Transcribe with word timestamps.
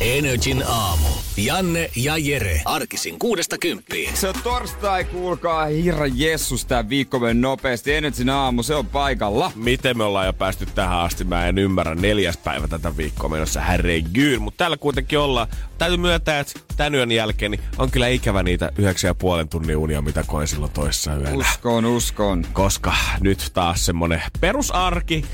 Energin 0.00 0.64
aamu. 0.66 1.08
Janne 1.36 1.90
ja 1.96 2.18
Jere. 2.18 2.62
Arkisin 2.64 3.18
kuudesta 3.18 3.58
kymppiin. 3.58 4.16
Se 4.16 4.28
on 4.28 4.34
torstai, 4.42 5.04
kuulkaa, 5.04 5.64
hirra 5.64 6.06
Jessus, 6.06 6.64
tää 6.64 6.88
viikko 6.88 7.18
meni 7.18 7.40
nopeasti. 7.40 7.94
Energin 7.94 8.30
aamu, 8.30 8.62
se 8.62 8.74
on 8.74 8.86
paikalla. 8.86 9.52
Miten 9.54 9.98
me 9.98 10.04
ollaan 10.04 10.26
jo 10.26 10.32
päästy 10.32 10.66
tähän 10.66 10.98
asti, 10.98 11.24
mä 11.24 11.46
en 11.46 11.58
ymmärrä 11.58 11.94
neljäs 11.94 12.36
päivä 12.36 12.68
tätä 12.68 12.96
viikkoa 12.96 13.28
menossa, 13.28 13.60
herregud. 13.60 14.38
Mutta 14.38 14.58
täällä 14.58 14.76
kuitenkin 14.76 15.18
ollaan. 15.18 15.48
Täytyy 15.78 15.96
myöntää, 15.98 16.40
että 16.40 16.60
tän 16.76 16.94
yön 16.94 17.12
jälkeen 17.12 17.50
niin 17.50 17.60
on 17.78 17.90
kyllä 17.90 18.08
ikävä 18.08 18.42
niitä 18.42 18.72
yhdeksän 18.78 19.08
ja 19.08 19.14
puolen 19.14 19.48
tunnin 19.48 19.76
unia, 19.76 20.02
mitä 20.02 20.24
koin 20.26 20.48
silloin 20.48 20.72
toissa 20.72 21.14
yönä. 21.14 21.30
Uskon, 21.30 21.84
uskon. 21.84 22.46
Koska 22.52 22.94
nyt 23.20 23.50
taas 23.54 23.86
semmonen 23.86 24.22
perusarki, 24.40 25.24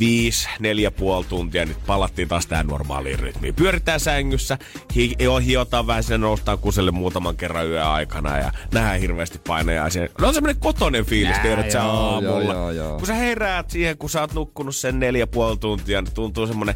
viisi, 0.00 0.48
neljä 0.60 0.90
puoli 0.90 1.24
tuntia, 1.24 1.64
nyt 1.64 1.86
palattiin 1.86 2.28
taas 2.28 2.46
tähän 2.46 2.66
normaaliin 2.66 3.18
rytmiin. 3.18 3.54
Pyöritään 3.54 4.00
sängyssä, 4.00 4.58
hi- 4.94 5.14
jo, 5.18 5.36
hiotaan 5.36 5.86
vähän 5.86 6.02
sinne, 6.02 6.18
noustaan 6.18 6.58
kuselle 6.58 6.90
muutaman 6.90 7.36
kerran 7.36 7.66
yön 7.68 7.86
aikana 7.86 8.38
ja 8.38 8.52
nähdään 8.74 9.00
hirveästi 9.00 9.38
painajaisia. 9.46 10.08
No 10.20 10.28
on 10.28 10.34
semmoinen 10.34 10.60
kotonen 10.60 11.04
fiilis, 11.06 11.38
tiedät 11.38 11.70
sä 11.70 11.84
aamulla. 11.84 12.22
joo, 12.22 12.40
joo, 12.52 12.70
joo. 12.70 12.98
Kun 12.98 13.06
sä 13.06 13.14
heräät 13.14 13.70
siihen, 13.70 13.98
kun 13.98 14.10
sä 14.10 14.20
oot 14.20 14.34
nukkunut 14.34 14.76
sen 14.76 15.00
neljä 15.00 15.26
puoli 15.26 15.56
tuntia, 15.56 16.02
niin 16.02 16.14
tuntuu 16.14 16.46
semmonen, 16.46 16.74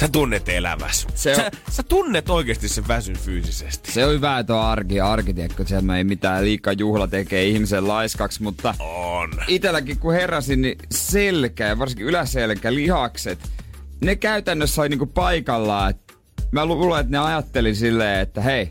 sä 0.00 0.08
tunnet 0.08 0.48
elämässä. 0.48 1.08
Se 1.14 1.30
on- 1.30 1.36
Sä, 1.36 1.50
sä 1.70 1.82
tunnet 1.82 2.30
oikeasti 2.30 2.68
sen 2.68 2.88
väsyn 2.88 3.18
fyysisesti. 3.18 3.92
Se 3.92 4.06
on 4.06 4.12
hyvä, 4.12 4.38
että 4.38 4.54
on 4.56 4.64
arki, 4.64 5.00
arki, 5.00 5.34
tiedätkö, 5.34 5.64
siellä 5.66 5.96
ei 5.96 6.04
mitään 6.04 6.44
liikaa 6.44 6.72
juhla 6.72 7.06
tekee 7.08 7.44
ihmisen 7.44 7.88
laiskaksi, 7.88 8.42
mutta 8.42 8.74
On. 8.78 9.30
itelläkin 9.48 9.98
kun 9.98 10.12
heräsin, 10.14 10.62
niin 10.62 10.78
selkä 10.90 11.66
ja 11.66 11.78
varsinkin 11.78 12.06
yläselkä, 12.06 12.74
lihakset, 12.74 13.38
ne 14.00 14.16
käytännössä 14.16 14.80
oli 14.82 14.88
niinku 14.88 15.06
paikallaan. 15.06 15.94
Mä 16.50 16.66
lu- 16.66 16.78
luulen, 16.78 17.00
että 17.00 17.10
ne 17.12 17.18
ajatteli 17.18 17.74
silleen, 17.74 18.20
että 18.20 18.40
hei, 18.40 18.70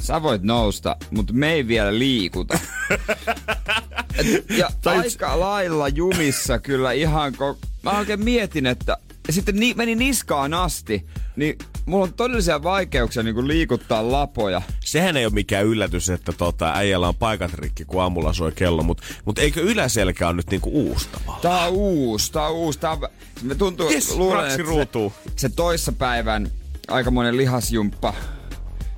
sä 0.00 0.22
voit 0.22 0.42
nousta, 0.42 0.96
mutta 1.10 1.32
me 1.32 1.52
ei 1.52 1.68
vielä 1.68 1.98
liikuta. 1.98 2.58
Et, 4.18 4.26
ja 4.50 4.68
Tai- 4.82 4.98
aika 4.98 5.40
lailla 5.40 5.88
jumissa 5.88 6.58
kyllä 6.58 6.92
ihan 6.92 7.32
ko- 7.34 7.66
Mä 7.82 7.90
oikein 7.90 8.24
mietin, 8.24 8.66
että 8.66 8.96
sitten 9.32 9.56
ni- 9.56 9.74
meni 9.74 9.94
niskaan 9.94 10.54
asti, 10.54 11.06
niin 11.36 11.58
mulla 11.86 12.04
on 12.04 12.14
todellisia 12.14 12.62
vaikeuksia 12.62 13.22
niin 13.22 13.48
liikuttaa 13.48 14.12
lapoja. 14.12 14.62
Sehän 14.84 15.16
ei 15.16 15.26
ole 15.26 15.32
mikään 15.32 15.66
yllätys, 15.66 16.10
että 16.10 16.32
tota, 16.32 16.72
äijällä 16.74 17.08
on 17.08 17.14
paikat 17.14 17.54
rikki, 17.54 17.84
kun 17.84 18.02
aamulla 18.02 18.32
soi 18.32 18.52
kello, 18.52 18.82
mutta 18.82 19.02
mut 19.24 19.38
eikö 19.38 19.60
yläselkä 19.60 20.28
on 20.28 20.36
nyt 20.36 20.50
niinku 20.50 20.70
uustavaa? 20.70 21.38
Tää 21.42 21.66
on 21.66 21.72
uusi, 21.72 22.32
tää 22.32 22.46
on 22.46 22.54
uusi. 22.54 22.78
Tää 22.78 22.90
on, 22.90 23.08
me 23.42 23.54
tuntuu, 23.54 23.90
Yes, 23.90 24.16
luulen, 24.16 24.44
että 24.50 24.56
se, 24.56 25.10
se 25.36 25.48
toissapäivän 25.48 26.50
aikamoinen 26.88 27.36
lihasjumppa 27.36 28.14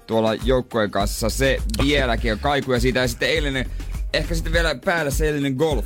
tuolla 0.06 0.34
joukkojen 0.34 0.90
kanssa, 0.90 1.30
se 1.30 1.58
vieläkin 1.82 2.32
on 2.32 2.38
kaikuja 2.38 2.80
siitä. 2.80 3.00
Ja 3.00 3.08
sitten 3.08 3.28
eilinen, 3.28 3.70
ehkä 4.12 4.34
sitten 4.34 4.52
vielä 4.52 4.74
päällä 4.74 5.10
se 5.10 5.26
eilinen 5.26 5.54
golf. 5.54 5.84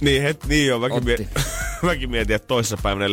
Niin, 0.00 0.22
het, 0.22 0.44
niin 0.46 0.66
joo, 0.66 0.78
mäkin, 0.78 1.04
mie- 1.04 1.28
mäkin 1.82 2.10
mietin, 2.10 2.36
että 2.36 2.48
toissapäivänä 2.48 3.06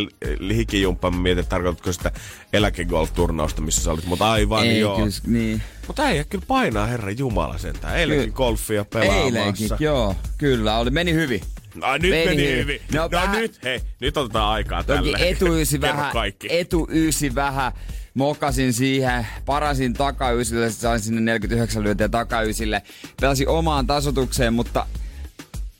hikijumppa, 0.53 1.11
mä 1.11 1.17
mietin, 1.21 1.39
että 1.39 1.49
tarkoitatko 1.49 1.93
sitä 1.93 2.11
eläkegolf-turnausta, 2.53 3.61
missä 3.61 3.81
sä 3.83 3.91
olit, 3.91 4.05
mutta 4.05 4.31
aivan 4.31 4.65
Ei 4.65 4.79
joo. 4.79 4.95
kyllä, 4.97 5.09
niin. 5.27 5.61
Mutta 5.87 6.09
ei 6.09 6.23
kyllä 6.29 6.45
painaa, 6.47 6.85
herra 6.85 7.11
Jumala 7.11 7.57
sentään. 7.57 7.97
Eilenkin 7.97 8.23
Kyllä. 8.25 8.35
golfia 8.35 8.85
pelaamassa. 8.85 9.23
Eilenkin, 9.25 9.69
joo, 9.79 10.15
kyllä, 10.37 10.77
oli, 10.77 10.89
meni 10.89 11.13
hyvin. 11.13 11.41
Ai, 11.81 11.99
nyt 11.99 12.11
Meni 12.11 12.25
meni, 12.25 12.41
hyvin. 12.43 12.57
hyvin. 12.57 12.81
No, 12.93 13.01
No, 13.01 13.11
vähän- 13.11 13.41
nyt, 13.41 13.59
hei, 13.63 13.81
nyt 13.99 14.17
otetaan 14.17 14.49
aikaa 14.49 14.83
Toki 14.83 14.97
tälle. 15.11 15.17
etuysi 15.29 15.81
vähän, 15.81 16.11
etuysi 16.49 17.35
vähän, 17.35 17.71
mokasin 18.13 18.73
siihen, 18.73 19.27
parasin 19.45 19.93
takaysille, 19.93 20.71
sain 20.71 20.99
sinne 20.99 21.21
49 21.21 21.83
lyöntiä 21.83 22.09
takaysille. 22.09 22.81
Pelasin 23.21 23.47
omaan 23.49 23.87
tasotukseen, 23.87 24.53
mutta 24.53 24.85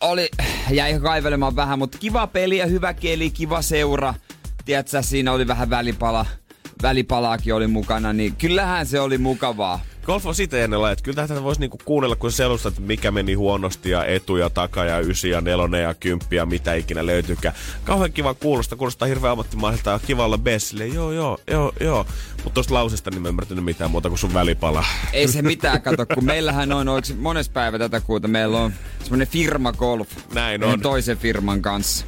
oli, 0.03 0.29
jäi 0.71 0.99
kaivelemaan 0.99 1.55
vähän, 1.55 1.79
mutta 1.79 1.97
kiva 1.97 2.27
peli 2.27 2.57
ja 2.57 2.65
hyvä 2.65 2.93
keli, 2.93 3.29
kiva 3.29 3.61
seura. 3.61 4.13
Tiedätkö, 4.65 5.01
siinä 5.01 5.31
oli 5.31 5.47
vähän 5.47 5.69
välipala, 5.69 6.25
välipalaakin 6.81 7.53
oli 7.53 7.67
mukana, 7.67 8.13
niin 8.13 8.35
kyllähän 8.35 8.85
se 8.85 8.99
oli 8.99 9.17
mukavaa. 9.17 9.79
Golf 10.05 10.25
on 10.25 10.35
sitä 10.35 10.57
ennen 10.57 10.91
että 10.91 11.03
kyllä 11.03 11.27
tätä 11.27 11.43
voisi 11.43 11.61
niinku 11.61 11.77
kuunnella, 11.85 12.15
kun 12.15 12.31
selustat, 12.31 12.73
että 12.73 12.81
mikä 12.81 13.11
meni 13.11 13.33
huonosti 13.33 13.89
ja 13.89 14.05
etu 14.05 14.37
ja 14.37 14.49
taka 14.49 14.85
ja 14.85 14.99
ysi 14.99 15.29
ja 15.29 15.41
nelonen 15.41 15.83
ja 15.83 15.93
kymppi 15.93 16.35
ja 16.35 16.45
mitä 16.45 16.73
ikinä 16.73 17.05
löytyykään. 17.05 17.55
Kauhean 17.83 18.13
kiva 18.13 18.33
kuulostaa, 18.33 18.77
kuulostaa 18.77 19.07
hirveän 19.07 19.31
ammattimaiselta 19.31 19.89
ja 19.89 19.99
kiva 20.07 20.25
olla 20.25 20.37
Bessille. 20.37 20.87
Joo, 20.87 21.11
joo, 21.11 21.37
joo, 21.47 21.73
joo. 21.79 22.05
Mutta 22.43 22.53
tosta 22.53 22.73
lausesta 22.73 23.09
niin 23.09 23.21
mä 23.21 23.27
en 23.27 23.29
ymmärtänyt 23.29 23.65
mitään 23.65 23.91
muuta 23.91 24.09
kuin 24.09 24.19
sun 24.19 24.33
välipala. 24.33 24.85
Ei 25.13 25.27
se 25.27 25.41
mitään, 25.41 25.81
kato, 25.81 26.05
kun 26.13 26.25
meillähän 26.25 26.71
on, 26.71 27.03
se 27.03 27.13
mones 27.15 27.49
päivä 27.49 27.79
tätä 27.79 27.99
kuuta, 28.01 28.27
meillä 28.27 28.59
on 28.61 28.73
semmonen 29.03 29.27
firma 29.27 29.71
golf. 29.71 30.09
Näin 30.33 30.63
on. 30.63 30.81
toisen 30.81 31.17
firman 31.17 31.61
kanssa. 31.61 32.05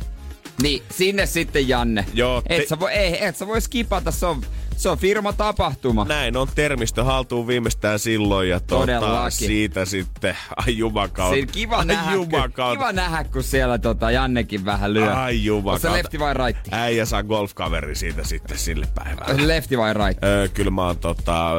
Niin, 0.62 0.84
sinne 0.92 1.26
sitten 1.26 1.68
Janne. 1.68 2.06
Joo, 2.14 2.42
Et, 2.50 2.62
te- 2.62 2.68
sä 2.68 2.80
voi, 2.80 2.92
ei, 2.92 3.26
et 3.26 3.38
sä 3.38 3.48
voi 3.48 3.62
skipata, 3.62 4.12
se 4.12 4.26
on, 4.26 4.42
se 4.78 4.90
on 4.90 4.98
firmatapahtuma. 4.98 6.06
Näin 6.06 6.38
on 6.38 6.48
termistö 6.56 7.04
haltuun 7.04 7.48
viimeistään 7.48 8.00
silloin 8.00 8.50
ja 8.50 8.60
tota, 8.60 8.80
Todellakin. 8.82 9.32
siitä 9.48 9.86
sitten, 9.86 10.38
ai 10.66 10.78
jumakautta. 10.78 11.34
Siinä 11.36 11.52
kiva, 11.52 11.76
ai 11.76 11.86
nähdä, 11.86 12.04
kun, 12.04 12.14
jumakautta. 12.14 12.76
kiva 12.80 12.92
nähdä, 12.92 13.24
kun 13.24 13.44
siellä 13.44 13.78
tota, 13.78 14.12
Jannekin 14.12 14.66
vähän 14.66 14.94
lyö. 14.94 15.14
Ai 15.16 15.44
jumakautta. 15.46 15.88
Onko 15.88 15.98
se 15.98 16.04
lefti 16.04 16.20
vai 16.20 16.34
raitti? 16.34 16.70
Äijä 16.74 17.06
saa 17.06 17.24
golfkaveri 17.24 17.96
siitä 17.96 18.24
sitten 18.24 18.58
sille 18.58 18.88
päivälle. 18.96 19.48
Lefti 19.48 19.78
vai 19.78 19.94
raitti? 19.94 20.26
Öö, 20.26 20.48
kyllä 20.48 20.72
mä 20.72 20.86
oon 20.86 20.98
tota, 20.98 21.52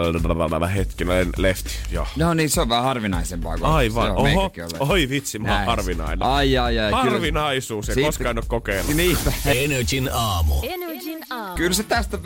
hetkinen, 0.74 1.28
lefti, 1.36 1.70
joo. 1.90 2.06
No 2.16 2.34
niin, 2.34 2.50
se 2.50 2.60
on 2.60 2.68
vähän 2.68 2.84
harvinaisempaa. 2.84 3.58
kuin 3.58 3.70
Aivan, 3.70 4.06
se 4.06 4.10
on, 4.12 4.18
oho, 4.18 4.52
oi 4.78 5.08
vitsi, 5.08 5.38
mä 5.38 5.56
oon 5.58 5.66
harvinainen. 5.66 6.22
Ai, 6.22 6.58
ai, 6.58 6.78
ai. 6.78 6.90
kyllä- 6.92 7.02
Harvinaisuus, 7.10 7.88
ja 7.88 7.94
koskaan 7.94 8.30
en 8.30 8.38
oo 8.38 8.44
kokeillut. 8.48 8.94
Energin 9.46 10.10
aamu. 10.12 10.54
Energin 10.62 11.18
aamu. 11.30 11.54
Kyllä 11.56 11.74
se 11.74 11.82
tästä 11.82 12.18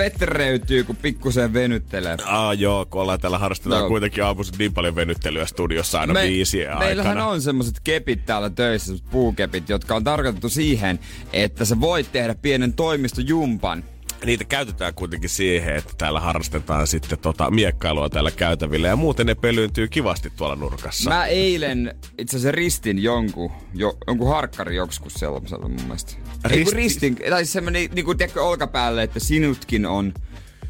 vetereytyy, 0.81 0.85
kun 0.85 0.97
pikkusen 0.97 1.53
venyttelee. 1.53 2.17
Aa 2.25 2.55
joo, 2.55 2.87
kun 2.87 3.03
ollaan 3.03 3.21
täällä 3.21 3.39
harrastetaan 3.39 3.83
No. 3.83 3.89
kuitenkin 3.89 4.25
aamuisin 4.25 4.55
niin 4.59 4.75
paljon 4.75 4.95
venyttelyä 4.97 5.47
studiossa 5.47 6.01
aina 6.01 6.13
Me- 6.13 6.23
viisien 6.23 6.79
Meillähän 6.79 7.11
aikana. 7.19 7.31
on 7.31 7.43
semmoset 7.43 7.81
kepit 7.85 8.27
täällä 8.27 8.51
töissä, 8.51 8.93
puukepit, 9.11 9.69
jotka 9.69 9.95
on 9.95 10.05
tarkoitettu 10.05 10.49
siihen, 10.49 10.99
että 11.33 11.65
sä 11.65 11.81
voit 11.81 12.13
tehdä 12.13 12.35
pienen 12.35 12.73
toimistojumpan. 12.73 13.85
Niitä 14.25 14.45
käytetään 14.45 14.95
kuitenkin 14.95 15.31
siihen, 15.31 15.77
että 15.77 15.93
täällä 15.99 16.21
harrastetaan 16.21 16.87
sitten 16.87 17.19
tota 17.19 17.51
miekkailua 17.51 18.09
täällä 18.09 18.31
käytävillä 18.31 18.89
ja 18.89 18.97
muuten 18.97 19.27
ne 19.27 19.35
pelyyntyy 19.35 19.89
kivasti 19.89 20.33
tuolla 20.37 20.57
nurkassa. 20.57 21.11
Mä 21.11 21.27
eilen 21.27 21.95
itse 22.19 22.37
asiassa 22.37 22.53
ristin 22.53 23.03
jonkun, 23.03 23.51
jo, 23.75 23.99
jonkun 24.07 24.29
harkkari 24.29 24.77
joskus 24.77 25.15
sellaisella 25.15 25.69
mun 25.69 25.83
mielestä. 25.83 26.13
Ei 26.51 26.57
Risti- 26.57 26.77
ristin, 26.77 27.17
tai 27.31 27.45
semmonen 27.45 27.89
niinku 27.95 28.15
tiedätkö 28.15 28.43
olkapäälle, 28.43 29.03
että 29.03 29.21
sinutkin 29.21 29.87
on 29.87 30.15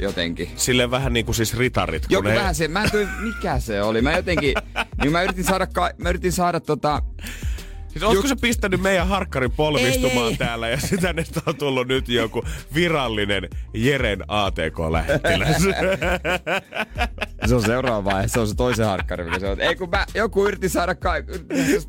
jotenkin. 0.02 0.50
Sille 0.56 0.90
vähän 0.90 1.12
niin 1.12 1.24
kuin 1.26 1.34
siis 1.36 1.56
ritarit. 1.56 2.06
Joku 2.08 2.28
ne- 2.28 2.34
vähän 2.34 2.54
se, 2.54 2.68
mä 2.68 2.84
en 2.84 2.90
tiedä 2.90 3.10
mikä 3.20 3.60
se 3.60 3.82
oli. 3.82 4.02
Mä 4.02 4.12
jotenkin, 4.12 4.54
niin 5.02 5.12
mä 5.12 5.22
yritin 5.22 5.44
saada, 5.44 5.66
ka, 5.66 5.90
mä 5.98 6.08
yritin 6.08 6.32
saada 6.32 6.60
tota, 6.60 7.02
Siis 7.88 8.04
Juk- 8.04 8.28
sä 8.28 8.36
pistänyt 8.40 8.80
meidän 8.80 9.08
harkkarin 9.08 9.52
polvistumaan 9.52 10.26
Ei, 10.26 10.30
ei. 10.32 10.36
täällä 10.36 10.68
ja 10.68 10.80
sitä 10.80 11.12
nyt 11.12 11.28
on 11.46 11.56
tullut 11.56 11.88
nyt 11.88 12.08
joku 12.08 12.42
virallinen 12.74 13.48
Jeren 13.74 14.24
ATK-lähettiläs. 14.28 15.62
Se 17.46 17.54
on 17.54 17.62
seuraava 17.62 18.04
vaihe, 18.04 18.28
se 18.28 18.40
on 18.40 18.48
se 18.48 18.54
toisen 18.54 18.86
harkkari, 18.86 19.24
mikä 19.24 19.38
se 19.38 19.48
on. 19.48 19.60
Ei 19.60 19.76
kun 19.76 19.90
mä, 19.90 20.06
joku 20.14 20.46
yritti 20.46 20.68
saada 20.68 20.94
ka- 20.94 21.14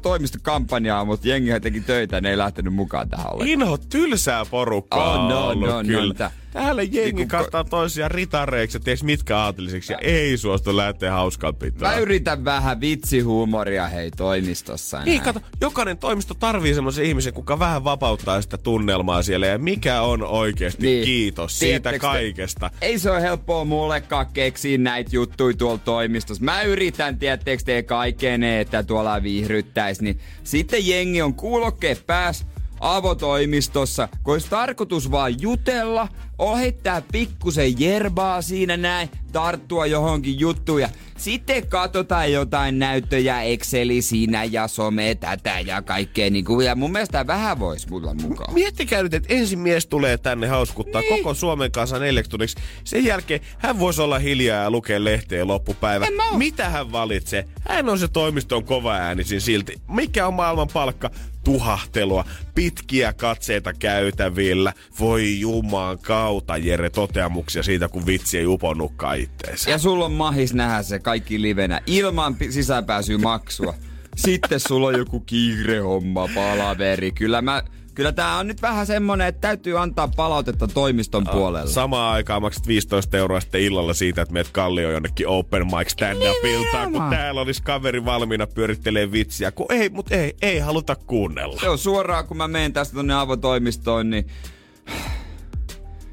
toimistokampanjaa, 0.02 1.06
mutta 1.06 1.28
jengi 1.28 1.60
teki 1.60 1.82
töitä 1.82 2.18
ja 2.18 2.22
ne 2.22 2.30
ei 2.30 2.38
lähtenyt 2.38 2.74
mukaan 2.74 3.10
tähän 3.10 3.26
ollenkaan. 3.34 3.50
Inho 3.50 3.78
tylsää 3.78 4.46
porukkaa 4.46 5.14
Oh, 5.24 5.30
no, 5.30 5.38
on 5.48 5.52
ollut 5.52 5.70
no, 5.70 5.76
no, 5.82 5.84
kyllä. 5.88 6.08
mitä? 6.14 6.32
Täällä 6.52 6.84
jengi 6.84 7.26
kattaa 7.26 7.64
toisiaan 7.64 8.12
ritareiksi 8.12 8.78
ja 8.78 8.82
ties 8.82 9.04
mitkä 9.04 9.38
aatelisiksi 9.38 9.94
ja 9.94 10.00
ei 10.02 10.38
suostu 10.38 10.78
lähteä 10.78 11.12
hauskaa 11.12 11.54
pitää. 11.54 11.92
Mä 11.92 11.98
yritän 11.98 12.46
vähän 12.46 12.82
vitsihuumoria 12.82 13.88
hei 13.88 14.12
toimistossa. 14.12 15.04
Niin, 15.04 15.22
kato, 15.22 15.42
jokainen 15.62 15.98
toimisto 15.98 16.34
tarvii 16.34 16.74
semmoisen 16.74 17.06
ihmisen, 17.06 17.34
kuka 17.34 17.60
vähän 17.60 17.84
vapauttaa 17.84 18.42
sitä 18.42 18.58
tunnelmaa 18.58 19.24
siellä 19.24 19.46
ja 19.48 19.58
mikä 19.58 20.02
on 20.02 20.24
oikeasti 20.24 20.86
niin. 20.86 21.06
kiitos 21.06 21.60
siitä 21.60 22.00
kaikesta. 22.00 22.70
Te, 22.80 22.86
ei 22.86 23.00
se 23.00 23.12
ole 23.12 23.22
helppoa 23.22 23.66
mullekaan 23.66 24.26
keksiä 24.34 24.78
näitä 24.78 25.10
juttuja 25.14 25.58
tuolla 25.58 25.78
toimistossa. 25.86 26.44
Mä 26.44 26.62
yritän, 26.62 27.20
tietteekö 27.20 27.64
te 27.64 27.84
kaikkeen, 27.84 28.44
että 28.44 28.84
tuolla 28.84 29.24
viihryttäis, 29.24 30.02
niin 30.02 30.20
sitten 30.44 30.88
jengi 30.88 31.22
on 31.22 31.34
kuulokkeen 31.34 31.98
päässä 32.08 32.46
avotoimistossa, 32.82 34.08
kun 34.24 34.34
olisi 34.34 34.50
tarkoitus 34.50 35.12
vaan 35.12 35.42
jutella, 35.42 36.08
ohittaa 36.38 37.02
pikkusen 37.12 37.80
jerbaa 37.80 38.42
siinä 38.42 38.78
näin, 38.78 39.10
tarttua 39.32 39.86
johonkin 39.86 40.40
juttuun 40.40 40.82
ja 40.82 40.90
sitten 41.18 41.68
katsotaan 41.68 42.32
jotain 42.32 42.80
näyttöjä 42.80 43.42
Exceli 43.42 44.02
siinä 44.02 44.44
ja 44.44 44.68
some 44.68 45.16
tätä 45.16 45.60
ja 45.60 45.82
kaikkea 45.82 46.30
niin 46.30 46.46
kuin, 46.46 46.66
ja 46.66 46.76
mun 46.76 46.92
mielestä 46.92 47.28
vähän 47.28 47.60
voisi 47.60 47.90
mulla 47.90 48.14
mukaan. 48.14 48.54
Miettikää 48.54 49.04
nyt, 49.04 49.14
että 49.14 49.34
ensin 49.34 49.60
mies 49.60 49.88
tulee 49.88 50.18
tänne 50.18 50.48
hauskuttaa 50.48 51.02
niin. 51.02 51.18
koko 51.18 51.34
Suomen 51.34 51.72
kanssa 51.72 52.00
neljäksi 52.00 52.32
tunniksi. 52.32 52.58
Sen 52.84 53.06
jälkeen 53.06 53.42
hän 53.58 53.80
voisi 53.80 54.02
olla 54.02 54.20
hiljaa 54.20 54.64
ja 54.64 54.72
lukea 54.72 55.04
lehteä 55.04 55.48
loppupäivä. 55.48 56.08
Mitä 56.38 56.70
hän 56.70 56.92
valitsee? 56.92 57.46
Hän 57.60 57.90
on 57.90 58.00
se 58.00 58.08
toimiston 58.08 58.64
kova 58.64 58.94
äänisin 58.94 59.42
silti. 59.42 59.82
Mikä 59.88 60.28
on 60.28 60.34
maailman 60.34 60.68
palkka? 60.74 61.10
Tuhahtelua, 61.44 62.26
pitkiä 62.56 63.14
katseita 63.14 63.74
käytävillä. 63.74 64.74
Voi 65.00 65.40
jumaan 65.40 66.00
kautta, 66.00 66.58
Jere, 66.58 66.90
toteamuksia 66.90 67.64
siitä, 67.64 67.88
kun 67.88 68.06
vitsi 68.06 68.38
ei 68.38 68.46
uponnutkaan 68.46 69.20
itteensä. 69.20 69.72
Ja 69.72 69.78
sulla 69.78 70.06
on 70.06 70.12
mahis 70.12 70.54
nähdä 70.54 70.84
se 70.84 71.00
kaikki 71.00 71.42
livenä 71.42 71.82
ilman 71.88 72.36
sisäänpääsyä 72.50 73.18
maksua. 73.18 73.74
Sitten 74.16 74.60
sulla 74.60 74.88
on 74.88 74.98
joku 74.98 75.20
kiirehomma, 75.20 76.30
palaveri. 76.36 77.12
Kyllä 77.12 77.42
mä 77.42 77.64
Kyllä 77.96 78.12
tää 78.12 78.38
on 78.38 78.48
nyt 78.48 78.62
vähän 78.62 78.88
semmonen, 78.88 79.28
että 79.28 79.42
täytyy 79.42 79.80
antaa 79.80 80.08
palautetta 80.08 80.68
toimiston 80.68 81.28
puolella. 81.32 81.72
Samaan 81.72 82.14
aikaan 82.14 82.42
maksat 82.42 82.68
15 82.68 83.18
euroa 83.18 83.40
sitten 83.40 83.62
illalla 83.62 83.94
siitä, 83.94 84.22
että 84.22 84.34
meet 84.34 84.50
Kallio 84.52 84.92
jonnekin 84.92 85.28
open 85.28 85.66
mic 85.66 85.90
stand 85.90 86.18
upiltaan, 86.38 86.92
kun 86.92 87.10
täällä 87.10 87.42
olisi 87.42 87.64
kaveri 87.64 88.06
valmiina 88.06 88.48
pyörittelee 88.48 89.12
vitsiä. 89.12 89.52
Kun 89.52 89.66
ei, 89.70 89.90
mut 89.90 90.12
ei, 90.12 90.36
ei 90.42 90.60
haluta 90.60 90.96
kuunnella. 90.96 91.62
Joo, 91.64 91.78
suoraan 91.78 92.28
kun 92.28 92.38
mä 92.38 92.48
menen 92.48 92.74
tästä 92.74 92.96
tonne 92.96 93.14
avotoimistoon, 93.14 94.10
niin 94.10 94.28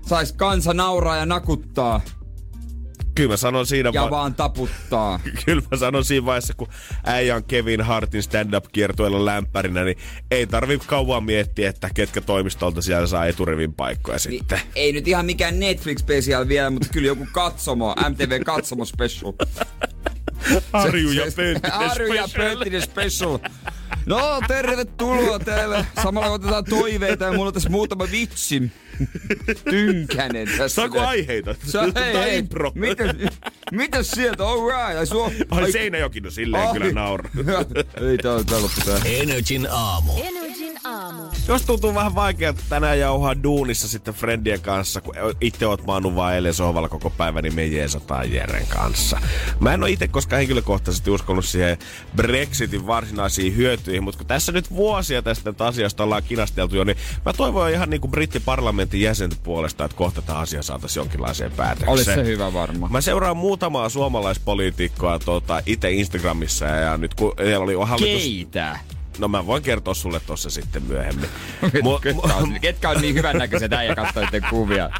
sais 0.07 0.33
kansa 0.33 0.75
nauraa 0.75 1.17
ja 1.17 1.27
nakuttaa. 1.27 2.01
Kyllä 3.19 3.31
mä 3.31 3.37
sanon 3.37 3.67
siinä 3.67 3.91
Ja 3.95 4.03
va- 4.03 4.11
vaan 4.11 4.35
taputtaa. 4.35 5.21
Kyllä 5.45 5.63
mä 5.71 5.77
sanon 5.77 6.05
siinä 6.05 6.27
vaiheessa, 6.27 6.55
kun 6.55 6.69
äijä 7.05 7.37
on 7.37 7.45
Kevin 7.45 7.81
Hartin 7.81 8.23
stand-up-kiertueella 8.23 9.25
lämpärinä, 9.25 9.85
niin 9.85 9.99
ei 10.31 10.47
tarvi 10.47 10.79
kauan 10.87 11.25
miettiä, 11.25 11.71
että 11.71 11.91
ketkä 11.95 12.21
toimistolta 12.21 12.83
siellä 12.83 13.07
saa 13.07 13.27
eturivin 13.27 13.75
paikkoja 13.75 14.19
niin, 14.25 14.39
sitten. 14.39 14.61
Ei 14.75 14.93
nyt 14.93 15.09
ihan 15.09 15.27
mikään 15.27 15.55
Netflix-special 15.61 16.49
vielä, 16.49 16.71
mutta 16.71 16.89
kyllä 16.93 17.07
joku 17.07 17.27
katsomo, 17.33 17.95
MTV 18.11 18.43
katsomo 18.45 18.85
special. 18.85 19.33
Arju 20.73 21.11
ja 21.11 21.25
Penttinen 21.37 21.73
Arju 21.73 22.13
ja 22.13 22.29
Penttinen 22.37 22.83
special. 22.83 23.39
No, 24.09 24.41
tervetuloa 24.49 25.39
täällä. 25.39 25.85
Samalla 26.03 26.31
otetaan 26.31 26.65
toiveita 26.65 27.25
ja 27.25 27.33
mulla 27.33 27.47
on 27.47 27.55
tässä 27.55 27.69
muutama 27.69 28.09
vitsi. 28.11 28.73
Tynkänen 29.71 30.49
tässä. 30.49 30.69
Saako 30.69 31.01
aiheita? 31.01 31.55
Sa- 31.67 31.83
hei, 31.83 32.15
hei. 32.15 32.43
Mitä, 32.75 33.15
mitä 33.73 34.03
sieltä? 34.03 34.45
All 34.45 34.69
right. 34.71 34.99
Ai, 34.99 35.07
suo, 35.07 35.33
ai, 35.51 35.63
ai 35.63 35.73
Seinäjoki, 35.73 36.21
no 36.21 36.31
silleen 36.31 36.67
ai. 36.69 36.73
kyllä 36.73 36.93
nauraa. 36.93 37.31
ei, 38.11 38.19
tää 38.23 38.33
on 38.33 38.45
loppu 38.63 38.81
tää. 38.85 38.99
Energin 39.05 39.69
aamu. 39.71 40.13
Energin 40.23 40.48
aamu. 40.89 41.23
Jos 41.49 41.63
tuntuu 41.63 41.95
vähän 41.95 42.15
vaikealta 42.15 42.63
tänään 42.69 42.99
jauhaa 42.99 43.43
duunissa 43.43 43.89
sitten 43.89 44.15
friendien 44.15 44.61
kanssa, 44.61 45.01
kun 45.01 45.15
itse 45.41 45.67
oot 45.67 45.87
maannut 45.87 46.15
vaan 46.15 46.35
eilen 46.35 46.55
sohvalla 46.55 46.89
koko 46.89 47.11
päivän, 47.11 47.43
niin 47.43 47.55
me 47.55 47.67
jeesataan 47.67 48.33
Jeren 48.33 48.67
kanssa. 48.67 49.21
Mä 49.61 49.75
en 49.75 49.83
ole 49.83 49.91
itse 49.91 50.09
koskaan 50.09 50.39
henkilökohtaisesti 50.39 51.11
uskonut 51.11 51.45
siihen 51.45 51.79
Brexitin 52.17 52.87
varsinaisiin 52.87 53.57
hyötyihin, 53.57 54.03
mutta 54.03 54.19
kun 54.19 54.27
tässä 54.27 54.53
nyt 54.53 54.71
vuosia 54.71 55.23
tästä 55.23 55.53
asiasta 55.59 56.05
ollaan 56.05 56.23
kinasteltu 56.23 56.77
jo, 56.77 56.85
niin 56.85 56.97
mä 57.25 57.33
toivon 57.33 57.71
ihan 57.71 57.91
niin 57.91 58.01
kuin 58.01 58.11
brittiparlamentin 58.11 59.01
jäsenten 59.01 59.39
puolesta, 59.43 59.85
että 59.85 59.97
kohta 59.97 60.23
tämä 60.23 60.39
asia 60.39 60.63
saataisiin 60.63 61.01
jonkinlaiseen 61.01 61.53
päätökseen. 61.53 61.91
Olisi 61.91 62.05
se 62.05 62.25
hyvä 62.25 62.53
varma. 62.53 62.89
Mä 62.89 63.01
seuraan 63.01 63.37
muutamaa 63.37 63.89
suomalaispoliitikkoa 63.89 65.19
tuota, 65.19 65.63
itse 65.67 65.91
Instagramissa 65.91 66.67
ja 66.67 66.97
nyt 66.97 67.15
kun 67.15 67.35
oli 67.59 67.75
hallitus... 67.75 68.23
Keitä? 68.23 68.79
No 69.19 69.29
mä 69.29 69.47
voin 69.47 69.63
kertoa 69.63 69.95
sulle 69.95 70.21
tossa 70.27 70.51
sitten 70.51 70.83
myöhemmin. 70.83 71.29
Ketkä, 72.03 72.35
on, 72.35 72.61
ketkä 72.61 72.91
on 72.91 73.01
niin 73.01 73.15
hyvännäköiset 73.15 73.73
äijä 73.73 73.95
katsoitte 73.95 74.41
kuvia? 74.41 74.91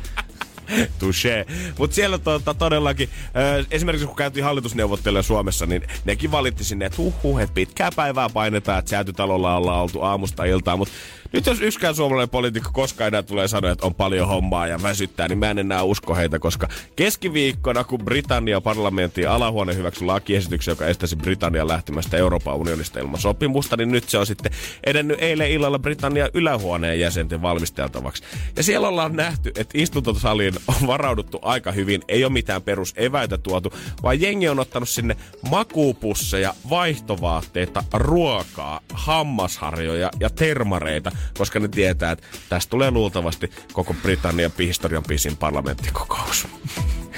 Touché. 0.99 1.47
Mutta 1.79 1.95
siellä 1.95 2.19
tota, 2.19 2.55
todellakin, 2.55 3.09
äh, 3.25 3.67
esimerkiksi 3.71 4.07
kun 4.07 4.17
käytiin 4.17 4.45
hallitusneuvotteluja 4.45 5.23
Suomessa, 5.23 5.67
niin 5.67 5.83
nekin 6.05 6.31
valitti 6.31 6.65
sinne, 6.65 6.87
että 6.87 6.99
huh, 6.99 7.15
huh 7.23 7.39
että 7.39 7.55
pitkää 7.55 7.91
päivää 7.97 8.29
painetaan, 8.29 8.79
että 8.79 8.91
säätytalolla 8.91 9.57
ollaan 9.57 9.83
oltu 9.83 10.03
aamusta 10.03 10.45
iltaan, 10.45 10.79
mutta 10.79 10.95
nyt 11.33 11.47
jos 11.47 11.61
yksikään 11.61 11.95
suomalainen 11.95 12.29
poliitikko 12.29 12.71
koskaan 12.73 13.09
enää 13.09 13.23
tulee 13.23 13.49
sanoa, 13.49 13.71
että 13.71 13.87
on 13.87 13.95
paljon 13.95 14.29
hommaa 14.29 14.67
ja 14.67 14.83
väsyttää, 14.83 15.29
niin 15.29 15.39
mä 15.39 15.51
en 15.51 15.59
enää 15.59 15.83
usko 15.83 16.15
heitä, 16.15 16.39
koska 16.39 16.69
keskiviikkona, 16.97 17.85
kun 17.85 18.05
Britannia 18.05 18.61
parlamentin 18.61 19.29
alahuone 19.29 19.75
hyväksyi 19.75 20.07
lakiesityksen, 20.07 20.73
joka 20.73 20.87
estäisi 20.87 21.17
Britannian 21.17 21.69
lähtemästä 21.69 22.17
Euroopan 22.17 22.55
unionista 22.55 23.01
ilman 23.01 23.21
sopimusta, 23.21 23.77
niin 23.77 23.93
nyt 23.93 24.09
se 24.09 24.19
on 24.19 24.27
sitten 24.27 24.53
edennyt 24.85 25.23
eilen 25.23 25.51
illalla 25.51 25.79
Britannian 25.79 26.31
ylähuoneen 26.35 27.01
jäsenten 27.01 27.43
valmisteltavaksi. 27.43 28.23
Ja 28.57 28.63
siellä 28.63 28.89
ollaan 28.89 29.17
nähty, 29.17 29.53
että 29.57 29.79
istuntosaliin 29.79 30.55
on 30.69 30.87
varauduttu 30.87 31.39
aika 31.43 31.73
hyvin, 31.73 32.03
ei 32.09 32.25
ole 32.25 32.33
mitään 32.33 32.63
peruseväitä 32.63 33.39
tuotu, 33.39 33.73
vaan 34.03 34.21
jengi 34.21 34.49
on 34.49 34.59
ottanut 34.59 34.89
sinne 34.89 35.17
makuupusseja, 35.51 36.55
vaihtovaatteita, 36.71 37.85
ruokaa, 37.93 38.81
hammasharjoja 38.93 40.11
ja 40.21 40.31
termareita, 40.31 41.13
koska 41.39 41.61
ne 41.61 41.69
tietää, 41.69 42.13
että 42.13 42.27
tästä 42.49 42.71
tulee 42.71 42.91
luultavasti 42.91 43.51
koko 43.73 43.95
Britannian 43.95 44.53
historian 44.59 45.05
pisin 45.09 45.37
parlamenttikokous. 45.37 46.49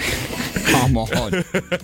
Come 0.72 1.00
on. 1.00 1.32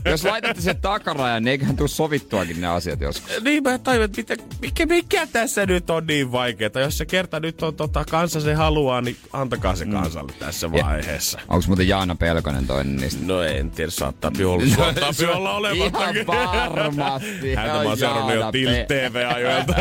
Jos 0.04 0.24
laitatte 0.24 0.62
sen 0.62 0.76
takarajan, 0.76 1.44
niin 1.44 1.50
eiköhän 1.50 1.76
tuu 1.76 1.88
sovittuakin 1.88 2.60
ne 2.60 2.66
asiat 2.66 3.00
joskus. 3.00 3.42
Niin 3.42 3.62
mä 3.62 3.78
tajuin, 3.78 4.10
että 4.18 4.36
mikä, 4.60 4.86
mikä 4.86 5.26
tässä 5.26 5.66
nyt 5.66 5.90
on 5.90 6.06
niin 6.06 6.32
vaikeaa. 6.32 6.80
Jos 6.80 6.98
se 6.98 7.06
kerta 7.06 7.40
nyt 7.40 7.62
on 7.62 7.74
tota, 7.74 8.04
kansa 8.04 8.40
se 8.40 8.54
haluaa, 8.54 9.00
niin 9.00 9.16
antakaa 9.32 9.76
se 9.76 9.84
mm. 9.84 9.92
kansalle 9.92 10.32
mm. 10.32 10.38
tässä 10.38 10.72
vaiheessa. 10.72 11.38
Onko 11.48 11.64
muuten 11.66 11.88
Jaana 11.88 12.14
Pelkonen 12.14 12.66
toinen 12.66 12.96
niistä? 12.96 13.26
No 13.26 13.42
en 13.42 13.70
tiedä, 13.70 13.90
saattaa 13.90 14.30
olla, 14.44 14.66
saattaa 14.76 15.36
olla 15.36 15.56
olemattakin. 15.56 16.22
Ihan 16.22 16.74
varmasti. 16.76 17.54
Häntä 17.54 17.72
mä 17.74 17.80
oon 17.82 17.98
seurannut 17.98 18.34
jo 18.34 18.52
Tilt 18.52 18.88
TV-ajoilta. 18.88 19.74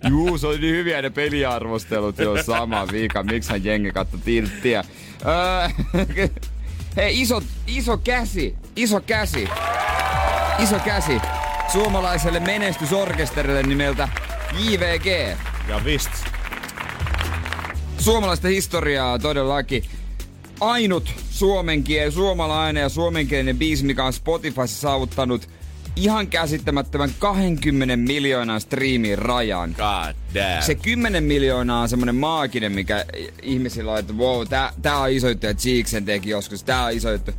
Juu, 0.10 0.38
se 0.38 0.46
oli 0.46 0.58
niin 0.58 0.74
hyviä 0.74 1.02
ne 1.02 1.10
peliarvostelut 1.10 2.18
jo 2.18 2.42
sama 2.42 2.86
viika. 2.92 3.22
Miksi 3.22 3.50
hän 3.50 3.64
jengi 3.64 3.90
katto 3.90 4.18
Tilttiä? 4.24 4.84
Hei, 6.96 7.20
iso, 7.20 7.42
iso 7.66 7.98
käsi, 7.98 8.54
iso 8.76 9.00
käsi, 9.00 9.48
iso 10.58 10.78
käsi 10.78 11.20
suomalaiselle 11.72 12.40
menestysorkesterille 12.40 13.62
nimeltä 13.62 14.08
JVG. 14.58 15.36
Ja 15.68 15.84
vist. 15.84 16.10
Suomalaista 17.98 18.48
historiaa 18.48 19.18
todellakin. 19.18 19.84
Ainut 20.60 21.14
suomenkielinen, 21.30 22.12
suomalainen 22.12 22.80
ja 22.80 22.88
suomenkielinen 22.88 23.58
biisi, 23.58 23.84
mikä 23.84 24.04
on 24.04 24.12
Spotifyssa 24.12 24.80
saavuttanut 24.80 25.48
ihan 25.96 26.26
käsittämättömän 26.26 27.10
20 27.18 27.96
miljoonan 27.96 28.60
striimin 28.60 29.18
rajan. 29.18 29.70
God 29.70 30.14
damn. 30.34 30.62
Se 30.62 30.74
10 30.74 31.24
miljoonaa 31.24 31.80
on 31.80 31.88
semmonen 31.88 32.14
maaginen, 32.14 32.72
mikä 32.72 33.04
ihmisillä 33.42 33.92
on, 33.92 33.98
että 33.98 34.12
wow, 34.12 34.46
tää, 34.48 34.72
tää 34.82 34.98
on 34.98 35.10
iso 35.10 35.28
juttu, 35.28 35.46
että 35.46 35.62
Cheeksen 35.62 36.04
teki 36.04 36.30
joskus, 36.30 36.62
tää 36.62 36.84
on 36.84 36.92
iso 36.92 37.12
juttu. 37.12 37.32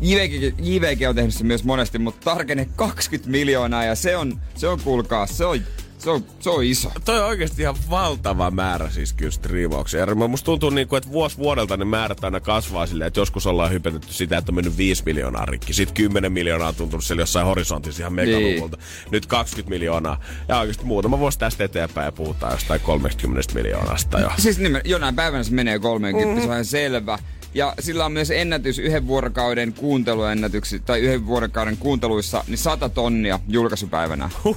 JVG, 0.00 0.54
JVG 0.58 1.08
on 1.08 1.14
tehnyt 1.14 1.34
se 1.34 1.44
myös 1.44 1.64
monesti, 1.64 1.98
mutta 1.98 2.20
tarkenne 2.24 2.68
20 2.76 3.30
miljoonaa 3.30 3.84
ja 3.84 3.94
se 3.94 4.16
on, 4.16 4.40
se 4.54 4.68
on 4.68 4.80
kuulkaa, 4.80 5.26
se 5.26 5.44
on 5.44 5.60
Se 6.02 6.10
on, 6.10 6.24
se 6.40 6.50
on 6.50 6.64
iso. 6.64 6.92
Toi 7.04 7.20
on 7.20 7.26
oikeasti 7.26 7.62
ihan 7.62 7.76
valtava 7.90 8.50
määrä 8.50 8.90
siis 8.90 9.12
kyllä 9.12 9.30
striimauksia. 9.30 10.00
Ja 10.00 10.14
musta 10.14 10.44
tuntuu 10.44 10.70
niin 10.70 10.88
kuin, 10.88 10.98
että 10.98 11.10
vuosi 11.10 11.38
vuodelta 11.38 11.76
ne 11.76 11.84
määrät 11.84 12.24
aina 12.24 12.40
kasvaa 12.40 12.86
silleen, 12.86 13.08
että 13.08 13.20
joskus 13.20 13.46
ollaan 13.46 13.72
hypetetty 13.72 14.12
sitä, 14.12 14.38
että 14.38 14.50
on 14.50 14.54
mennyt 14.54 14.76
5 14.76 15.02
miljoonaa 15.06 15.46
rikki. 15.46 15.72
Sitten 15.72 15.94
10 15.94 16.32
miljoonaa 16.32 16.68
on 16.68 16.74
tuntunut 16.74 17.04
siellä 17.04 17.22
jossain 17.22 17.46
horisontissa 17.46 18.02
ihan 18.02 18.12
megaluvulta. 18.12 18.76
Niin. 18.76 19.10
Nyt 19.10 19.26
20 19.26 19.70
miljoonaa. 19.70 20.20
Ja 20.48 20.58
oikeasti 20.58 20.84
muutama 20.84 21.18
vuosi 21.18 21.38
tästä 21.38 21.64
eteenpäin 21.64 22.04
ja 22.04 22.12
puhutaan 22.12 22.52
jostain 22.52 22.80
30 22.80 23.54
miljoonasta 23.54 24.20
jo. 24.20 24.30
Siis 24.38 24.58
nimen, 24.58 24.82
jonain 24.84 25.16
päivänä 25.16 25.44
se 25.44 25.52
menee 25.52 25.78
30, 25.78 26.34
mm. 26.34 26.40
se 26.40 26.48
on 26.48 26.52
ihan 26.52 26.64
selvä. 26.64 27.18
Ja 27.54 27.74
sillä 27.80 28.04
on 28.04 28.12
myös 28.12 28.30
ennätys 28.30 28.78
yhden 28.78 29.06
vuorokauden 29.06 29.72
kuunteluennätyksi, 29.72 30.80
tai 30.80 31.00
yhden 31.00 31.26
vuorokauden 31.26 31.76
kuunteluissa, 31.76 32.44
niin 32.48 32.58
100 32.58 32.88
tonnia 32.88 33.40
julkaisupäivänä. 33.48 34.30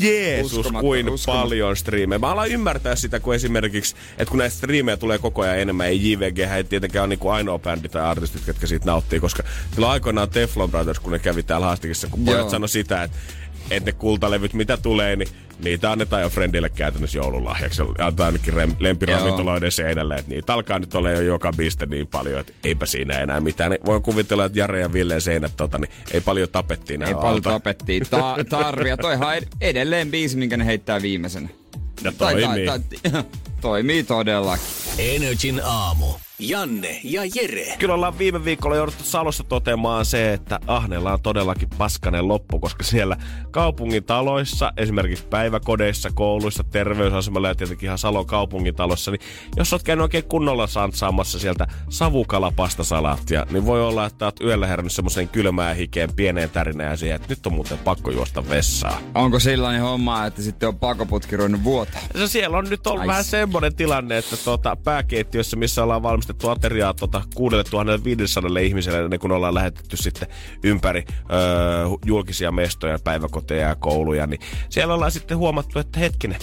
Jeesus, 0.00 0.66
kuin 0.80 1.06
paljon 1.26 1.76
striimejä. 1.76 2.18
Mä 2.18 2.30
alan 2.30 2.50
ymmärtää 2.50 2.96
sitä, 2.96 3.20
kun 3.20 3.34
esimerkiksi, 3.34 3.96
että 4.18 4.30
kun 4.30 4.38
näistä 4.38 4.56
striimejä 4.56 4.96
tulee 4.96 5.18
koko 5.18 5.42
ajan 5.42 5.58
enemmän, 5.58 5.86
ei 5.86 6.12
JVG 6.12 6.38
ei 6.38 6.64
tietenkään 6.64 7.02
ole 7.02 7.08
niinku 7.08 7.28
ainoa 7.28 7.58
bändi 7.58 7.88
tai 7.88 8.02
artistit, 8.02 8.46
jotka 8.46 8.66
siitä 8.66 8.86
nauttii, 8.86 9.20
koska 9.20 9.42
kyllä 9.74 9.90
aikoinaan 9.90 10.30
Teflon 10.30 10.70
Brothers, 10.70 11.00
kun 11.00 11.12
ne 11.12 11.18
kävi 11.18 11.42
täällä 11.42 11.66
haastikissa, 11.66 12.08
kun 12.10 12.24
pojat 12.24 12.50
sanoi 12.50 12.68
sitä, 12.68 13.02
että 13.02 13.18
että 13.70 13.90
ne 13.90 13.92
kultalevyt, 13.92 14.54
mitä 14.54 14.76
tulee, 14.76 15.16
niin 15.16 15.28
niitä 15.58 15.92
annetaan 15.92 16.22
jo 16.22 16.28
Friendille 16.28 16.68
käytännössä 16.68 17.18
joululahjaksi. 17.18 17.82
Antaa 17.98 18.26
ainakin 18.26 18.54
rem, 18.54 18.74
lempiravintoloiden 18.78 19.72
seinälle. 19.72 20.14
Että 20.14 20.30
niitä 20.30 20.54
alkaa 20.54 20.78
nyt 20.78 20.94
olla 20.94 21.10
jo 21.10 21.20
joka 21.20 21.52
piste 21.56 21.86
niin 21.86 22.06
paljon, 22.06 22.40
että 22.40 22.52
eipä 22.64 22.86
siinä 22.86 23.18
enää 23.18 23.40
mitään. 23.40 23.70
Niin 23.70 23.80
voin 23.86 24.02
kuvitella, 24.02 24.44
että 24.44 24.58
Jare 24.58 24.80
ja 24.80 24.92
Ville 24.92 25.20
seinät, 25.20 25.52
tota, 25.56 25.78
niin 25.78 25.90
ei 26.10 26.20
paljon 26.20 26.48
tapettiin. 26.48 27.02
Ei 27.02 27.14
paljon 27.14 27.42
tapettiin. 27.42 28.02
Ta- 28.10 28.36
tarvia. 28.48 28.96
Toihan 28.96 29.36
edelleen 29.60 30.10
biisi, 30.10 30.36
minkä 30.36 30.56
ne 30.56 30.66
heittää 30.66 31.02
viimeisenä. 31.02 31.48
Ja 32.04 32.12
toimii. 32.12 32.66
Tai, 32.66 32.80
tai, 32.80 33.12
tai, 33.12 33.22
toimii 33.60 34.04
todellakin. 34.04 34.66
Energin 34.98 35.60
aamu. 35.64 36.06
Janne 36.40 37.00
ja 37.04 37.22
Jere. 37.34 37.76
Kyllä 37.78 37.94
ollaan 37.94 38.18
viime 38.18 38.44
viikolla 38.44 38.76
jouduttu 38.76 39.04
Salossa 39.04 39.44
toteamaan 39.44 40.04
se, 40.04 40.32
että 40.32 40.60
Ahnella 40.66 41.12
on 41.12 41.22
todellakin 41.22 41.68
paskanen 41.78 42.28
loppu, 42.28 42.58
koska 42.58 42.84
siellä 42.84 43.16
kaupungin 43.50 44.04
taloissa, 44.04 44.72
esimerkiksi 44.76 45.24
päiväkodeissa, 45.24 46.10
kouluissa, 46.14 46.64
terveysasemalla 46.64 47.48
ja 47.48 47.54
tietenkin 47.54 47.86
ihan 47.86 47.98
Salon 47.98 48.26
kaupungin 48.26 48.74
talossa, 48.74 49.10
niin 49.10 49.20
jos 49.56 49.72
oot 49.72 49.82
käynyt 49.82 50.02
oikein 50.02 50.24
kunnolla 50.24 50.68
saamassa 50.92 51.38
sieltä 51.38 51.66
savukalapastasalaattia, 51.88 53.46
niin 53.50 53.66
voi 53.66 53.82
olla, 53.82 54.06
että 54.06 54.24
oot 54.24 54.40
yöllä 54.40 54.66
herännyt 54.66 54.92
semmoiseen 54.92 55.28
kylmään 55.28 55.76
hikeen 55.76 56.12
pieneen 56.16 56.50
tärinään 56.50 56.90
ja 56.90 56.96
siihen, 56.96 57.16
että 57.16 57.28
nyt 57.28 57.46
on 57.46 57.52
muuten 57.52 57.78
pakko 57.78 58.10
juosta 58.10 58.48
vessaan. 58.48 59.02
Onko 59.14 59.40
sellainen 59.40 59.82
homma, 59.82 60.26
että 60.26 60.42
sitten 60.42 60.68
on 60.68 60.78
pakoputki 60.78 61.36
ruvennut 61.36 61.64
vuotaa? 61.64 62.00
Se 62.16 62.26
siellä 62.26 62.58
on 62.58 62.66
nyt 62.70 62.86
ollut 62.86 63.06
vähän 63.06 63.24
semmoinen 63.48 63.74
tilanne, 63.74 64.18
että 64.18 64.36
tuota, 64.36 64.76
pääkeittiössä, 64.76 65.56
missä 65.56 65.82
ollaan 65.82 66.02
valmis 66.02 66.18
valmistettu 66.28 66.48
ateriaa 66.48 66.94
tota 66.94 67.22
6500 67.34 68.58
ihmiselle, 68.60 69.08
ne 69.08 69.18
kun 69.18 69.32
ollaan 69.32 69.54
lähetetty 69.54 69.96
sitten 69.96 70.28
ympäri 70.64 71.04
öö, 71.10 71.86
julkisia 72.06 72.52
mestoja, 72.52 72.98
päiväkoteja 73.04 73.68
ja 73.68 73.76
kouluja, 73.76 74.26
niin 74.26 74.40
siellä 74.68 74.94
ollaan 74.94 75.10
sitten 75.10 75.38
huomattu, 75.38 75.78
että 75.78 76.00
hetkinen, 76.00 76.40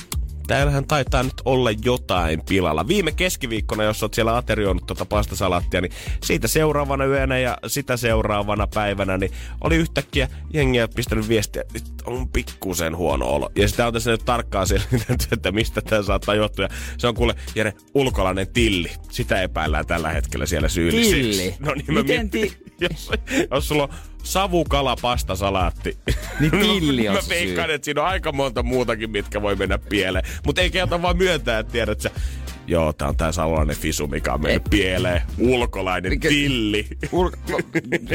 täällähän 0.48 0.86
taitaa 0.86 1.24
nyt 1.24 1.42
olla 1.46 1.72
jotain 1.72 2.42
pilalla. 2.50 2.88
Viime 2.88 3.12
keskiviikkona, 3.12 3.84
jos 3.84 4.04
oot 4.04 4.14
siellä 4.14 4.38
aterioinut 4.38 4.86
tuota 4.88 5.06
pastasalaattia, 5.06 5.82
niin 5.82 5.92
siitä 6.24 6.48
seuraavana 6.48 7.06
yönä 7.06 7.40
ja 7.40 7.58
sitä 7.68 7.98
seuraavana 7.98 8.68
päivänä, 8.68 9.18
niin 9.18 9.32
oli 9.62 9.75
yhtäkkiä 9.75 10.30
jengiä 10.54 10.88
pistänyt 10.88 11.30
viestiä, 11.30 11.64
että 11.75 11.92
on 12.06 12.30
pikkusen 12.30 12.98
huono 12.98 13.25
olo. 13.25 13.52
Ja 13.56 13.68
sitä 13.68 13.88
on 13.88 13.94
tässä 13.94 14.12
nyt 14.12 14.25
tarkkaan 14.25 14.68
selvitetty, 14.68 15.28
että 15.32 15.52
mistä 15.52 15.82
tämä 15.82 16.04
saattaa 16.04 16.36
johtua. 16.36 16.66
Ja 16.66 16.70
se 16.98 17.08
on 17.08 17.16
kuule, 17.16 17.36
Jere, 17.56 17.74
ulkolainen 17.94 18.48
tilli. 18.48 18.92
Sitä 19.12 19.42
epäillään 19.42 19.86
tällä 19.86 20.10
hetkellä 20.10 20.46
siellä 20.46 20.70
syylliseksi. 20.70 21.22
Tilli? 21.22 21.56
No 21.60 21.74
niin, 21.74 21.94
Miten 21.94 22.30
ti- 22.30 22.58
jos, 22.90 23.12
jos 23.52 23.68
sulla 23.68 23.84
on 23.84 23.90
savukala 24.25 24.96
pastasalaatti. 25.01 25.98
Niin 26.39 26.51
tilli 26.65 27.10
on 27.10 27.15
Mä 27.15 27.22
veikkaan, 27.29 27.70
että 27.70 27.86
siinä 27.86 28.01
on 28.01 28.08
aika 28.08 28.32
monta 28.32 28.63
muutakin, 28.63 29.12
mitkä 29.12 29.41
voi 29.41 29.55
mennä 29.55 29.77
pieleen. 29.77 30.25
Mutta 30.46 30.62
ei 30.62 30.70
keota 30.70 31.01
vaan 31.01 31.17
myöntää, 31.17 31.60
että 31.60 31.72
tiedät 31.72 32.01
sä, 32.01 32.12
Joo, 32.67 32.94
tää 32.94 33.08
on 33.08 33.17
tää 33.17 33.32
salolainen 33.32 33.75
fisu, 33.75 34.08
mikä 34.08 34.34
on 34.34 34.41
mennyt 34.41 34.63
pieleen. 34.70 35.22
Ulkolainen 35.38 36.12
Mikä, 36.12 36.29
tilli. 36.29 36.88
Ul- 37.05 37.32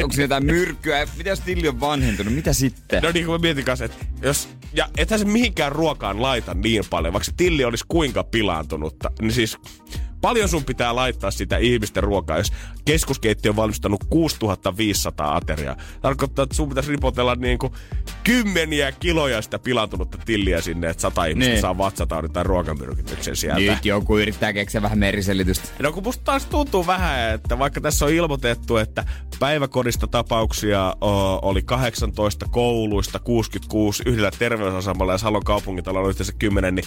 onko 0.02 0.12
siinä 0.12 0.24
jotain 0.24 0.46
myrkkyä? 0.46 1.08
Mitä 1.16 1.30
jos 1.30 1.40
tilli 1.40 1.68
on 1.68 1.80
vanhentunut? 1.80 2.34
Mitä 2.34 2.52
sitten? 2.52 3.02
No 3.02 3.10
niin 3.12 3.26
kuin 3.26 3.40
mä 3.40 3.42
mietin 3.42 3.64
kanssa, 3.64 3.84
että 3.84 4.06
jos... 4.22 4.48
Ja 4.72 4.88
ethän 4.96 5.20
se 5.20 5.26
mihinkään 5.26 5.72
ruokaan 5.72 6.22
laita 6.22 6.54
niin 6.54 6.84
paljon, 6.90 7.12
vaikka 7.12 7.24
se 7.24 7.32
tilli 7.36 7.64
olisi 7.64 7.84
kuinka 7.88 8.24
pilaantunutta. 8.24 9.10
Niin 9.20 9.32
siis 9.32 9.58
Paljon 10.20 10.48
sun 10.48 10.64
pitää 10.64 10.94
laittaa 10.94 11.30
sitä 11.30 11.56
ihmisten 11.56 12.02
ruokaa, 12.02 12.38
jos 12.38 12.52
keskuskeittiö 12.84 13.50
on 13.50 13.56
valmistanut 13.56 14.04
6500 14.04 15.36
ateriaa. 15.36 15.76
Tarkoittaa, 16.02 16.42
että 16.42 16.54
sun 16.54 16.68
pitäisi 16.68 16.90
ripotella 16.90 17.34
niin 17.34 17.58
kuin 17.58 17.72
kymmeniä 18.24 18.92
kiloja 18.92 19.42
sitä 19.42 19.58
pilantunutta 19.58 20.18
tilliä 20.24 20.60
sinne, 20.60 20.90
että 20.90 21.00
sata 21.00 21.24
ihmistä 21.24 21.50
niin. 21.50 21.60
saa 21.60 21.78
vatsataudin 21.78 22.32
tai 22.32 22.44
ruokamyrkytyksen 22.44 23.36
sieltä. 23.36 23.60
Nyt 23.60 23.84
joku 23.84 24.18
yrittää 24.18 24.52
keksiä 24.52 24.82
vähän 24.82 24.98
meriselitystä. 24.98 25.68
No 25.78 25.92
kun 25.92 26.02
musta 26.02 26.24
taas 26.24 26.46
tuntuu 26.46 26.86
vähän, 26.86 27.30
että 27.34 27.58
vaikka 27.58 27.80
tässä 27.80 28.04
on 28.04 28.12
ilmoitettu, 28.12 28.76
että 28.76 29.04
päiväkodista 29.38 30.06
tapauksia 30.06 30.96
o, 31.00 31.38
oli 31.48 31.62
18 31.62 32.46
kouluista, 32.50 33.18
66 33.18 34.02
yhdellä 34.06 34.30
terveysasemalla 34.38 35.12
ja 35.12 35.18
Salon 35.18 35.44
kaupungintalon 35.44 36.08
yhteensä 36.08 36.32
10, 36.38 36.74
niin 36.74 36.84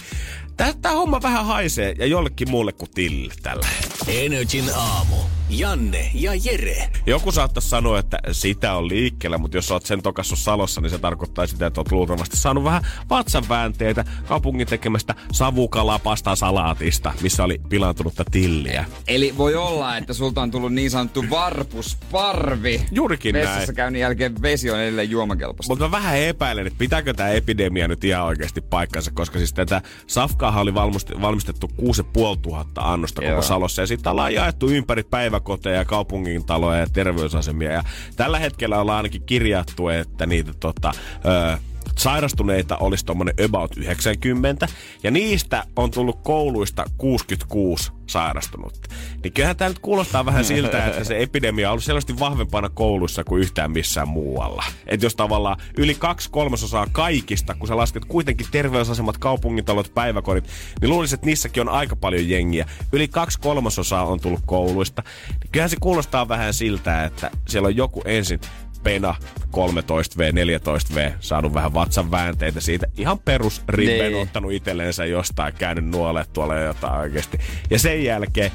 tämä 0.56 0.94
homma 0.94 1.22
vähän 1.22 1.46
haisee 1.46 1.94
ja 1.98 2.06
jollekin 2.06 2.50
muulle 2.50 2.72
kuin 2.72 2.90
tilli 2.94 3.23
tällä. 3.42 3.66
Energin 4.06 4.70
aamu. 4.74 5.16
Janne 5.50 6.10
ja 6.14 6.32
Jere. 6.44 6.88
Joku 7.06 7.32
saattaisi 7.32 7.68
sanoa, 7.68 7.98
että 7.98 8.18
sitä 8.32 8.74
on 8.74 8.88
liikkeellä, 8.88 9.38
mutta 9.38 9.56
jos 9.56 9.70
oot 9.70 9.86
sen 9.86 10.02
tokassut 10.02 10.38
Salossa, 10.38 10.80
niin 10.80 10.90
se 10.90 10.98
tarkoittaa 10.98 11.46
sitä, 11.46 11.66
että 11.66 11.80
oot 11.80 11.92
luultavasti 11.92 12.36
saanut 12.36 12.64
vähän 12.64 12.86
vatsanväänteitä 13.10 14.04
kaupungin 14.28 14.66
tekemästä 14.66 15.14
savukalapasta 15.32 16.36
salaatista, 16.36 17.12
missä 17.22 17.44
oli 17.44 17.60
pilaantunutta 17.68 18.24
tilliä. 18.30 18.84
Eli 19.08 19.34
voi 19.36 19.54
olla, 19.54 19.96
että 19.96 20.14
sulta 20.14 20.42
on 20.42 20.50
tullut 20.50 20.72
niin 20.72 20.90
sanottu 20.90 21.24
varpusparvi. 21.30 22.86
Juurikin 22.92 23.34
Vessassa 23.34 23.58
näin. 23.58 23.74
käynnin 23.74 24.00
jälkeen 24.00 24.42
vesi 24.42 24.70
on 24.70 24.80
edelleen 24.80 25.10
juomakelpoista. 25.10 25.72
Mutta 25.72 25.84
mä 25.84 25.90
vähän 25.90 26.18
epäilen, 26.18 26.66
että 26.66 26.78
pitääkö 26.78 27.14
tämä 27.14 27.28
epidemia 27.28 27.88
nyt 27.88 28.04
ihan 28.04 28.24
oikeasti 28.24 28.60
paikkansa, 28.60 29.10
koska 29.14 29.38
siis 29.38 29.52
tätä 29.52 29.82
safkaa 30.06 30.60
oli 30.60 30.74
valmistettu 31.20 31.68
6500 31.76 32.92
annosta 32.92 33.24
Joo. 33.24 33.30
koko 33.30 33.42
Salossa 33.42 33.82
ja 33.82 33.86
sitten 33.86 34.10
ollaan 34.10 34.34
jaettu 34.34 34.68
ympäri 34.68 35.02
päiväkoteja, 35.34 35.84
kaupungintaloja 35.84 36.80
ja 36.80 36.86
terveysasemia. 36.92 37.72
Ja 37.72 37.82
tällä 38.16 38.38
hetkellä 38.38 38.78
ollaan 38.80 38.96
ainakin 38.96 39.22
kirjattu, 39.26 39.88
että 39.88 40.26
niitä 40.26 40.52
tota, 40.60 40.92
öö, 41.26 41.56
sairastuneita 41.98 42.76
olisi 42.76 43.06
tuommoinen 43.06 43.34
about 43.44 43.76
90, 43.76 44.68
ja 45.02 45.10
niistä 45.10 45.64
on 45.76 45.90
tullut 45.90 46.22
kouluista 46.22 46.84
66 46.98 47.92
sairastunutta. 48.06 48.88
Niin 49.22 49.32
kyllähän 49.32 49.56
tämä 49.56 49.68
nyt 49.68 49.78
kuulostaa 49.78 50.26
vähän 50.26 50.44
siltä, 50.44 50.86
että 50.86 51.04
se 51.04 51.22
epidemia 51.22 51.68
on 51.68 51.70
ollut 51.72 51.84
selvästi 51.84 52.18
vahvempana 52.18 52.68
kouluissa 52.68 53.24
kuin 53.24 53.42
yhtään 53.42 53.70
missään 53.70 54.08
muualla. 54.08 54.64
Että 54.86 55.06
jos 55.06 55.16
tavallaan 55.16 55.56
yli 55.78 55.94
kaksi 55.94 56.30
kolmasosaa 56.30 56.86
kaikista, 56.92 57.54
kun 57.54 57.68
sä 57.68 57.76
lasket 57.76 58.04
kuitenkin 58.04 58.46
terveysasemat, 58.50 59.18
kaupungintalot, 59.18 59.94
päiväkodit, 59.94 60.48
niin 60.80 60.90
luulisin, 60.90 61.14
että 61.14 61.26
niissäkin 61.26 61.60
on 61.60 61.68
aika 61.68 61.96
paljon 61.96 62.28
jengiä. 62.28 62.66
Yli 62.92 63.08
kaksi 63.08 63.40
kolmasosaa 63.40 64.06
on 64.06 64.20
tullut 64.20 64.40
kouluista. 64.46 65.02
Niin 65.28 65.50
kyllähän 65.52 65.70
se 65.70 65.76
kuulostaa 65.80 66.28
vähän 66.28 66.54
siltä, 66.54 67.04
että 67.04 67.30
siellä 67.48 67.66
on 67.66 67.76
joku 67.76 68.02
ensin 68.04 68.40
Pena 68.84 69.14
13V, 69.50 70.32
14V, 70.32 71.12
saanut 71.20 71.54
vähän 71.54 71.74
vatsan 71.74 72.10
väänteitä 72.10 72.60
siitä. 72.60 72.86
Ihan 72.98 73.18
perus 73.18 73.62
ribben 73.68 74.12
niin. 74.12 74.22
ottanut 74.22 74.52
itselleensä 74.52 75.04
jostain, 75.04 75.54
käynyt 75.54 75.84
nuolet 75.84 76.32
tuolla 76.32 76.54
jotain 76.54 77.00
oikeasti. 77.00 77.38
Ja 77.70 77.78
sen 77.78 78.04
jälkeen 78.04 78.50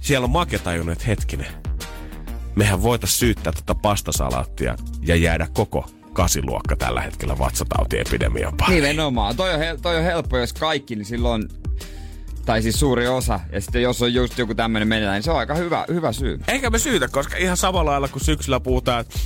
siellä 0.00 0.24
on 0.24 0.30
Make 0.30 0.58
tajunnut, 0.58 0.92
että 0.92 1.04
hetkinen, 1.06 1.46
mehän 2.56 2.82
voitaisiin 2.82 3.18
syyttää 3.18 3.52
tätä 3.52 3.74
pastasalaattia 3.74 4.76
ja 5.00 5.16
jäädä 5.16 5.48
koko 5.52 5.90
kasiluokka 6.12 6.76
tällä 6.76 7.00
hetkellä 7.00 7.38
vatsatautiepidemian 7.38 8.56
pariin. 8.56 8.82
Nimenomaan. 8.82 9.36
Toi 9.36 9.54
on, 9.54 9.60
hel- 9.60 9.78
toi 9.82 9.96
on 9.96 10.02
helppo, 10.04 10.38
jos 10.38 10.52
kaikki, 10.52 10.96
niin 10.96 11.04
silloin 11.06 11.42
tai 12.46 12.62
siis 12.62 12.80
suuri 12.80 13.08
osa. 13.08 13.40
Ja 13.52 13.60
sitten 13.60 13.82
jos 13.82 14.02
on 14.02 14.14
just 14.14 14.38
joku 14.38 14.54
tämmöinen 14.54 14.88
meneillään, 14.88 15.14
niin 15.14 15.22
se 15.22 15.30
on 15.30 15.38
aika 15.38 15.54
hyvä, 15.54 15.84
hyvä 15.88 16.12
syy. 16.12 16.40
Eikä 16.48 16.70
me 16.70 16.78
syytä, 16.78 17.08
koska 17.08 17.36
ihan 17.36 17.56
samalla 17.56 17.90
lailla 17.90 18.08
kuin 18.08 18.24
syksyllä 18.24 18.60
puhutaan, 18.60 19.00
että 19.00 19.18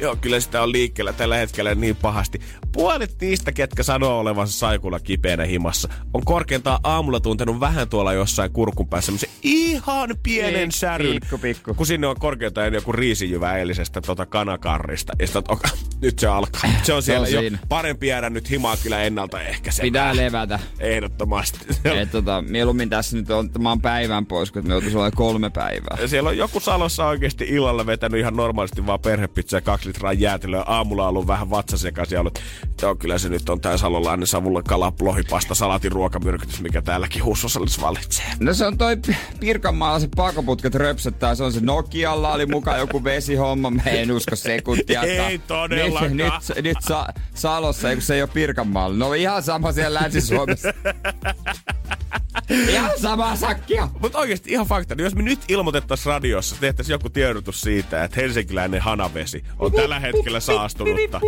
Joo, 0.00 0.16
kyllä 0.16 0.40
sitä 0.40 0.62
on 0.62 0.72
liikkeellä 0.72 1.12
tällä 1.12 1.36
hetkellä 1.36 1.74
niin 1.74 1.96
pahasti. 1.96 2.40
Puolet 2.72 3.16
niistä, 3.20 3.52
ketkä 3.52 3.82
sanoo 3.82 4.18
olevansa 4.18 4.58
saikulla 4.58 5.00
kipeänä 5.00 5.44
himassa, 5.44 5.88
on 6.14 6.24
korkeintaan 6.24 6.80
aamulla 6.82 7.20
tuntenut 7.20 7.60
vähän 7.60 7.88
tuolla 7.88 8.12
jossain 8.12 8.52
kurkun 8.52 8.88
päässä 8.88 9.12
se 9.16 9.28
ihan 9.42 10.16
pienen 10.22 10.68
Pik- 10.68 10.76
säryn. 10.76 11.20
pikku, 11.20 11.38
pikku. 11.38 11.74
Kun 11.74 11.86
sinne 11.86 12.06
on 12.06 12.16
korkeintaan 12.18 12.74
joku 12.74 12.92
riisijyvä 12.92 13.56
eilisestä 13.56 14.00
tota 14.00 14.26
kanakarrista. 14.26 15.12
Ja 15.18 15.26
sit, 15.26 15.36
oot, 15.36 15.60
nyt 16.02 16.18
se 16.18 16.26
alkaa. 16.26 16.60
Se 16.82 16.92
on 16.92 17.02
siellä 17.02 17.26
on 17.26 17.44
jo 17.44 17.58
parempi 17.68 18.06
jäädä 18.06 18.30
nyt 18.30 18.50
himaa 18.50 18.76
kyllä 18.76 19.02
ennalta 19.02 19.42
ehkä 19.42 19.70
se. 19.70 19.82
Pitää 19.82 20.16
levätä. 20.16 20.58
Ehdottomasti. 20.80 21.58
Et 22.00 22.10
tota, 22.10 22.42
mieluummin 22.42 22.90
tässä 22.90 23.16
nyt 23.16 23.30
on, 23.30 23.50
mä 23.58 23.68
oon 23.68 23.80
päivän 23.80 24.26
pois, 24.26 24.50
kun 24.50 24.66
me 24.66 24.74
joutuisi 24.74 24.96
olla 24.96 25.10
kolme 25.10 25.50
päivää. 25.50 25.96
Ja 26.00 26.08
siellä 26.08 26.30
on 26.30 26.36
joku 26.36 26.60
Salossa 26.60 27.06
oikeasti 27.06 27.44
illalla 27.48 27.86
vetänyt 27.86 28.20
ihan 28.20 28.36
normaalisti 28.36 28.49
vaan 28.86 29.00
perhepizzaa 29.00 29.58
ja 29.58 29.62
kaksi 29.62 29.88
litraa 29.88 30.12
jäätelöä. 30.12 30.62
Aamulla 30.66 31.02
on 31.02 31.08
ollut 31.08 31.26
vähän 31.26 31.50
vatsasekaisin 31.50 32.16
ja 32.16 32.20
ollut, 32.20 32.38
joo 32.82 32.94
kyllä 32.94 33.18
se 33.18 33.28
nyt 33.28 33.48
on 33.48 33.60
tää 33.60 33.76
salolainen 33.76 34.26
savulla 34.26 34.62
kala, 34.62 34.92
lohipasta, 35.00 35.54
salatin 35.54 35.92
ruokamyrkytys, 35.92 36.60
mikä 36.60 36.82
täälläkin 36.82 37.24
huussosalissa 37.24 37.82
valitsee. 37.82 38.26
No 38.40 38.54
se 38.54 38.66
on 38.66 38.78
toi 38.78 38.96
Pirkanmaalla 39.40 40.00
se 40.00 40.08
pakoputket 40.16 40.74
röpsöttää, 40.74 41.34
se 41.34 41.44
on 41.44 41.52
se 41.52 41.60
Nokialla 41.60 42.32
oli 42.32 42.46
mukaan 42.46 42.78
joku 42.78 43.04
vesihomma, 43.04 43.70
mä 43.70 43.82
en 43.82 44.12
usko 44.12 44.36
sekuntia. 44.36 45.02
Ei 45.02 45.38
todellakaan. 45.38 46.16
Nyt, 46.16 46.32
nyt, 46.56 46.64
nyt 46.64 46.76
sa, 46.80 47.06
Salossa, 47.34 47.92
kun 47.92 48.02
se 48.02 48.14
ei 48.14 48.22
ole 48.22 48.30
Pirkanmaalla. 48.34 48.96
No 48.96 49.12
ihan 49.12 49.42
sama 49.42 49.72
siellä 49.72 50.00
Länsi-Suomessa. 50.02 50.74
ihan 52.70 52.90
sama 53.00 53.36
sakkia. 53.36 53.88
Mutta 54.00 54.18
oikeasti 54.18 54.52
ihan 54.52 54.66
fakta, 54.66 54.94
niin 54.94 55.04
jos 55.04 55.14
me 55.14 55.22
nyt 55.22 55.40
ilmoitettaisiin 55.48 56.06
radiossa, 56.06 56.56
tehtäisiin 56.60 56.94
joku 56.94 57.10
tiedotus 57.10 57.60
siitä, 57.60 58.04
että 58.04 58.20
helsinkiläinen 58.40 58.80
hanavesi 58.80 59.44
on 59.58 59.72
tällä 59.72 60.00
hetkellä 60.00 60.40
saastunutta, 60.40 61.20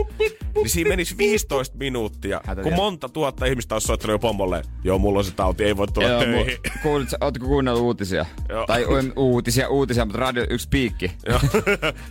niin 0.54 0.70
siinä 0.70 0.88
menisi 0.88 1.18
15 1.18 1.76
minuuttia, 1.78 2.40
kun 2.62 2.72
monta 2.74 3.08
tuhatta 3.08 3.46
ihmistä 3.46 3.74
olisi 3.74 3.86
soittanut 3.86 4.14
jo 4.14 4.18
pommolle, 4.18 4.62
joo 4.84 4.98
mulla 4.98 5.18
on 5.18 5.24
se 5.24 5.30
tauti, 5.30 5.64
ei 5.64 5.76
voi 5.76 5.86
tulla 5.88 6.08
Joo, 6.08 6.20
töihin. 6.22 6.58
mu- 6.66 6.70
kuulit, 6.82 7.08
sä- 7.10 7.16
ootko 7.20 7.46
kuunnellut 7.46 7.82
uutisia? 7.82 8.26
Joo. 8.48 8.66
Tai 8.66 8.84
uutisia, 9.16 9.68
uutisia, 9.68 10.04
mutta 10.04 10.18
radio 10.20 10.46
yksi 10.50 10.68
piikki. 10.68 11.12
Joo. 11.28 11.40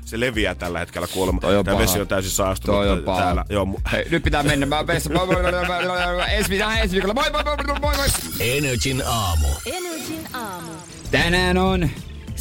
se 0.05 0.19
leviää 0.19 0.55
tällä 0.55 0.79
hetkellä 0.79 1.07
kuulemma. 1.13 1.41
Toi 1.41 1.57
on 1.57 1.65
Tämä 1.65 1.75
paha. 1.75 1.87
vesi 1.87 2.01
on 2.01 2.07
täysin 2.07 2.31
saastunut 2.31 2.79
Toi 2.79 2.89
on 2.89 3.03
paha. 3.03 3.21
täällä. 3.21 3.45
Joo, 3.49 3.65
mu- 3.65 3.89
Hei, 3.91 4.05
nyt 4.09 4.23
pitää 4.23 4.43
mennä. 4.43 4.65
Mä 4.65 4.87
vessa. 4.87 5.09
Ensi 6.31 6.49
viikolla, 6.49 6.77
ensi 6.77 6.91
viikolla. 6.93 7.13
Moi, 7.13 7.29
moi, 7.31 7.43
moi, 7.43 7.55
moi, 7.67 7.79
moi, 7.79 7.95
moi. 7.97 8.07
Energin 8.39 9.03
aamu. 9.05 9.47
Energin 9.65 10.27
aamu. 10.33 10.71
Tänään 11.11 11.57
on 11.57 11.89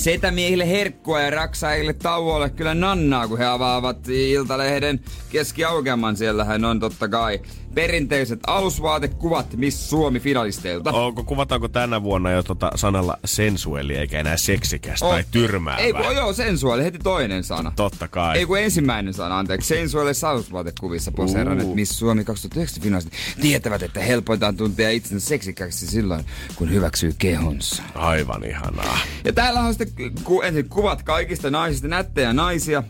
setämiehille 0.01 0.69
herkkua 0.69 1.21
ja 1.21 1.31
raksaajille 1.31 1.93
tauolle 1.93 2.51
kyllä 2.51 2.75
nannaa, 2.75 3.29
kun 3.29 3.39
he 3.39 3.45
avaavat 3.45 4.09
Iltalehden 4.09 5.01
keskiaukeaman. 5.33 6.17
Siellähän 6.17 6.65
on 6.65 6.81
totta 6.81 7.09
kai 7.09 7.41
perinteiset 7.75 8.41
alusvaatekuvat 8.47 9.57
Miss 9.57 9.91
Suomi-finalisteilta. 9.91 10.93
Onko, 10.93 11.25
kuvataanko 11.25 11.69
tänä 11.69 12.03
vuonna 12.03 12.31
jo 12.31 12.43
tota 12.43 12.71
sanalla 12.75 13.19
sensuelli 13.25 13.97
eikä 13.97 14.21
enää 14.21 14.37
seksikäs 14.37 15.03
Oh. 15.03 15.11
tai 15.11 15.25
tyrmäävä? 15.31 15.79
Ei 15.81 15.93
kun 15.93 16.17
joo, 16.17 16.33
sensuaali, 16.33 16.85
heti 16.85 16.99
toinen 16.99 17.45
sana. 17.45 17.73
Totta 17.77 18.09
kai. 18.09 18.39
Ei 18.39 18.47
kun 18.47 18.59
ensimmäinen 18.59 19.15
sana, 19.15 19.39
anteeksi. 19.39 19.69
Sensuaali 19.69 20.15
sausvaatekuvissa 20.15 21.13
poseeranneet 21.13 21.69
Uu. 21.69 21.75
Miss 21.75 21.99
Suomi 21.99 22.25
2009 22.25 22.83
finalistit 22.83 23.15
tietävät, 23.41 23.83
että 23.83 24.01
helpointaan 24.01 24.57
tuntea 24.57 24.91
itsensä 24.91 25.29
seksikäksi 25.29 25.87
silloin, 25.87 26.25
kun 26.57 26.71
hyväksyy 26.71 27.15
kehonsa. 27.19 27.83
Aivan 27.95 28.45
ihanaa. 28.45 28.99
Ja 29.25 29.33
täällä 29.33 29.61
on 29.61 29.75
sitten 29.75 30.13
ku, 30.25 30.43
ensin 30.43 30.69
kuvat 30.69 31.03
kaikista 31.03 31.51
naisista, 31.51 31.89
nättejä 31.89 32.33
naisia, 32.33 32.83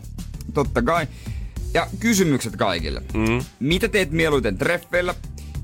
totta 0.53 0.81
kai. 0.81 1.07
Ja 1.73 1.87
kysymykset 1.99 2.55
kaikille. 2.55 3.01
Mm. 3.13 3.45
Mitä 3.59 3.87
teet 3.87 4.11
mieluiten 4.11 4.57
treffeillä? 4.57 5.15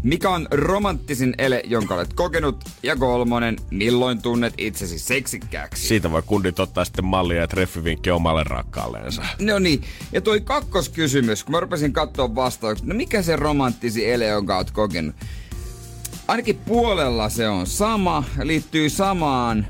Mikä 0.04 0.30
on 0.30 0.48
romanttisin 0.52 1.36
ele, 1.38 1.62
jonka 1.66 1.96
olet 1.96 2.14
kokenut? 2.14 2.64
Ja 2.84 2.96
kolmonen, 2.96 3.56
milloin 3.72 4.22
tunnet 4.22 4.54
itsesi 4.58 5.00
seksikkääksi? 5.00 5.88
Siitä 5.88 6.12
voi 6.12 6.22
kundit 6.22 6.60
ottaa 6.60 6.86
sitten 6.86 7.06
mallia 7.06 7.42
ja 7.42 7.48
treffivinkki 7.48 8.12
omalle 8.12 8.44
rakkaalleensa. 8.44 9.22
No 9.40 9.60
niin, 9.60 9.82
ja 10.12 10.22
toi 10.22 10.42
kakkoskysymys, 10.42 11.44
kun 11.44 11.52
mä 11.52 11.60
rupesin 11.60 11.94
katsoa 11.94 12.36
vastaukset, 12.36 12.88
no 12.88 12.96
mikä 12.96 13.22
se 13.22 13.36
romanttisi 13.36 14.10
ele, 14.10 14.28
jonka 14.28 14.58
oot 14.58 14.72
kokenut? 14.72 15.16
Ainakin 16.28 16.58
puolella 16.58 17.30
se 17.30 17.48
on 17.48 17.68
sama, 17.68 18.24
liittyy 18.44 18.90
samaan 18.90 19.68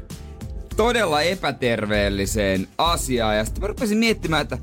todella 0.77 1.21
epäterveelliseen 1.21 2.67
asiaan. 2.77 3.37
Ja 3.37 3.45
sitten 3.45 3.61
mä 3.61 3.67
rupesin 3.67 3.97
miettimään, 3.97 4.41
että 4.41 4.57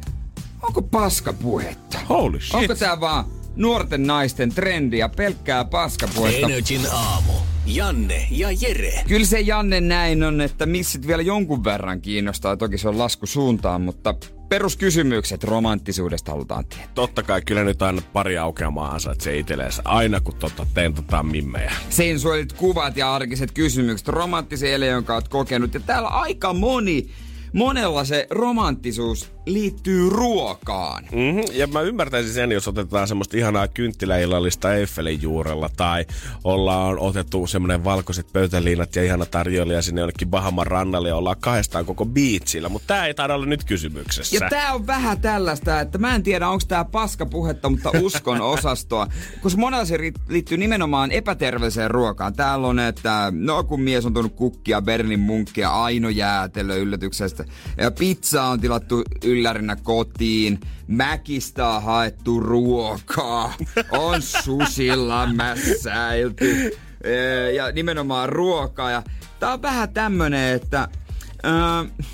onko 0.67 0.83
paskapuhetta? 0.83 1.99
Holy 2.09 2.41
shit. 2.41 2.55
Onko 2.55 2.75
tää 2.75 3.01
vaan 3.01 3.25
nuorten 3.57 4.07
naisten 4.07 4.55
trendi 4.55 4.99
ja 4.99 5.09
pelkkää 5.09 5.65
paskapuhetta? 5.65 6.47
Energin 6.47 6.81
aamu. 6.93 7.33
Janne 7.67 8.27
ja 8.31 8.49
Jere. 8.61 9.05
Kyllä 9.09 9.27
se 9.27 9.41
Janne 9.41 9.81
näin 9.81 10.23
on, 10.23 10.41
että 10.41 10.67
missit 10.67 11.07
vielä 11.07 11.23
jonkun 11.23 11.65
verran 11.65 12.01
kiinnostaa. 12.01 12.57
Toki 12.57 12.79
se 12.79 12.89
on 12.89 12.99
lasku 12.99 13.27
suuntaan, 13.27 13.81
mutta 13.83 14.15
peruskysymykset 14.49 15.45
romanttisuudesta 15.45 16.33
halutaan 16.33 16.67
tietää. 16.67 16.89
Totta 16.95 17.23
kai 17.23 17.43
kyllä 17.43 17.65
nyt 17.65 17.83
aina 17.83 18.03
pari 18.13 18.39
aukeamaa 18.39 18.91
ansaitsee 18.91 19.39
itselleensä. 19.39 19.83
Aina 19.85 20.21
kun 20.21 20.35
tota, 20.37 20.67
teen 20.75 20.95
tota 20.95 21.23
mimmejä. 21.23 21.73
Sensuaalit 21.91 22.53
kuvat 22.53 22.97
ja 22.97 23.15
arkiset 23.15 23.53
kysymykset, 23.53 24.09
romanttisen 24.09 24.73
ele, 24.73 24.87
jonka 24.87 25.15
oot 25.15 25.29
kokenut. 25.29 25.75
Ja 25.75 25.81
täällä 25.81 26.09
aika 26.09 26.53
moni, 26.53 27.11
monella 27.53 28.05
se 28.05 28.27
romanttisuus 28.31 29.34
liittyy 29.47 30.11
ruokaan. 30.11 31.05
Mm-hmm. 31.13 31.43
Ja 31.53 31.67
mä 31.67 31.81
ymmärtäisin 31.81 32.33
sen, 32.33 32.53
jos 32.53 32.69
otetaan 32.69 33.09
semmoista 33.09 33.37
ihanaa 33.37 33.69
kynttiläillallista 33.69 34.75
Eiffelin 34.75 35.23
juurella 35.23 35.71
tai 35.77 36.07
ollaan 36.45 36.99
otettu 36.99 37.47
semmoinen 37.47 37.85
valkoiset 37.85 38.33
pöytäliinat 38.33 38.97
ja 38.97 39.03
ihana 39.05 39.27
tarjoilija 39.27 39.83
sinne 39.83 40.01
jonnekin 40.01 40.29
Bahaman 40.29 40.67
rannalle 40.67 41.09
ja 41.09 41.17
ollaan 41.17 41.37
kahdestaan 41.41 41.85
koko 41.85 42.07
biitsillä. 42.07 42.69
Mutta 42.69 42.87
tää 42.87 43.07
ei 43.07 43.15
taida 43.15 43.35
olla 43.35 43.47
nyt 43.47 43.65
kysymyksessä. 43.65 44.37
Ja 44.37 44.51
tää 44.51 44.75
on 44.75 44.87
vähän 44.87 45.21
tällaista, 45.21 45.81
että 45.81 45.99
mä 45.99 46.15
en 46.15 46.23
tiedä 46.23 46.49
onko 46.49 46.65
tää 46.69 46.85
paskapuhetta, 46.85 47.69
mutta 47.69 47.91
uskon 48.01 48.41
osastoa. 48.57 49.07
Koska 49.41 49.61
monella 49.61 49.85
se 49.85 49.99
liittyy 50.29 50.59
nimenomaan 50.59 51.13
epäterveelliseen 51.13 51.91
ruokaan. 51.91 52.35
Täällä 52.35 52.67
on, 52.67 52.79
että 52.79 53.33
no 53.37 53.65
kun 53.65 53.81
mies 53.81 54.07
on 54.07 54.15
tuonut 54.15 54.35
kukkia, 54.35 54.83
Bernin 54.83 55.21
munkkia, 55.21 55.71
Aino 55.71 56.09
jäätelö 56.09 56.77
yllätyksestä. 56.77 57.45
Ja 57.77 57.91
pizza 57.91 58.43
on 58.43 58.61
tilattu 58.61 59.03
yllärinä 59.35 59.77
kotiin. 59.77 60.61
Mäkistä 60.87 61.69
on 61.69 61.83
haettu 61.83 62.41
ruokaa. 62.41 63.55
On 63.91 64.23
susilla 64.23 65.27
mässäilty. 65.27 66.71
Ja 67.55 67.73
nimenomaan 67.73 68.29
ruokaa. 68.29 68.91
Ja 68.91 69.03
tää 69.41 69.53
on 69.53 69.63
vähän 69.63 69.93
tämmönen, 69.93 70.55
että... 70.55 70.89
Öö, 71.45 72.05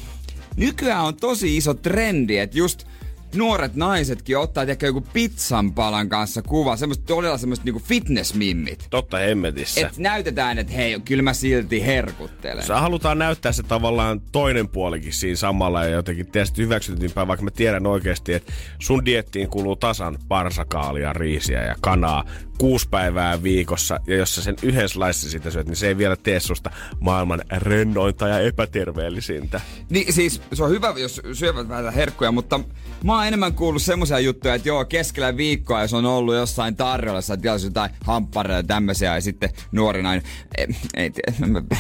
nykyään 0.56 1.04
on 1.04 1.16
tosi 1.16 1.56
iso 1.56 1.74
trendi, 1.74 2.38
että 2.38 2.59
just 2.59 2.85
nuoret 3.34 3.74
naisetkin 3.74 4.38
ottaa 4.38 4.64
tiedätkö, 4.64 4.86
joku 4.86 5.00
pizzan 5.12 5.72
palan 5.72 6.08
kanssa 6.08 6.42
kuva, 6.42 6.76
semmoista 6.76 7.04
todella 7.06 7.38
semmoista 7.38 7.64
niinku 7.64 7.80
fitnessmimmit. 7.80 8.86
Totta 8.90 9.16
hemmetissä. 9.16 9.86
Et 9.86 9.98
näytetään, 9.98 10.58
että 10.58 10.72
hei, 10.72 11.00
kyllä 11.00 11.22
mä 11.22 11.32
silti 11.32 11.86
herkuttelen. 11.86 12.64
Sä 12.64 12.80
halutaan 12.80 13.18
näyttää 13.18 13.52
se 13.52 13.62
tavallaan 13.62 14.20
toinen 14.32 14.68
puolikin 14.68 15.12
siinä 15.12 15.36
samalla 15.36 15.84
ja 15.84 15.90
jotenkin 15.90 16.26
tietysti 16.26 16.62
hyväksytympää, 16.62 17.26
vaikka 17.26 17.44
mä 17.44 17.50
tiedän 17.50 17.86
oikeasti, 17.86 18.32
että 18.32 18.52
sun 18.78 19.04
diettiin 19.04 19.48
kuuluu 19.48 19.76
tasan 19.76 20.18
parsakaalia, 20.28 21.12
riisiä 21.12 21.64
ja 21.64 21.74
kanaa 21.80 22.24
kuusi 22.58 22.88
päivää 22.88 23.42
viikossa. 23.42 24.00
Ja 24.06 24.16
jos 24.16 24.34
sä 24.34 24.42
sen 24.42 24.56
yhden 24.62 24.88
slice 24.88 25.12
siitä 25.12 25.50
syöt, 25.50 25.66
niin 25.66 25.76
se 25.76 25.88
ei 25.88 25.98
vielä 25.98 26.16
tee 26.16 26.40
susta 26.40 26.70
maailman 27.00 27.42
rennointa 27.50 28.28
ja 28.28 28.38
epäterveellisintä. 28.38 29.60
Niin 29.90 30.12
siis 30.12 30.42
se 30.52 30.64
on 30.64 30.70
hyvä, 30.70 30.94
jos 30.96 31.20
syövät 31.32 31.68
vähän 31.68 31.94
herkkuja, 31.94 32.32
mutta 32.32 32.60
mä 33.04 33.12
oon 33.20 33.28
enemmän 33.28 33.54
kuullut 33.54 33.83
semmoisia 33.83 34.18
juttuja, 34.18 34.54
että 34.54 34.68
joo, 34.68 34.85
keskellä 34.85 35.37
viikkoa, 35.37 35.83
jos 35.83 35.94
on 35.94 36.06
ollut 36.06 36.35
jossain 36.35 36.76
tarjolla, 36.76 37.18
että 37.18 37.37
tilaisi 37.37 37.66
jotain 37.66 37.90
hamppareita 38.04 38.59
ja 38.59 38.62
tämmöisiä, 38.62 39.14
ja 39.14 39.20
sitten 39.20 39.50
nuori 39.72 40.02
nainen, 40.02 40.24
ei, 40.59 40.66
ei, 40.94 41.12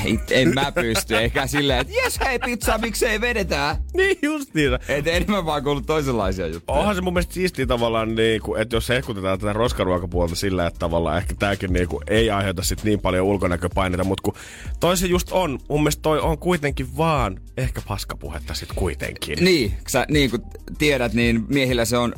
ei, 0.04 0.18
en 0.30 0.54
mä 0.54 0.72
pysty, 0.72 1.16
eikä 1.16 1.46
silleen, 1.46 1.80
että 1.80 1.92
jes 2.04 2.20
hei 2.20 2.38
pizza, 2.38 2.78
miksei 2.78 3.20
vedetään. 3.20 3.76
Niin 3.94 4.18
just 4.22 4.54
niin. 4.54 4.78
Et 4.88 5.06
enemmän 5.06 5.46
vaan 5.46 5.62
kuullut 5.62 5.86
toisenlaisia 5.86 6.46
juttuja. 6.46 6.78
Onhan 6.78 6.94
se 6.94 7.00
mun 7.00 7.12
mielestä 7.12 7.34
siistiä 7.34 7.66
tavallaan, 7.66 8.14
niin 8.14 8.40
kuin, 8.40 8.62
että 8.62 8.76
jos 8.76 8.88
hehkutetaan 8.88 9.38
tätä 9.38 9.52
roskaruokapuolta 9.52 10.34
sillä, 10.34 10.66
että 10.66 10.78
tavallaan 10.78 11.18
ehkä 11.18 11.34
tääkin 11.38 11.72
niin 11.72 11.88
kuin, 11.88 12.04
ei 12.06 12.30
aiheuta 12.30 12.62
sit 12.62 12.84
niin 12.84 13.00
paljon 13.00 13.26
ulkonäköpaineita, 13.26 14.04
mutta 14.04 14.22
kun 14.22 14.34
toi 14.80 14.96
se 14.96 15.06
just 15.06 15.28
on, 15.32 15.58
mun 15.68 15.80
mielestä 15.80 16.02
toi 16.02 16.20
on 16.20 16.38
kuitenkin 16.38 16.96
vaan 16.96 17.40
ehkä 17.56 17.82
paskapuhetta 17.88 18.54
sit 18.54 18.68
kuitenkin. 18.74 19.44
Niin, 19.44 19.72
sä, 19.88 20.06
niin 20.08 20.30
kuin 20.30 20.42
tiedät, 20.78 21.12
niin 21.12 21.29
miehillä 21.32 21.84
se 21.84 21.96
on 21.98 22.14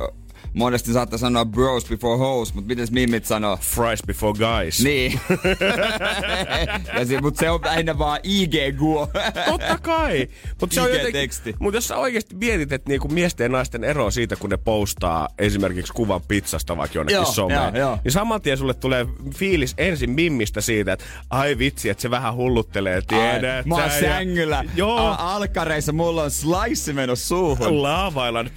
monesti 0.53 0.93
saattaa 0.93 1.19
sanoa 1.19 1.45
bros 1.45 1.85
before 1.85 2.19
hoes, 2.19 2.55
mutta 2.55 2.69
miten 2.69 2.87
mimmit 2.91 3.25
sanoo? 3.25 3.57
Fries 3.57 4.03
before 4.07 4.39
guys. 4.39 4.85
Niin. 4.85 5.21
ja 6.99 7.07
se, 7.07 7.21
mutta 7.21 7.41
se 7.41 7.51
on 7.51 7.61
aina 7.65 7.99
vaan 7.99 8.21
IG-guo. 8.23 9.09
Totta 9.51 9.79
kai. 9.83 10.29
Mutta 10.61 10.75
se 10.75 10.81
on 10.81 10.93
jotenkin, 10.93 11.31
mut 11.59 11.75
jos 11.75 11.89
sä 11.89 11.97
oikeasti 11.97 12.35
mietit, 12.35 12.73
että 12.73 12.89
niinku 12.91 13.09
miesten 13.09 13.45
ja 13.45 13.49
naisten 13.49 13.85
ero 13.85 14.11
siitä, 14.11 14.37
kun 14.37 14.51
ne 14.51 14.57
postaa 14.57 15.29
esimerkiksi 15.39 15.93
kuvan 15.93 16.21
pizzasta 16.29 16.77
vaikka 16.77 16.99
jonnekin 16.99 17.15
Joo, 17.15 17.25
someen, 17.25 17.75
joo, 17.75 17.77
joo. 17.77 17.99
niin 18.05 18.13
saman 18.13 18.41
tien 18.41 18.59
sulle 18.59 18.75
tulee 18.75 19.07
fiilis 19.35 19.75
ensin 19.79 20.11
mimmistä 20.11 20.61
siitä, 20.61 20.93
että 20.93 21.05
ai 21.31 21.59
vitsi, 21.59 21.89
että 21.89 22.03
se 22.03 22.11
vähän 22.11 22.35
hulluttelee, 22.35 23.03
tiedät 23.09 23.67
Mä 23.67 23.75
oon 23.75 23.91
sängyllä. 24.01 24.65
Joo. 24.77 24.99
A- 24.99 25.35
alkareissa 25.35 25.93
mulla 25.93 26.23
on 26.23 26.31
slice 26.31 26.93
menossa 26.93 27.29
suuhun. 27.29 27.83
Laavailan. 27.83 28.51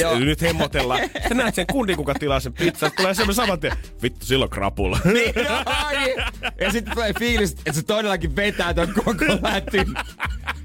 Joo. 0.00 0.18
Nyt 0.18 0.42
hemmotellaan. 0.42 1.00
Sä 1.28 1.34
näet 1.34 1.54
sen 1.54 1.66
kundin, 1.66 1.96
kuka 1.96 2.14
tilaa 2.14 2.40
sen 2.40 2.52
pizzan. 2.52 2.90
Tulee 2.96 3.14
semmoinen 3.14 3.34
saman 3.34 3.60
tien. 3.60 3.72
Vittu, 4.02 4.26
silloin 4.26 4.50
krapula. 4.50 4.98
Niin, 5.04 5.34
ai. 5.66 6.16
ja 6.60 6.72
sitten 6.72 6.94
tulee 6.94 7.12
fiilis, 7.18 7.52
että 7.52 7.72
se 7.72 7.82
todellakin 7.82 8.36
vetää 8.36 8.74
ton 8.74 8.92
koko. 9.04 9.24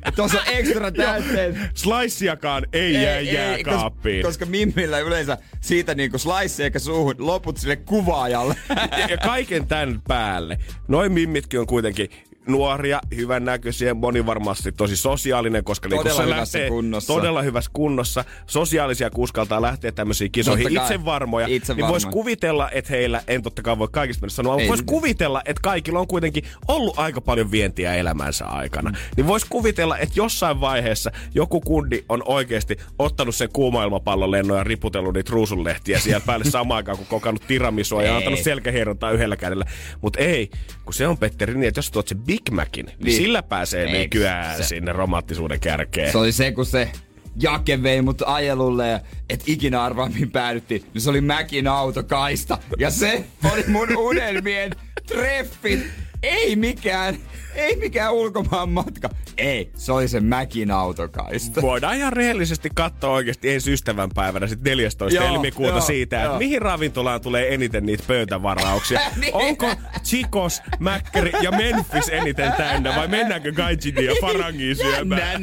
Että 0.06 0.16
tuossa 0.16 0.40
on 0.40 0.48
ekstra 0.48 0.92
täytteet. 0.92 1.56
Sliceiakaan 1.74 2.66
ei, 2.74 2.96
ei 2.96 3.04
jää 3.04 3.20
jääkaappiin. 3.20 4.24
Koska, 4.24 4.46
koska 4.46 4.46
Mimmillä 4.46 5.00
yleensä 5.00 5.38
siitä 5.62 5.96
niinku 5.96 6.18
slice 6.18 6.64
eikä 6.64 6.80
suuhun 6.80 7.16
loput 7.20 7.58
sille 7.58 7.76
kuvaajalle. 7.76 8.56
ja, 8.98 9.08
ja 9.10 9.18
kaiken 9.18 9.68
tämän 9.68 10.02
päälle. 10.08 10.58
Noin 10.88 11.12
mimmitkin 11.12 11.60
on 11.60 11.68
kuitenkin 11.68 12.10
nuoria, 12.52 13.00
hyvännäköisiä, 13.16 13.94
moni 13.94 14.26
varmasti 14.26 14.72
tosi 14.72 14.98
sosiaalinen, 14.98 15.64
koska 15.64 15.90
niinku 15.90 16.04
Todella 16.04 16.22
se 16.22 16.26
hyvässä 16.26 16.58
lähtee 16.58 16.70
kunnossa. 16.70 17.14
todella 17.14 17.42
hyvässä 17.42 17.72
kunnossa. 17.74 18.26
Sosiaalisia 18.48 19.10
kuskaltaa 19.10 19.62
lähteä 19.62 19.92
tämmöisiin 19.92 20.32
kisoihin. 20.32 20.74
Kai. 20.74 20.84
Itse 20.84 21.06
varmoja. 21.06 21.48
Itse 21.48 21.74
niin 21.74 21.88
vois 21.88 22.04
varmoja. 22.04 22.12
kuvitella, 22.14 22.70
että 22.72 22.94
heillä, 22.94 23.22
en 23.28 23.42
totta 23.44 23.62
kai 23.62 23.80
voi 23.80 23.88
kaikista 23.92 24.22
mennä 24.22 24.34
sanoa, 24.34 24.54
mutta 24.54 24.64
Ei 24.64 24.68
vois 24.68 24.80
sitä. 24.80 24.90
kuvitella, 24.90 25.42
että 25.46 25.62
kaikilla 25.64 26.00
on 26.00 26.08
kuitenkin 26.08 26.44
ollut 26.68 27.00
aika 27.00 27.22
paljon 27.22 27.52
vientiä 27.52 27.96
elämänsä 27.96 28.46
aikana. 28.46 28.90
Mm. 28.90 28.96
Niin 29.18 29.28
vois 29.28 29.46
kuvitella, 29.46 29.98
että 29.98 30.14
jossain 30.16 30.62
vaiheessa 30.62 31.12
joku 31.36 31.62
kundi 31.62 32.06
on 32.10 32.24
oikeasti 32.26 32.78
ottanut 33.00 33.36
sen 33.36 33.50
kuuma 33.54 33.84
ilmapallon 33.84 34.32
lennon 34.32 34.58
ja 34.58 34.64
riputellut 34.64 35.14
niitä 35.14 35.32
ruusunlehtiä 35.32 36.00
siellä 36.00 36.22
päälle 36.26 36.46
samaan 36.52 36.78
aikaan, 36.78 36.98
kun 36.98 37.08
kokannut 37.08 37.44
tiramisua 37.48 38.04
ja 38.04 38.18
antanut 38.18 38.40
selkähierontaa 38.40 39.12
yhdellä 39.12 39.36
kädellä. 39.36 39.66
Mutta 40.02 40.20
ei, 40.20 40.50
kun 40.86 40.94
se 40.94 41.08
on 41.08 41.18
Petteri 41.18 41.54
niin, 41.54 41.68
että 41.68 41.78
jos 41.78 41.92
tuot 41.92 42.08
sen 42.08 42.18
Big 42.20 42.41
Macin, 42.52 42.86
niin, 42.86 42.98
Niin. 43.04 43.18
sillä 43.18 43.44
pääsee 43.44 43.84
Eiks 43.86 44.00
nykyään 44.00 44.58
se- 44.58 44.64
sinne 44.64 44.92
romanttisuuden 44.94 45.60
kärkeen. 45.60 46.12
Se 46.12 46.18
oli 46.18 46.32
se, 46.32 46.52
kun 46.52 46.66
se 46.66 46.92
Jake 47.40 47.84
vei 47.84 48.02
mut 48.02 48.22
ajelulle 48.26 48.88
ja 48.88 49.00
et 49.30 49.44
ikinä 49.48 49.84
arvaa 49.84 50.10
mihin 50.10 50.32
päädyttiin. 50.32 50.84
Niin 50.94 51.02
se 51.02 51.10
oli 51.10 51.22
Mäkin 51.22 51.68
autokaista. 51.68 52.58
Ja 52.80 52.90
se 52.90 53.24
oli 53.54 53.64
mun 53.68 53.98
unelmien 53.98 54.72
treffit. 55.08 55.80
Ei 56.24 56.56
mikään, 56.56 57.18
ei 57.56 57.76
mikään 57.76 58.14
ulkomaan 58.14 58.70
matka. 58.70 59.10
Ei, 59.38 59.72
se 59.76 59.92
oli 59.92 60.08
se 60.08 60.20
Mäkin 60.20 60.72
autokaista. 60.72 61.62
Voidaan 61.62 61.98
ihan 61.98 62.14
rehellisesti 62.14 62.70
katsoa 62.76 63.12
oikeasti 63.12 63.50
ensi 63.50 63.74
ystävänpäivänä 63.74 64.48
sit 64.48 64.62
14. 64.62 65.16
Joo, 65.16 65.32
helmikuuta 65.32 65.72
joo, 65.72 65.82
siitä, 65.82 66.24
että 66.24 66.38
mihin 66.38 66.62
ravintolaan 66.62 67.22
tulee 67.22 67.54
eniten 67.54 67.86
niitä 67.86 68.04
pöytävarauksia. 68.08 69.00
Niin. 69.22 69.36
Onko 69.36 69.76
Chicos, 70.04 70.62
Mäkkäri 70.80 71.32
ja 71.42 71.52
Memphis 71.52 72.10
eniten 72.10 72.54
täynnä 72.54 72.96
vai 72.96 73.08
mennäänkö 73.08 73.52
Gaijinin 73.52 74.06
ja 74.06 74.16
Farangiin 74.22 74.76
syömään? 74.76 75.42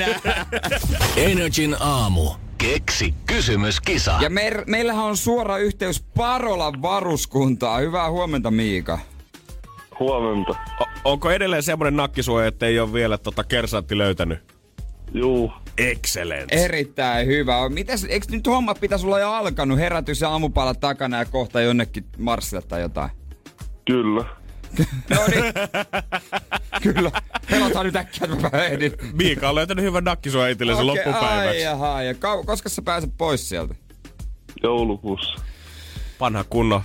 Energin 1.16 1.76
aamu. 1.80 2.30
Keksi 2.58 3.14
kysymyskisa. 3.26 4.18
Ja 4.20 4.30
me, 4.30 4.50
meillähän 4.66 5.04
on 5.04 5.16
suora 5.16 5.58
yhteys 5.58 6.00
Parolan 6.00 6.82
varuskuntaa. 6.82 7.78
Hyvää 7.78 8.10
huomenta 8.10 8.50
Miika. 8.50 8.98
Huomenta. 10.00 10.52
O- 10.80 10.84
onko 11.12 11.30
edelleen 11.30 11.62
semmoinen 11.62 11.96
nakkisuoja, 11.96 12.46
että 12.46 12.66
ei 12.66 12.80
ole 12.80 12.92
vielä 12.92 13.18
tota 13.18 13.44
kersantti 13.44 13.98
löytänyt? 13.98 14.38
Juu, 15.14 15.52
Excellent. 15.78 16.52
Erittäin 16.52 17.26
hyvä. 17.26 17.68
Mitäs, 17.68 18.04
eikö 18.04 18.26
nyt 18.30 18.46
hommat 18.46 18.80
pitäisi 18.80 19.06
olla 19.06 19.18
jo 19.20 19.32
alkanut? 19.32 19.78
Herätys 19.78 20.20
ja 20.20 20.28
aamupala 20.28 20.74
takana 20.74 21.18
ja 21.18 21.24
kohta 21.24 21.61
jonnekin 21.61 22.04
marssille 22.18 22.62
tai 22.62 22.80
jotain. 22.80 23.11
kyllä. 23.87 24.24
No 25.11 25.16
niin. 25.34 25.44
Kyllä. 26.94 27.11
Pelataan 27.50 27.87
nyt 27.87 27.96
äkkiä, 27.96 28.28
että 28.32 28.50
mä 28.58 28.64
ehdin. 28.64 28.92
Miika 29.12 29.48
on 29.48 29.54
löytänyt 29.54 29.84
hyvän 29.84 30.04
nakkisuoja 30.04 30.48
itsellensä 30.48 30.82
Okei, 30.82 30.87
loppupäiväksi. 31.06 31.48
Ai 31.56 31.62
jaha, 31.62 32.02
ja 32.02 32.12
kau- 32.12 32.44
koska 32.46 32.68
sä 32.68 32.82
pääset 32.82 33.11
pois 33.18 33.48
sieltä? 33.48 33.74
Joulukuussa. 34.62 35.42
Vanha 36.20 36.44
kunnon 36.44 36.82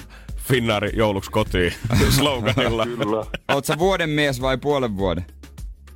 Finnaari 0.47 0.89
jouluksi 0.93 1.31
kotiin 1.31 1.73
sloganilla. 2.17 2.85
Kyllä. 2.85 3.25
Oot 3.53 3.65
sä 3.65 3.77
vuoden 3.77 4.09
mies 4.09 4.41
vai 4.41 4.57
puolen 4.57 4.97
vuoden? 4.97 5.25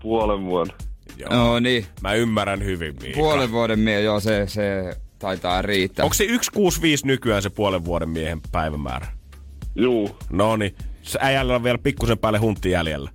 Puolen 0.01 0.45
vuoden. 0.45 0.73
Joo. 1.17 1.29
No 1.33 1.59
niin, 1.59 1.85
Mä 2.01 2.13
ymmärrän 2.13 2.63
hyvin, 2.63 2.95
Miika. 3.01 3.17
puolen 3.17 3.51
vuoden 3.51 3.79
mies, 3.79 4.03
joo 4.03 4.19
se, 4.19 4.47
se 4.47 4.95
taitaa 5.19 5.61
riittää. 5.61 6.03
Onko 6.03 6.13
se 6.13 6.23
165 6.23 7.07
nykyään 7.07 7.41
se 7.41 7.49
puolen 7.49 7.85
vuoden 7.85 8.09
miehen 8.09 8.41
päivämäärä? 8.51 9.07
Juu, 9.75 10.17
No 10.29 10.55
niin. 10.57 10.75
Se 11.01 11.19
äijällä 11.21 11.55
on 11.55 11.63
vielä 11.63 11.77
pikkusen 11.77 12.17
päälle 12.17 12.39
huntti 12.39 12.71
jäljellä. 12.71 13.09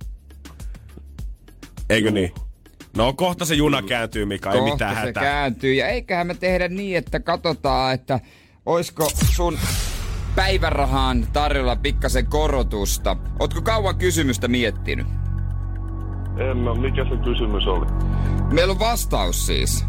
Eikö 1.89 2.11
niin? 2.11 2.31
No 2.97 3.13
kohta 3.13 3.45
se 3.45 3.55
juna 3.55 3.81
kääntyy, 3.81 4.25
Mika, 4.25 4.51
ei 4.51 4.59
Kohta 4.59 4.73
mitään 4.73 4.95
se 4.95 5.01
hätää. 5.01 5.23
kääntyy. 5.23 5.73
Ja 5.73 5.87
eiköhän 5.87 6.27
me 6.27 6.33
tehdä 6.35 6.67
niin, 6.67 6.97
että 6.97 7.19
katsotaan, 7.19 7.93
että 7.93 8.19
oisko 8.65 9.09
sun 9.31 9.57
päivärahaan 10.35 11.27
tarjolla 11.33 11.75
pikkasen 11.75 12.25
korotusta. 12.25 13.17
Ootko 13.39 13.61
kauan 13.61 13.95
kysymystä 13.95 14.47
miettinyt? 14.47 15.07
en 16.37 16.57
mä, 16.57 16.73
mikä 16.75 17.03
se 17.03 17.17
kysymys 17.23 17.67
oli? 17.67 17.85
Meillä 18.51 18.71
on 18.71 18.79
vastaus 18.79 19.45
siis. 19.45 19.85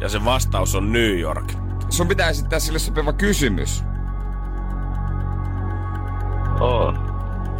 Ja 0.00 0.08
se 0.08 0.24
vastaus 0.24 0.74
on 0.74 0.92
New 0.92 1.18
York. 1.18 1.52
Sun 1.88 2.08
pitää 2.08 2.28
esittää 2.28 2.58
sille 2.58 2.78
sopiva 2.78 3.12
kysymys. 3.12 3.84
Oh. 6.60 6.94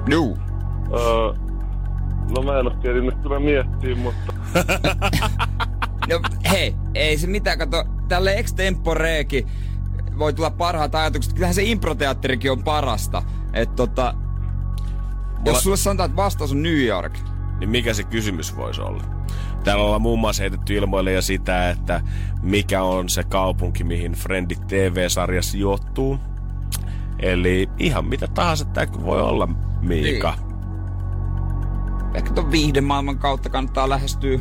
Juu. 0.09 0.38
Öö, 0.92 1.35
no 2.37 2.42
mä 2.42 2.59
en 2.59 2.66
oo 2.66 2.76
tiedä 2.83 2.98
kyllä 3.22 3.40
miettiä, 3.40 3.94
mutta 3.94 4.33
No 6.09 6.20
hei, 6.50 6.74
ei 6.94 7.18
se 7.18 7.26
mitään, 7.26 7.59
kato, 7.59 7.85
tälle 8.09 8.35
extemporeekin 8.35 9.46
voi 10.23 10.33
tulla 10.33 10.51
parhaat 10.51 10.95
ajatukset. 10.95 11.33
Kyllähän 11.33 11.55
se 11.55 11.63
improteatterikin 11.63 12.53
on 12.53 12.65
parasta. 12.65 13.23
Että 13.53 13.77
tota, 13.77 14.15
jos 15.45 15.63
sulle 15.63 15.77
sanotaan, 15.77 16.11
että 16.11 16.23
vastaus 16.23 16.53
on 16.53 16.63
New 16.63 16.85
York, 16.85 17.19
Niin 17.61 17.71
mikä 17.71 17.95
se 17.95 18.03
kysymys 18.03 18.57
voisi 18.57 18.81
olla? 18.81 19.03
Täällä 19.65 19.85
ollaan 19.85 20.03
muun 20.03 20.19
muassa 20.19 20.43
heitetty 20.43 20.75
ilmoille 20.75 21.13
ja 21.13 21.23
sitä, 21.23 21.71
että 21.71 22.01
mikä 22.43 22.83
on 22.83 23.09
se 23.09 23.25
kaupunki, 23.25 23.85
mihin 23.85 24.13
Friendit 24.13 24.67
TV-sarja 24.67 25.43
sijoittuu. 25.43 26.19
Eli 27.19 27.69
ihan 27.79 28.05
mitä 28.05 28.29
tahansa 28.29 28.65
tämä 28.65 28.87
voi 29.05 29.23
olla, 29.23 29.49
Miika. 29.81 30.35
ehkä 32.15 32.31
ton 32.33 32.51
viihdemaailman 32.51 33.19
kautta 33.19 33.49
kannattaa 33.49 33.89
lähestyä. 33.89 34.39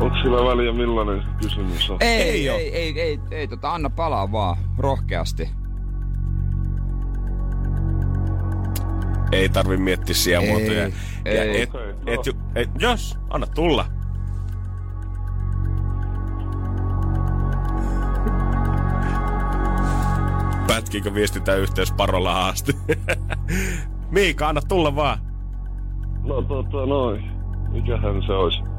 Onko 0.00 0.16
sillä 0.22 0.44
väliä 0.44 0.72
millainen 0.72 1.22
se 1.22 1.28
kysymys 1.42 1.90
on? 1.90 1.96
Ei, 2.00 2.22
Ei 2.22 2.48
ei, 2.48 2.48
ei, 2.48 2.74
ei, 2.74 3.00
ei, 3.00 3.20
ei, 3.30 3.48
tota, 3.48 3.72
anna 3.72 3.90
palaa 3.90 4.32
vaan, 4.32 4.56
rohkeasti. 4.78 5.48
Ei 9.32 9.48
tarvi 9.48 9.76
miettiä 9.76 10.14
siemuotoja. 10.14 10.84
Ei, 11.24 11.36
ja 11.36 11.42
ei. 11.42 11.62
et, 11.62 11.68
Okei, 11.74 11.90
et, 12.06 12.26
no. 12.26 12.32
et, 12.54 12.70
jos, 12.78 13.18
anna 13.30 13.46
tulla. 13.46 13.86
Pätkikö 20.66 21.14
viestintäyhteys 21.14 21.92
parolla 21.92 22.48
asti? 22.48 22.76
Miika, 24.10 24.48
anna 24.48 24.60
tulla 24.68 24.96
vaan. 24.96 25.18
No 26.24 26.42
tota 26.42 26.86
noin. 26.86 27.30
Mikähän 27.72 28.22
se 28.26 28.32
olisi? 28.32 28.69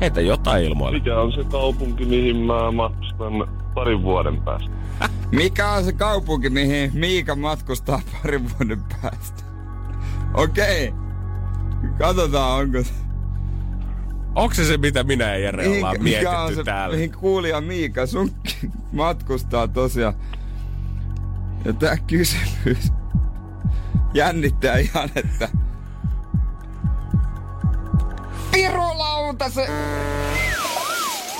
Heitä 0.00 0.20
jotain 0.20 0.64
ilmoille. 0.64 0.98
Mikä 0.98 1.20
on 1.20 1.32
se 1.32 1.44
kaupunki, 1.44 2.04
mihin 2.04 2.36
mä 2.36 2.70
matkustan 2.70 3.32
parin 3.74 4.02
vuoden 4.02 4.40
päästä? 4.42 4.70
Mikä 5.32 5.70
on 5.70 5.84
se 5.84 5.92
kaupunki, 5.92 6.50
mihin 6.50 6.90
Miika 6.94 7.36
matkustaa 7.36 8.00
parin 8.22 8.50
vuoden 8.50 8.82
päästä? 9.02 9.42
Okei. 10.34 10.92
Katsotaan, 11.98 12.60
onko 12.60 12.82
se. 12.82 12.92
Onko 14.34 14.54
se 14.54 14.64
se, 14.64 14.76
mitä 14.76 15.04
minä 15.04 15.24
ja 15.24 15.38
Jere 15.38 15.68
ollaan 15.68 16.02
mikä 16.02 16.30
on 16.30 16.36
mietitty 16.36 16.54
se, 16.54 16.64
täällä? 16.64 16.94
mihin 16.96 17.12
kuulija 17.12 17.60
Miika 17.60 18.06
sun 18.06 18.30
matkustaa 18.92 19.68
tosiaan. 19.68 20.14
Ja 21.64 21.72
tää 21.72 21.96
kysymys 22.06 22.92
jännittää 24.14 24.76
ihan, 24.76 25.08
että... 25.14 25.48
Pirulauta 28.56 29.50
se 29.50 29.66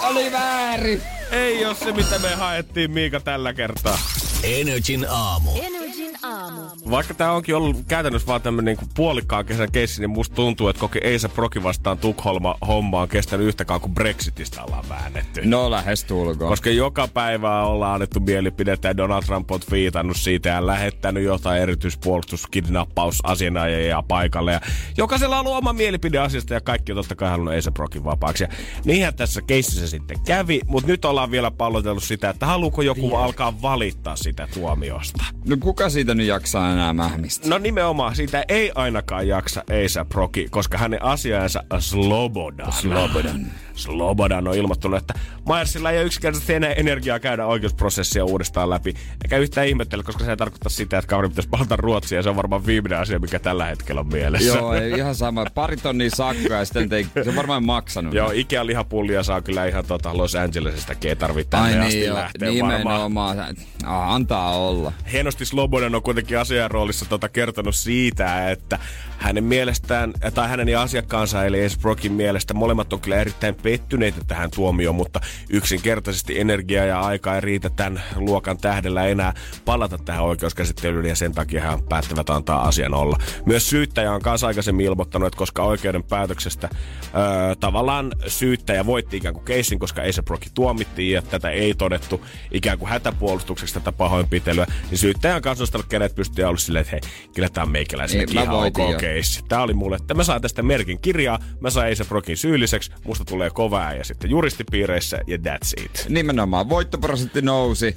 oli 0.03 0.33
väärin! 0.33 1.03
Ei 1.31 1.67
ole 1.67 1.75
se, 1.75 1.93
mitä 1.93 2.19
me 2.19 2.35
haettiin 2.35 2.91
Miika 2.91 3.21
tällä 3.21 3.53
kertaa. 3.55 3.99
Energin 4.43 5.07
aamu. 5.11 5.51
Energin 5.63 5.86
aamu. 6.23 6.61
Vaikka 6.91 7.15
tämä 7.15 7.33
onkin 7.33 7.57
ollut 7.57 7.77
käytännössä 7.89 8.27
vaan 8.27 8.43
tämmöinen 8.43 8.77
niin 8.81 8.89
puolikkaan 8.95 9.45
kesän 9.45 9.73
keissi, 9.73 10.01
niin 10.01 10.11
musta 10.11 10.35
tuntuu, 10.35 10.69
että 10.69 10.81
koki 10.81 10.99
Eisa 11.03 11.29
Proki 11.29 11.63
vastaan 11.63 11.99
Tukholma 11.99 12.57
homma 12.67 13.01
on 13.01 13.09
kestänyt 13.09 13.47
yhtäkään 13.47 13.81
kuin 13.81 13.95
Brexitistä 13.95 14.63
ollaan 14.63 14.89
väännetty. 14.89 15.41
No 15.45 15.71
lähes 15.71 16.05
tulkoon. 16.05 16.51
Koska 16.51 16.71
joka 16.71 17.09
päivä 17.09 17.63
ollaan 17.63 17.95
annettu 17.95 18.21
mielipidettä 18.21 18.89
ja 18.89 18.97
Donald 18.97 19.23
Trump 19.23 19.51
on 19.51 19.61
viitannut 19.71 20.17
siitä 20.17 20.49
ja 20.49 20.67
lähettänyt 20.67 21.25
jotain 21.25 21.63
erityispuolustuskidnappausasianajajia 21.63 24.03
paikalle. 24.09 24.53
Ja 24.53 24.61
jokaisella 24.97 25.39
on 25.39 25.47
ollut 25.47 25.59
oma 25.59 25.73
mielipide 25.73 26.19
asiasta 26.19 26.55
ja 26.55 26.61
kaikki 26.61 26.93
on 26.93 26.97
totta 26.97 27.15
kai 27.15 27.31
halunnut 27.31 27.55
Eisa 27.55 27.73
Brokin 27.73 28.05
vapaaksi. 28.05 28.45
Ja 28.45 28.49
niinhän 28.85 29.15
tässä 29.15 29.43
keississä 29.43 29.89
sitten 29.89 30.19
kävi, 30.27 30.61
mutta 30.67 30.89
nyt 30.89 31.05
ollaan 31.05 31.31
vielä 31.31 31.51
pallotellut 31.51 32.03
sitä, 32.03 32.31
että 32.31 32.47
haluuko 32.47 32.83
joku 32.83 33.11
vielä. 33.11 33.25
alkaa 33.25 33.63
valittaa 33.63 34.17
sitä 34.17 34.49
tuomiosta. 34.55 35.25
No 35.49 35.57
kuka 35.61 35.91
siitä 35.91 36.06
nyt 36.15 36.27
jaksaa 36.27 36.73
enää 36.73 36.93
mähmistä? 36.93 37.49
No 37.49 37.59
nimenomaan, 37.59 38.17
siitä 38.17 38.45
ei 38.49 38.73
ainakaan 38.75 39.29
jaksa 39.29 39.63
Eisa 39.71 40.05
Proki, 40.05 40.47
koska 40.51 40.79
hänen 40.79 41.03
asiansa 41.03 41.63
Slobodan. 41.79 42.73
Slobodan. 42.73 43.47
Slobodan 43.77 44.49
on 44.49 44.55
ilmoittanut, 44.55 44.99
että 44.99 45.15
Myersilla 45.49 45.91
ei 45.91 45.99
ole 45.99 46.07
yksinkertaisesti 46.07 46.55
enää 46.55 46.73
energiaa 46.73 47.19
käydä 47.19 47.47
oikeusprosessia 47.47 48.25
uudestaan 48.25 48.71
läpi. 48.71 48.95
Eikä 49.25 49.39
yhtään 49.39 49.67
ihmettele, 49.67 50.03
koska 50.03 50.25
se 50.25 50.37
tarkoittaa 50.37 50.71
sitä, 50.71 50.99
että 50.99 51.09
kaveri 51.09 51.29
pitäisi 51.29 51.49
palata 51.49 51.77
Ruotsia 51.77 52.19
ja 52.19 52.23
se 52.23 52.29
on 52.29 52.37
varmaan 52.37 52.67
viimeinen 52.67 52.99
asia, 52.99 53.19
mikä 53.19 53.39
tällä 53.39 53.65
hetkellä 53.65 54.01
on 54.01 54.07
mielessä. 54.07 54.49
Joo, 54.49 54.75
ei, 54.75 54.93
ihan 54.93 55.15
sama. 55.15 55.47
Pari 55.55 55.77
tonnia 55.77 56.11
sakkoa 56.11 56.57
ja 56.57 56.65
sitten 56.65 56.93
ei, 56.93 57.07
se 57.25 57.31
on 57.31 57.37
varmaan 57.37 57.65
maksanut. 57.65 58.15
Joo, 58.15 58.31
Ikea 58.31 58.67
lihapullia 58.67 59.23
saa 59.23 59.43
kyllä 59.43 59.67
ihan 59.67 59.85
tota 59.85 60.17
Los 60.17 60.35
Angelesistakin, 60.35 61.09
ei 61.09 61.17
tarvitse 61.17 61.51
tänne 61.51 61.81
Ai 61.81 61.87
asti 61.87 62.01
niin, 62.01 62.15
lähteä 62.15 62.51
nimenomaan. 62.51 63.39
Ah, 63.85 64.15
antaa 64.15 64.57
olla. 64.57 64.93
Hienosti 65.13 65.45
Slobodan 65.45 65.95
on 65.95 66.03
kuitenkin 66.03 66.39
asian 66.39 66.71
roolissa 66.71 67.05
tota 67.09 67.29
kertonut 67.29 67.75
siitä, 67.75 68.51
että 68.51 68.79
hänen 69.19 69.45
mielestään, 69.45 70.13
tai 70.35 70.49
hänen 70.49 70.69
ja 70.69 70.83
asiakkaansa, 70.83 71.45
eli 71.45 71.59
Brockin 71.81 72.13
mielestä, 72.13 72.55
molemmat 72.55 72.93
on 72.93 73.01
kyllä 73.01 73.17
erittäin 73.17 73.55
pettyneitä 73.67 74.21
tähän 74.27 74.51
tuomioon, 74.51 74.95
mutta 74.95 75.21
yksinkertaisesti 75.51 76.41
energia 76.41 76.85
ja 76.85 77.01
aika 77.01 77.35
ei 77.35 77.41
riitä 77.41 77.71
tämän 77.71 78.03
luokan 78.17 78.59
tähdellä 78.59 79.07
enää 79.07 79.35
palata 79.65 79.99
tähän 79.99 80.25
oikeuskäsittelyyn, 80.25 81.07
ja 81.07 81.17
sen 81.17 81.33
takia 81.33 81.63
hän 81.63 81.83
päättävät 81.83 82.31
antaa 82.31 82.63
asian 82.63 82.95
olla. 82.95 83.19
Myös 83.47 83.71
syyttäjä 83.71 84.13
on 84.13 84.23
kanssa 84.23 84.47
aikaisemmin 84.47 84.87
ilmoittanut, 84.87 85.27
että 85.27 85.39
koska 85.39 85.63
oikeuden 85.63 86.05
päätöksestä 86.05 86.69
öö, 86.73 87.55
tavallaan 87.61 88.13
syyttäjä 88.27 88.87
voitti 88.87 89.17
ikään 89.17 89.35
kuin 89.35 89.45
keissin, 89.45 89.79
koska 89.79 90.03
Ace 90.03 90.23
Brocki 90.23 90.51
tuomittiin, 90.55 91.13
ja 91.13 91.23
tätä 91.23 91.51
ei 91.51 91.75
todettu 91.75 92.25
ikään 92.51 92.79
kuin 92.79 92.89
hätäpuolustukseksi 92.89 93.75
tätä 93.75 93.93
pahoinpitelyä, 93.93 94.67
niin 94.91 94.99
syyttäjä 94.99 95.37
on 95.37 95.43
kanssa 95.43 95.79
kenet 95.89 96.15
pystyy 96.15 96.45
ollut 96.45 96.61
silleen, 96.61 96.81
että 96.81 96.91
hei, 96.91 97.31
kyllä 97.35 97.49
tämä 97.49 97.63
on 97.63 97.71
meikäläisenkin 97.71 98.27
Niin, 98.27 98.43
ihan 98.43 98.57
ok 98.57 98.97
keissi. 99.01 99.45
Tää 99.49 99.63
oli 99.63 99.75
mulle, 99.75 99.97
että 99.97 100.15
mä 100.15 100.25
saan 100.25 100.41
tästä 100.41 100.63
merkin 100.63 101.01
kirjaa, 101.01 101.39
mä 101.61 101.71
saan 101.71 101.93
Ace 101.93 102.05
Brockin 102.05 102.37
syylliseksi, 102.37 102.93
musta 103.05 103.25
tulee 103.25 103.51
kova 103.57 103.93
ja 103.93 104.05
sitten 104.05 104.31
juristipiireissä 104.31 105.19
ja 105.27 105.37
that's 105.37 105.85
it. 105.85 106.07
Nimenomaan, 106.09 106.69
voittoprosentti 106.69 107.43
nousi. 107.43 107.97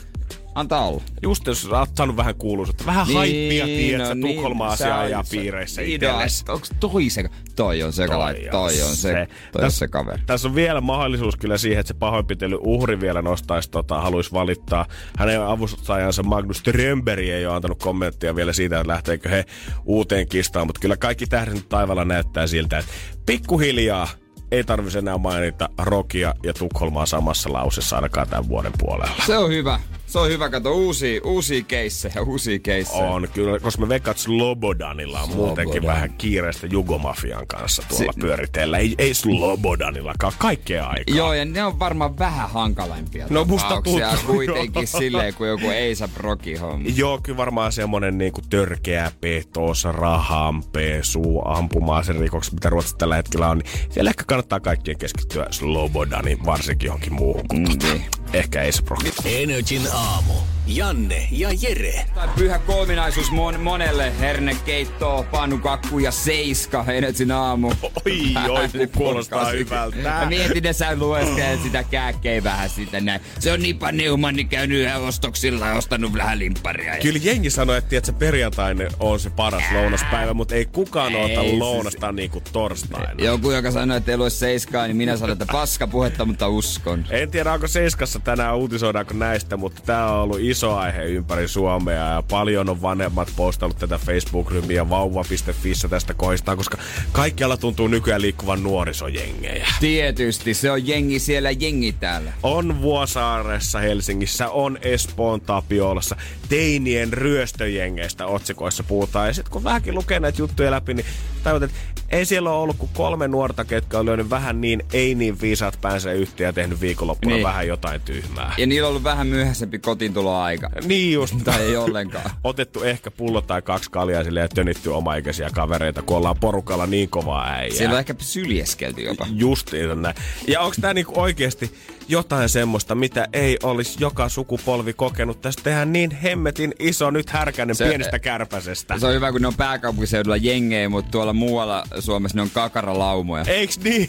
Antaa 0.56 0.88
olla. 0.88 1.02
Just 1.24 1.48
jos 1.48 1.66
oot 1.66 1.90
saanut 1.96 2.18
vähän 2.18 2.36
kuuluisuutta, 2.36 2.86
vähän 2.86 3.08
niin, 3.08 3.18
haippia, 3.18 3.66
tiedät 3.66 4.08
sä, 4.08 4.16
Tukholma 4.22 4.68
sä 4.68 4.74
asiaa 4.74 5.04
oot- 5.04 5.10
ja 5.10 5.24
sä- 5.24 5.32
piireissä 5.32 5.82
niin, 5.82 5.94
itsellesi. 5.94 6.46
no, 6.48 6.54
Onks 6.54 6.72
toi 6.80 7.10
se? 7.10 7.24
Toi 7.56 7.84
on 7.84 7.94
se, 7.94 8.08
toi, 8.08 8.36
toi 8.52 8.82
on 8.82 8.96
se, 8.96 9.28
toi 9.52 9.64
on 9.64 9.72
se 9.72 9.88
kaveri. 9.88 10.22
Tässä 10.26 10.48
on 10.48 10.56
vielä 10.56 10.82
mahdollisuus 10.82 11.36
kyllä 11.36 11.58
siihen, 11.58 11.80
että 11.80 11.88
se 11.88 12.00
pahoinpitely 12.00 12.58
uhri 12.62 13.00
vielä 13.00 13.22
nostaisi, 13.22 13.72
tota, 13.72 14.02
haluaisi 14.02 14.32
valittaa. 14.32 14.86
Hänen 15.18 15.42
avustajansa 15.42 16.24
Magnus 16.24 16.58
Strömberg 16.58 17.24
ei 17.24 17.46
ole 17.46 17.56
antanut 17.56 17.84
kommenttia 17.84 18.36
vielä 18.36 18.54
siitä, 18.54 18.80
että 18.80 18.92
lähteekö 18.92 19.30
he 19.30 19.46
uuteen 19.86 20.28
kistaan, 20.28 20.68
mutta 20.68 20.80
kyllä 20.82 20.98
kaikki 20.98 21.26
tähdet 21.28 21.54
nyt 21.54 21.70
taivaalla 21.70 22.06
näyttää 22.06 22.48
siltä, 22.48 22.78
että 22.78 22.92
pikkuhiljaa 23.26 24.08
ei 24.52 24.64
tarvitsisi 24.64 24.98
enää 24.98 25.18
mainita 25.18 25.70
Rokia 25.78 26.34
ja 26.44 26.54
Tukholmaa 26.54 27.06
samassa 27.06 27.54
lausessa 27.54 27.96
ainakaan 27.96 28.30
tämän 28.30 28.48
vuoden 28.48 28.74
puolella. 28.78 29.16
Se 29.26 29.38
on 29.38 29.50
hyvä. 29.52 29.80
Se 30.10 30.20
on 30.20 30.30
hyvä, 30.30 30.50
kato 30.50 30.72
uusia, 30.74 31.22
uusia 31.24 31.64
keissejä, 31.68 32.22
uusia 32.28 32.60
keissejä. 32.60 33.04
On 33.10 33.28
kyllä, 33.34 33.60
koska 33.60 33.82
me 33.82 33.90
veikkaan, 33.90 34.12
että 34.12 34.24
Slobodanilla 34.24 35.22
on 35.22 35.30
muutenkin 35.30 35.74
Slobodan. 35.74 35.96
vähän 35.96 36.14
kiireistä 36.18 36.68
Jugomafian 36.68 37.48
kanssa 37.48 37.84
tuolla 37.90 38.12
Si- 38.14 38.20
pyöritellä. 38.20 38.78
Ei, 38.78 38.96
ei 38.98 39.14
Slobodanillakaan 39.14 40.34
kaikkea 40.38 40.88
aikaa. 40.88 41.16
Joo, 41.18 41.34
ja 41.34 41.46
ne 41.46 41.64
on 41.64 41.80
varmaan 41.80 42.20
vähän 42.20 42.50
hankalempia 42.50 43.26
No, 43.30 43.46
musta 43.46 43.70
tuntuu, 43.82 44.00
kuitenkin 44.26 44.74
joo. 44.94 45.00
silleen 45.00 45.34
kuin 45.34 45.50
joku 45.50 45.70
Eisa 45.70 46.08
Broki 46.08 46.56
homma. 46.56 46.90
Joo, 46.96 47.20
kyllä 47.24 47.38
varmaan 47.38 47.72
semmonen 47.72 48.18
niinku 48.18 48.42
törkeä 48.50 49.12
petos, 49.22 49.84
rahanpesu, 49.84 51.42
ampumaa 51.46 52.04
sen 52.04 52.16
rikoksi, 52.16 52.54
mitä 52.54 52.70
Ruotsissa 52.70 52.98
tällä 52.98 53.16
hetkellä 53.16 53.50
on. 53.50 53.58
Niin 53.58 53.72
siellä 53.90 54.10
ehkä 54.10 54.24
kannattaa 54.28 54.60
kaikkien 54.60 54.98
keskittyä 54.98 55.48
Slobodaniin, 55.52 56.46
varsinkin 56.46 56.88
johonkin 56.88 57.14
muuhun 57.14 57.48
kuin 57.48 57.62
Mm, 57.62 57.70
tota. 57.70 57.94
niin. 57.94 58.06
Ehkä 58.34 58.60
Brock. 58.86 59.06
Energin 59.26 59.82
aamu. 60.00 60.34
Janne 60.68 61.28
ja 61.32 61.50
Jere. 61.62 62.06
Tai 62.16 62.28
pyhä 62.36 62.60
kolminaisuus 62.60 63.32
mon, 63.32 63.60
monelle. 63.60 64.20
Hernekeitto, 64.20 65.26
pannukakku 65.32 66.00
ja 66.00 66.12
seiska. 66.12 66.86
Energin 66.88 67.32
aamu. 67.32 67.72
Oi, 67.84 68.34
oi, 68.50 68.70
kun 68.70 68.90
kuulostaa 68.98 69.50
hyvältä. 69.50 69.98
Mä 69.98 70.26
mietin, 70.26 70.58
että 70.58 70.74
sä 70.74 70.96
lueskelet 70.96 71.64
sitä 71.64 71.84
kääkkeä 71.84 72.44
vähän 72.44 72.70
sitä 72.70 73.02
näin. 73.02 73.22
Se 73.40 73.52
on 73.52 73.60
Nipa 73.60 73.92
Neumann, 73.92 74.36
niin 74.36 74.50
käynyt 74.50 74.80
yhä 74.80 74.98
ostoksilla 74.98 75.68
ja 75.68 75.74
ostanut 75.74 76.14
vähän 76.14 76.40
limpparia. 76.40 76.96
Ja... 76.96 77.02
Kyllä 77.02 77.20
jengi 77.24 77.50
sanoi, 77.50 77.78
että 77.78 77.90
tiedätkö, 77.90 78.14
perjantaina 78.14 78.84
on 79.00 79.20
se 79.20 79.30
paras 79.30 79.64
lounaspäivä, 79.74 80.34
mutta 80.34 80.56
ei 80.56 80.66
kukaan 80.66 81.16
Ei 81.16 81.26
ota 81.26 81.42
se- 81.42 81.58
lounasta 81.58 82.12
niinku 82.12 82.42
torstaina. 82.54 83.24
Joku, 83.24 83.52
joka 83.52 83.72
sanoi, 83.72 83.98
että 83.98 84.12
ei 84.12 84.18
lue 84.18 84.30
seiskaa, 84.30 84.88
niin 84.88 84.98
minä 84.98 85.18
sanon, 85.18 85.34
että 85.34 85.46
paska 85.52 85.88
puhetta, 85.88 86.26
mutta 86.26 86.48
uskon. 86.48 87.06
En 87.10 87.32
tiedä, 87.32 87.54
onko 87.54 87.68
Seiskassa 87.68 88.20
tänään 88.20 88.58
uutisoidaanko 88.58 89.14
näistä, 89.14 89.58
mutta 89.58 89.82
tämä 89.90 90.12
on 90.12 90.20
ollut 90.22 90.40
iso 90.40 90.76
aihe 90.76 91.04
ympäri 91.04 91.48
Suomea 91.48 92.14
ja 92.14 92.24
paljon 92.30 92.70
on 92.70 92.82
vanhemmat 92.82 93.32
postannut 93.36 93.78
tätä 93.80 93.98
Facebook-ryhmiä 93.98 94.90
vauva.fissä 94.90 95.88
tästä 95.90 96.14
kohdistaan, 96.14 96.58
koska 96.58 96.78
kaikkialla 97.12 97.58
tuntuu 97.58 97.88
nykyään 97.88 98.22
liikkuvan 98.22 98.64
nuorisojengejä. 98.64 99.68
Tietysti, 99.80 100.54
se 100.54 100.72
on 100.72 100.88
jengi 100.88 101.20
siellä, 101.20 101.52
jengi 101.52 101.92
täällä. 102.00 102.34
On 102.44 102.82
Vuosaaressa 102.82 103.80
Helsingissä, 103.80 104.50
on 104.50 104.78
Espoon 104.82 105.42
Tapiolassa, 105.42 106.16
teinien 106.50 107.14
ryöstöjengeistä 107.14 108.26
otsikoissa 108.26 108.84
puhutaan. 108.84 109.28
Ja 109.28 109.34
sitten 109.34 109.52
kun 109.52 109.64
vähänkin 109.64 109.96
lukee 109.96 110.20
näitä 110.20 110.42
juttuja 110.42 110.72
läpi, 110.72 110.94
niin 110.94 111.06
tajut, 111.44 111.64
että 111.64 111.78
ei 112.10 112.26
siellä 112.26 112.50
ole 112.50 112.60
ollut 112.60 112.78
kuin 112.78 112.92
kolme 112.94 113.28
nuorta, 113.28 113.66
ketkä 113.66 114.00
on 114.00 114.06
lyönyt 114.06 114.30
vähän 114.30 114.62
niin 114.62 114.84
ei 114.94 115.16
niin 115.16 115.42
viisaat 115.42 115.78
päänsä 115.82 116.12
yhteen 116.12 116.46
ja 116.46 116.54
tehnyt 116.54 116.82
viikonloppuna 116.82 117.36
Niin. 117.36 117.44
vähän 117.44 117.68
jotain 117.68 118.02
tyhmää. 118.02 118.54
Ja 118.58 118.68
niillä 118.68 118.86
on 118.86 118.90
ollut 118.90 119.04
vähän 119.04 119.28
myöhäisempi 119.28 119.79
kotiintuloaika. 119.82 120.70
Niin 120.86 121.14
just. 121.14 121.36
Tai 121.44 121.62
ei 121.62 121.78
ollenkaan. 121.78 122.32
Otettu 122.44 122.84
ehkä 122.84 123.12
pullo 123.12 123.42
tai 123.42 123.62
kaksi 123.62 123.92
kaljaa 123.92 124.24
sille 124.24 124.40
ja 124.40 124.48
tönitty 124.48 124.90
omaikäisiä 124.90 125.50
kavereita, 125.56 126.02
kun 126.02 126.18
ollaan 126.18 126.38
porukalla 126.40 126.86
niin 126.86 127.10
kovaa 127.10 127.50
äijää. 127.52 127.78
Siellä 127.78 127.94
on 127.94 128.00
ehkä 128.00 128.16
syljeskelty 128.20 129.02
jopa. 129.02 129.28
Justiin 129.32 130.02
näin. 130.02 130.16
Ja 130.48 130.62
onko 130.62 130.76
tämä 130.82 130.94
niinku 130.94 131.14
oikeasti 131.22 131.72
jotain 132.08 132.50
semmoista, 132.50 132.96
mitä 132.96 133.28
ei 133.34 133.58
olisi 133.64 133.98
joka 134.00 134.30
sukupolvi 134.30 134.94
kokenut? 134.94 135.42
Tästä 135.42 135.64
tehdään 135.64 135.94
niin 135.94 136.12
hemmetin 136.12 136.74
iso 136.80 137.12
nyt 137.12 137.30
härkänen 137.30 137.76
Se- 137.76 137.88
pienestä 137.88 138.20
kärpäsestä. 138.20 139.00
Se 139.00 139.08
on 139.08 139.14
hyvä, 139.14 139.32
kun 139.32 139.42
ne 139.42 139.48
on 139.48 139.56
pääkaupunkiseudulla 139.56 140.38
jengejä, 140.38 140.90
mutta 140.90 141.12
tuolla 141.12 141.34
muualla 141.34 141.84
Suomessa 142.00 142.36
ne 142.36 142.42
on 142.42 142.50
kakaralaumoja. 142.50 143.44
Eiks 143.48 143.80
niin? 143.80 144.08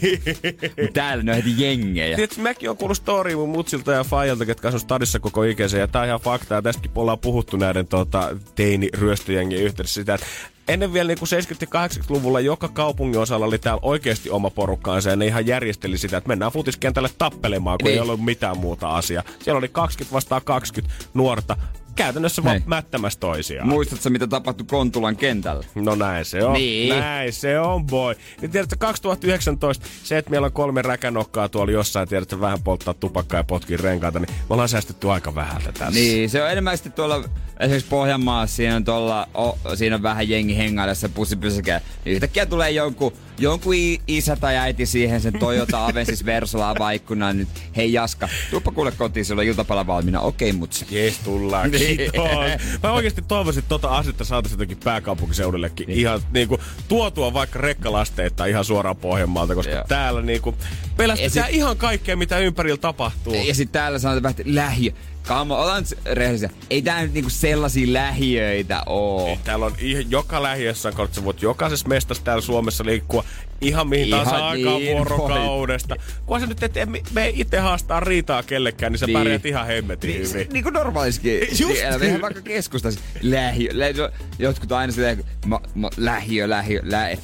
Täällä 0.93 1.23
ne 1.23 1.31
on 1.31 1.35
heti 1.35 1.53
jengejä. 1.63 2.15
Tiedätkö, 2.15 2.41
mäkin 2.41 2.69
on 2.69 2.77
kuullut 2.77 2.97
story 2.97 3.35
mun 3.35 3.49
mutsilta 3.49 3.91
ja 3.91 4.03
fajalta, 4.03 4.45
ketkä 4.45 4.67
asuu 4.67 4.79
stadissa 4.79 5.19
koko 5.19 5.43
ikäisen. 5.61 5.79
Ja 5.79 5.87
tää 5.87 6.01
on 6.01 6.07
ihan 6.07 6.19
fakta. 6.19 6.55
Ja 6.55 6.61
tästäkin 6.61 6.91
ollaan 6.95 7.19
puhuttu 7.19 7.57
näiden 7.57 7.87
tota, 7.87 8.37
teini-ryöstöjengien 8.55 9.63
yhteydessä 9.63 10.01
sitä, 10.01 10.13
että 10.13 10.25
ennen 10.67 10.93
vielä 10.93 11.07
niinku 11.07 11.25
70- 11.25 11.29
ja 11.61 11.87
80-luvulla 11.87 12.39
joka 12.39 12.67
kaupungin 12.67 13.19
osalla 13.19 13.45
oli 13.45 13.57
täällä 13.59 13.79
oikeasti 13.83 14.29
oma 14.29 14.49
porukkaansa 14.49 15.09
ja 15.09 15.15
ne 15.15 15.25
ihan 15.25 15.47
järjesteli 15.47 15.97
sitä, 15.97 16.17
että 16.17 16.27
mennään 16.27 16.51
futiskentälle 16.51 17.09
tappelemaan, 17.17 17.77
kun 17.81 17.87
Niin. 17.87 17.95
ei 17.95 17.99
ollut 18.01 18.25
mitään 18.25 18.57
muuta 18.57 18.89
asiaa. 18.89 19.23
Siellä 19.39 19.57
oli 19.57 19.67
20 19.69 20.15
vastaan 20.15 20.41
20 20.45 20.95
nuorta 21.13 21.57
käytännössä 21.95 22.43
vaan 22.43 22.61
mättämässä 22.65 23.19
toisiaan. 23.19 23.69
Muistatko, 23.69 24.09
mitä 24.09 24.27
tapahtui 24.27 24.65
Kontulan 24.69 25.15
kentällä? 25.15 25.63
No 25.75 25.95
näin 25.95 26.25
se 26.25 26.43
on. 26.43 26.53
Niin. 26.53 26.89
Näin 26.99 27.33
se 27.33 27.59
on, 27.59 27.85
boy. 27.85 28.15
Niin 28.41 28.51
tiedätkö, 28.51 28.75
2019, 28.79 29.85
se, 30.03 30.17
että 30.17 30.31
meillä 30.31 30.45
on 30.45 30.51
kolme 30.51 30.81
räkänokkaa 30.81 31.49
tuolla 31.49 31.71
jossain, 31.71 32.07
tiedätkö, 32.07 32.39
vähän 32.39 32.61
polttaa 32.63 32.93
tupakkaa 32.93 33.39
ja 33.39 33.43
potkii 33.43 33.77
renkaita, 33.77 34.19
niin 34.19 34.29
me 34.29 34.45
ollaan 34.49 34.69
säästetty 34.69 35.09
aika 35.11 35.35
vähältä 35.35 35.71
tässä. 35.71 35.99
Niin, 35.99 36.29
se 36.29 36.43
on 36.43 36.51
enemmän 36.51 36.77
sitten 36.77 36.93
tuolla 36.93 37.23
esimerkiksi 37.59 37.89
Pohjanmaassa, 37.89 38.55
siinä 38.55 38.75
on, 38.75 38.83
tuolla, 38.83 39.27
o, 39.37 39.57
siinä 39.75 39.95
on 39.95 40.03
vähän 40.03 40.29
jengi 40.29 40.57
hengailessa 40.57 41.09
pussipysäkä. 41.09 41.81
Niin 42.05 42.13
yhtäkkiä 42.13 42.45
tulee 42.45 42.71
jonkun, 42.71 43.13
jonkun 43.39 43.73
isä 44.07 44.35
tai 44.35 44.57
äiti 44.57 44.85
siihen 44.85 45.21
sen 45.21 45.39
Toyota 45.39 45.85
Avensis 45.85 46.25
Versolla 46.25 46.69
avaa 46.69 46.91
ikkunaan 47.01 47.37
nyt. 47.37 47.47
Hei 47.75 47.93
Jaska, 47.93 48.29
tuppa 48.51 48.71
kuule 48.71 48.91
kotiin, 48.91 49.25
sulla 49.25 49.41
on 49.41 49.47
iltapala 49.47 49.87
valmiina. 49.87 50.21
Okei, 50.21 50.53
mutsi. 50.53 50.85
Jees, 50.91 51.19
tullaan. 51.19 51.71
Kiitos. 51.87 52.79
Mä 52.83 52.91
oikeasti 52.91 53.21
toivoisin, 53.21 53.59
että 53.59 53.69
tota 53.69 53.97
asetta 53.97 54.23
saataisiin 54.25 54.57
jotenkin 54.57 54.77
pääkaupunkiseudullekin 54.83 55.87
niin. 55.87 55.99
ihan 55.99 56.21
niinku 56.31 56.57
tuotua 56.87 57.33
vaikka 57.33 57.59
rekkalasteita 57.59 58.45
ihan 58.45 58.65
suoraan 58.65 58.95
Pohjanmaalta, 58.97 59.55
koska 59.55 59.73
Joo. 59.73 59.83
täällä 59.87 60.21
niinku 60.21 60.55
pelästetään 60.97 61.47
sit- 61.47 61.55
ihan 61.55 61.77
kaikkea, 61.77 62.15
mitä 62.15 62.37
ympärillä 62.37 62.77
tapahtuu. 62.77 63.33
Ja 63.33 63.55
sitten 63.55 63.73
täällä 63.81 63.99
sanotaan 63.99 64.31
että 64.31 64.43
lähiö. 64.45 64.91
Kamo, 65.27 65.55
ollaan 65.55 65.83
rehellisiä. 66.05 66.49
Ei 66.69 66.81
tää 66.81 67.01
nyt 67.01 67.13
niinku 67.13 67.29
sellaisia 67.29 67.93
lähiöitä 67.93 68.83
oo. 68.85 69.25
Niin, 69.25 69.39
Täällä 69.43 69.65
on 69.65 69.73
ihan, 69.79 70.11
joka 70.11 70.43
lähiössä 70.43 70.91
kautta, 70.91 71.15
sä 71.15 71.25
voit 71.25 71.41
jokaisessa 71.41 71.87
mestassa 71.87 72.23
täällä 72.23 72.41
Suomessa 72.41 72.85
liikkua 72.85 73.23
ihan 73.61 73.87
mihin 73.89 74.07
Ihan 74.07 74.25
tahansa 74.25 74.47
aikaan 74.47 74.79
niin 74.79 74.95
vuorokaudesta. 74.95 75.95
Kun 76.25 76.39
sä 76.39 76.45
nyt 76.45 76.63
et, 76.63 76.73
me, 77.13 77.29
itse 77.35 77.57
haastaa 77.59 77.99
riitaa 77.99 78.43
kellekään, 78.43 78.91
niin 78.91 78.99
sä 78.99 79.05
Niin. 79.05 79.17
pärjät 79.17 79.45
ihan 79.45 79.67
hemmetin 79.67 80.09
Niin, 80.09 80.29
hyvin. 80.29 80.47
niin 80.53 80.63
kuin 80.63 80.73
normaaliskin. 80.73 81.39
Just 81.59 81.81
Niin, 81.81 81.99
niin. 81.99 82.21
vaikka 82.21 82.41
keskustassa. 82.41 82.99
Lähiö, 83.21 83.69
lähiö. 83.73 84.11
Jotkut 84.39 84.71
aina 84.71 84.93
silleen, 84.93 85.23
ma, 85.45 85.61
ma, 85.75 85.89
lähiö, 85.97 86.49
lähiö, 86.49 86.81
lähiö. 86.83 87.17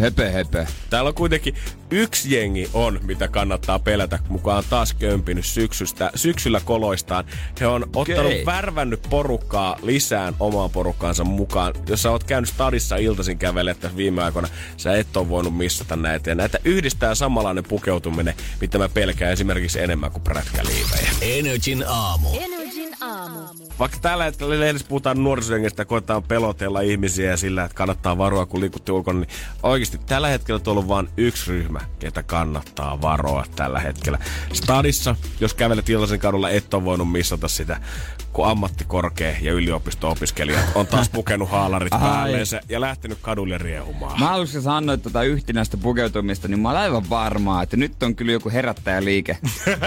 Höpö, 0.00 0.30
höpö. 0.30 0.66
Täällä 0.90 1.08
on 1.08 1.14
kuitenkin 1.14 1.54
yksi 1.90 2.34
jengi 2.34 2.70
on, 2.74 3.00
mitä 3.02 3.28
kannattaa 3.28 3.78
pelätä, 3.78 4.18
mukaan 4.28 4.58
on 4.58 4.64
taas 4.70 4.94
kömpinyt 4.94 5.46
syksystä, 5.46 6.10
syksyllä 6.14 6.60
koloistaan. 6.64 7.24
He 7.60 7.66
on 7.66 7.82
ottanut, 7.82 8.26
Okei. 8.26 8.46
värvännyt 8.46 9.06
porukkaa 9.10 9.76
lisään 9.82 10.34
omaan 10.40 10.70
porukkaansa 10.70 11.24
mukaan. 11.24 11.74
Jos 11.88 12.02
sä 12.02 12.10
oot 12.10 12.24
käynyt 12.24 12.50
stadissa 12.50 12.96
iltaisin 12.96 13.38
kävelemään 13.38 13.80
tässä 13.80 13.96
viime 13.96 14.22
aikoina, 14.22 14.48
sä 14.76 14.96
et 14.96 15.16
ole 15.16 15.28
voinut 15.28 15.56
missata 15.56 15.96
näitä. 15.96 16.30
Ja 16.30 16.34
näitä 16.34 16.58
yhdistää 16.64 17.14
samanlainen 17.14 17.64
pukeutuminen, 17.64 18.34
mitä 18.60 18.78
mä 18.78 18.88
pelkään 18.88 19.32
esimerkiksi 19.32 19.80
enemmän 19.80 20.10
kuin 20.10 20.22
prätkäliivejä. 20.22 21.10
Energin 21.20 21.84
aamu. 21.88 22.28
Energin 22.28 22.61
aamu. 23.02 23.40
Vaikka 23.78 23.98
tällä 24.02 24.24
hetkellä 24.24 24.60
lehdessä 24.60 24.88
puhutaan 24.88 25.24
nuorisojengistä, 25.24 25.84
koetaan 25.84 26.22
pelotella 26.22 26.80
ihmisiä 26.80 27.36
sillä, 27.36 27.64
että 27.64 27.74
kannattaa 27.74 28.18
varoa, 28.18 28.46
kun 28.46 28.60
liikutte 28.60 28.92
ulkona, 28.92 29.20
niin 29.20 29.28
oikeasti 29.62 29.98
tällä 29.98 30.28
hetkellä 30.28 30.58
tuolla 30.60 30.80
on 30.80 30.88
vain 30.88 31.08
yksi 31.16 31.50
ryhmä, 31.50 31.80
ketä 31.98 32.22
kannattaa 32.22 33.00
varoa 33.00 33.44
tällä 33.56 33.80
hetkellä. 33.80 34.18
Stadissa, 34.52 35.16
jos 35.40 35.54
kävelet 35.54 35.88
Iltasen 35.88 36.18
kadulla, 36.18 36.50
et 36.50 36.74
ole 36.74 36.84
voinut 36.84 37.12
missata 37.12 37.48
sitä, 37.48 37.80
kun 38.32 38.46
ammattikorkea 38.46 39.36
ja 39.40 39.52
yliopisto-opiskelijat 39.52 40.64
on 40.74 40.86
taas 40.86 41.08
pukenut 41.18 41.50
haalarit 41.50 41.90
päälleensä 41.90 42.60
ja 42.68 42.80
lähtenyt 42.80 43.18
kadulle 43.22 43.58
riehumaan. 43.58 44.20
Mä 44.20 44.30
aluksi 44.30 44.62
sanoit 44.62 45.02
tota 45.02 45.22
yhtenäistä 45.22 45.76
pukeutumista, 45.76 46.48
niin 46.48 46.60
mä 46.60 46.70
olen 46.70 46.80
aivan 46.80 47.10
varmaa, 47.10 47.62
että 47.62 47.76
nyt 47.76 48.02
on 48.02 48.14
kyllä 48.14 48.32
joku 48.32 48.50
herättäjäliike. 48.50 49.38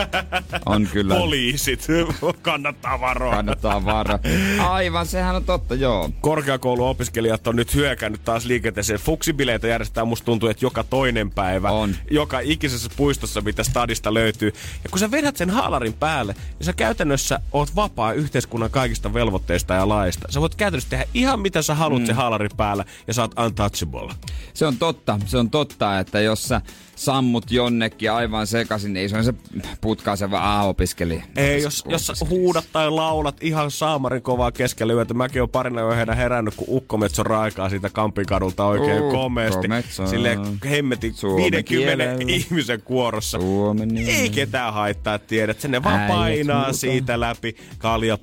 On 0.66 0.88
kyllä. 0.88 1.16
Poliisit, 1.16 1.88
kannattaa 2.42 3.02
varoa. 3.02 3.36
Kannattaa 3.36 3.86
varo. 3.86 4.20
Aivan, 4.60 5.06
sehän 5.06 5.36
on 5.36 5.44
totta, 5.44 5.76
joo. 5.76 6.10
korkeakouluopiskelijat 6.22 7.48
on 7.48 7.56
nyt 7.56 7.76
hyökännyt 7.76 8.24
taas 8.24 8.46
liikenteeseen. 8.46 9.00
Fuksibileitä 9.00 9.68
järjestetään, 9.68 10.08
musta 10.08 10.26
tuntuu, 10.26 10.50
että 10.50 10.66
joka 10.66 10.84
toinen 10.84 11.32
päivä. 11.32 11.72
On. 11.72 11.96
Joka 12.12 12.40
ikisessä 12.40 12.90
puistossa, 12.98 13.42
mitä 13.42 13.64
stadista 13.64 14.14
löytyy. 14.14 14.54
Ja 14.84 14.90
kun 14.90 15.00
sä 15.00 15.12
vedät 15.12 15.38
sen 15.38 15.50
haalarin 15.50 15.94
päälle, 15.94 16.34
niin 16.34 16.66
sä 16.66 16.74
käytännössä 16.74 17.40
oot 17.52 17.76
vapaa 17.76 18.14
yhteiskunnan 18.36 18.72
kaikista 18.72 19.14
velvoitteista 19.14 19.74
ja 19.74 19.90
laista. 19.90 20.28
Sä 20.32 20.42
voit 20.42 20.56
käytännössä 20.56 20.90
tehdä 20.90 21.06
ihan 21.14 21.40
mitä 21.40 21.62
sä 21.62 21.76
haluat 21.76 22.02
mm. 22.02 22.06
sen 22.06 22.16
haalarin 22.16 22.50
päällä 22.58 22.86
ja 23.08 23.14
sä 23.14 23.22
oot 23.22 23.40
untouchable. 23.40 24.14
Se 24.54 24.66
on 24.66 24.78
totta, 24.78 25.20
se 25.26 25.38
on 25.38 25.50
totta, 25.50 26.00
että 26.00 26.22
jos 26.22 26.44
sä 26.44 26.62
sammut 26.96 27.52
jonnekin 27.52 28.12
aivan 28.12 28.48
sekaisin, 28.48 28.94
niin 28.94 29.10
se 29.10 29.18
on 29.18 29.24
se 29.24 29.34
putkaa 29.82 30.16
se 30.16 30.32
vaan 30.32 30.60
A-opiskeli. 30.60 31.24
Ei, 31.36 31.62
jos, 31.62 31.84
jos 31.88 32.08
sä 32.08 32.14
huudat 32.30 32.66
tai 32.72 32.90
laulat 32.90 33.44
ihan 33.44 33.72
saamarin 33.72 34.22
kovaa 34.22 34.52
keskellä 34.52 34.94
yötä. 34.94 35.14
Mäkin 35.14 35.42
oon 35.42 35.50
parina 35.50 35.82
yöhdenä 35.82 36.16
herännyt, 36.16 36.56
kun 36.56 36.68
ukkometso 36.70 37.24
raikaa 37.24 37.70
siitä 37.70 37.90
Kampikadulta 37.90 38.66
oikein 38.66 39.04
komeasti. 39.12 39.58
Ukkometso. 39.58 40.08
Silleen 40.08 40.40
hemmetin 40.70 41.14
Suomen 41.14 41.52
50 41.52 41.70
kielellä. 41.70 42.16
ihmisen 42.28 42.82
kuorossa. 42.82 43.40
Suomen 43.40 43.88
niin. 43.88 44.08
Ei 44.08 44.30
ketään 44.30 44.74
haittaa, 44.74 45.20
tiedät. 45.20 45.60
Sen 45.60 45.72
ne 45.72 45.84
vaan 45.84 46.00
Äijät 46.00 46.08
painaa 46.08 46.58
mukaan. 46.58 46.74
siitä 46.74 47.20
läpi. 47.20 47.56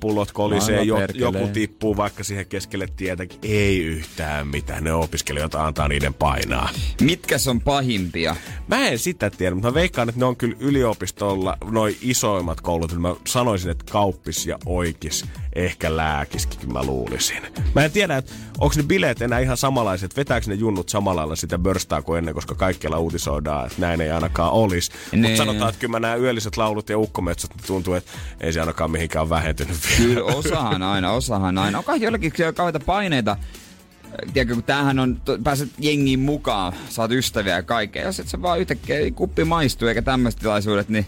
Kaljapullot 0.03 0.31
kolisee, 0.31 0.79
Aivan 0.79 0.87
jo, 0.87 0.97
joku 1.13 1.47
tippuu 1.53 1.97
vaikka 1.97 2.23
siihen 2.23 2.45
keskelle 2.45 2.87
tietäkin. 2.95 3.39
Ei 3.43 3.79
yhtään 3.83 4.47
mitään. 4.47 4.83
Ne 4.83 4.93
opiskelijat 4.93 5.55
antaa 5.55 5.87
niiden 5.87 6.13
painaa. 6.13 6.69
Mitkäs 7.01 7.47
on 7.47 7.61
pahimpia? 7.61 8.35
Mä 8.67 8.87
en 8.87 8.99
sitä 8.99 9.29
tiedä, 9.29 9.55
mutta 9.55 9.67
mä 9.69 9.73
veikkaan, 9.73 10.09
että 10.09 10.19
ne 10.19 10.25
on 10.25 10.35
kyllä 10.35 10.55
yliopistolla 10.59 11.57
noin 11.71 11.97
isoimmat 12.01 12.61
koulut. 12.61 12.93
Mä 12.99 13.15
sanoisin, 13.27 13.71
että 13.71 13.85
kauppis 13.91 14.47
ja 14.47 14.57
oikis, 14.65 15.25
ehkä 15.55 15.97
lääkiskin 15.97 16.73
mä 16.73 16.83
luulisin. 16.83 17.41
Mä 17.75 17.85
en 17.85 17.91
tiedä, 17.91 18.17
että 18.17 18.33
onko 18.59 18.73
ne 18.77 18.83
bileet 18.83 19.21
enää 19.21 19.39
ihan 19.39 19.57
samanlaiset, 19.57 20.17
vetääkö 20.17 20.47
ne 20.49 20.55
junnut 20.55 20.89
samalla 20.89 21.21
lailla 21.21 21.35
sitä 21.35 21.57
börstaa 21.59 22.01
kuin 22.01 22.17
ennen, 22.17 22.33
koska 22.33 22.55
kaikkialla 22.55 22.99
uutisoidaan, 22.99 23.65
että 23.65 23.81
näin 23.81 24.01
ei 24.01 24.11
ainakaan 24.11 24.51
olisi. 24.51 24.91
Mutta 24.91 25.15
Niin. 25.17 25.37
sanotaan, 25.37 25.69
että 25.69 25.79
kyllä 25.79 25.91
mä 25.91 25.99
nämä 25.99 26.15
yölliset 26.15 26.57
laulut 26.57 26.89
ja 26.89 26.97
ukkometsot 26.97 27.55
niin 27.55 27.67
tuntuu, 27.67 27.93
että 27.93 28.11
ei 28.41 28.53
se 28.53 28.59
ainakaan 28.59 28.91
mihinkään 28.91 29.29
vähentynyt 29.29 29.77
vielä. 29.89 29.92
Kyllä 29.97 30.23
osahan 30.23 30.83
aina, 30.83 31.11
osahan 31.11 31.57
aina. 31.57 31.77
Onko 31.77 31.95
jollakin 31.95 32.33
kauheita 32.55 32.79
paineita? 32.79 33.37
Tiedätkö, 34.33 34.53
kun 34.53 34.63
tämähän 34.63 34.99
on, 34.99 35.21
pääset 35.43 35.69
jengiin 35.79 36.19
mukaan, 36.19 36.73
saat 36.89 37.11
ystäviä 37.11 37.55
ja 37.55 37.63
kaikkea. 37.63 38.05
Jos 38.05 38.19
et 38.19 38.27
sä 38.27 38.41
vaan 38.41 38.59
yhtäkkiä 38.59 38.97
ei 38.97 39.11
kuppi 39.11 39.43
maistuu 39.43 39.87
eikä 39.87 40.01
tämmöiset 40.01 40.39
tilaisuudet, 40.39 40.89
niin 40.89 41.05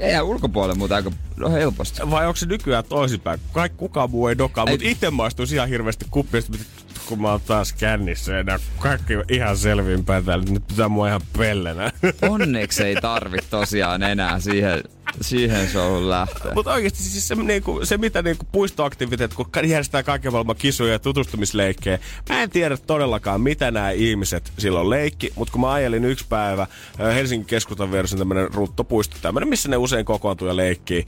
ei 0.00 0.20
ulkopuolelle 0.20 0.78
muuta 0.78 0.94
aika 0.96 1.12
no 1.36 1.50
helposti. 1.50 2.10
Vai 2.10 2.26
onko 2.26 2.36
se 2.36 2.46
nykyään 2.46 2.84
toisinpäin? 2.84 3.40
Kaikki 3.52 3.78
kukaan 3.78 4.10
muu 4.10 4.28
ei 4.28 4.38
dokaa, 4.38 4.66
mutta 4.66 4.86
itse 4.88 5.10
maistuisi 5.10 5.54
ihan 5.54 5.68
hirveästi 5.68 6.04
kuppista, 6.10 6.52
kun 7.08 7.22
mä 7.22 7.30
oon 7.30 7.40
taas 7.40 7.72
kännissä 7.72 8.32
ja 8.32 8.42
nää 8.42 8.58
kaikki 8.78 9.14
ihan 9.28 9.56
selvinpäin 9.56 10.24
täällä. 10.24 10.44
Nyt 10.48 10.66
pitää 10.66 10.88
mua 10.88 11.08
ihan 11.08 11.20
pellenä. 11.38 11.92
Onneksi 12.28 12.84
ei 12.84 12.96
tarvi 12.96 13.38
tosiaan 13.50 14.02
enää 14.02 14.40
siihen, 14.40 14.82
siihen 15.20 15.68
showhun 15.68 16.10
lähteä. 16.10 16.54
Mutta 16.54 16.72
oikeasti 16.72 17.02
siis 17.02 17.28
se, 17.28 17.34
niinku, 17.34 17.80
se 17.82 17.98
mitä 17.98 18.22
niinku 18.22 18.46
puistoaktiviteet, 18.52 19.34
kun 19.34 19.46
järjestetään 19.64 20.04
kaiken 20.04 20.32
maailman 20.32 20.56
kisuja 20.56 20.92
ja 20.92 20.98
tutustumisleikkejä, 20.98 21.98
mä 22.28 22.42
en 22.42 22.50
tiedä 22.50 22.76
todellakaan, 22.76 23.40
mitä 23.40 23.70
nämä 23.70 23.90
ihmiset 23.90 24.52
silloin 24.58 24.90
leikki, 24.90 25.32
mutta 25.36 25.52
kun 25.52 25.60
mä 25.60 25.72
ajelin 25.72 26.04
yksi 26.04 26.26
päivä 26.28 26.66
Helsingin 26.98 27.46
keskustan 27.46 27.92
vieressä 27.92 28.16
tämmönen 28.16 28.54
ruttopuisto, 28.54 29.16
tämmönen, 29.22 29.48
missä 29.48 29.68
ne 29.68 29.76
usein 29.76 30.04
kokoontuu 30.04 30.48
ja 30.48 30.56
leikkii 30.56 31.06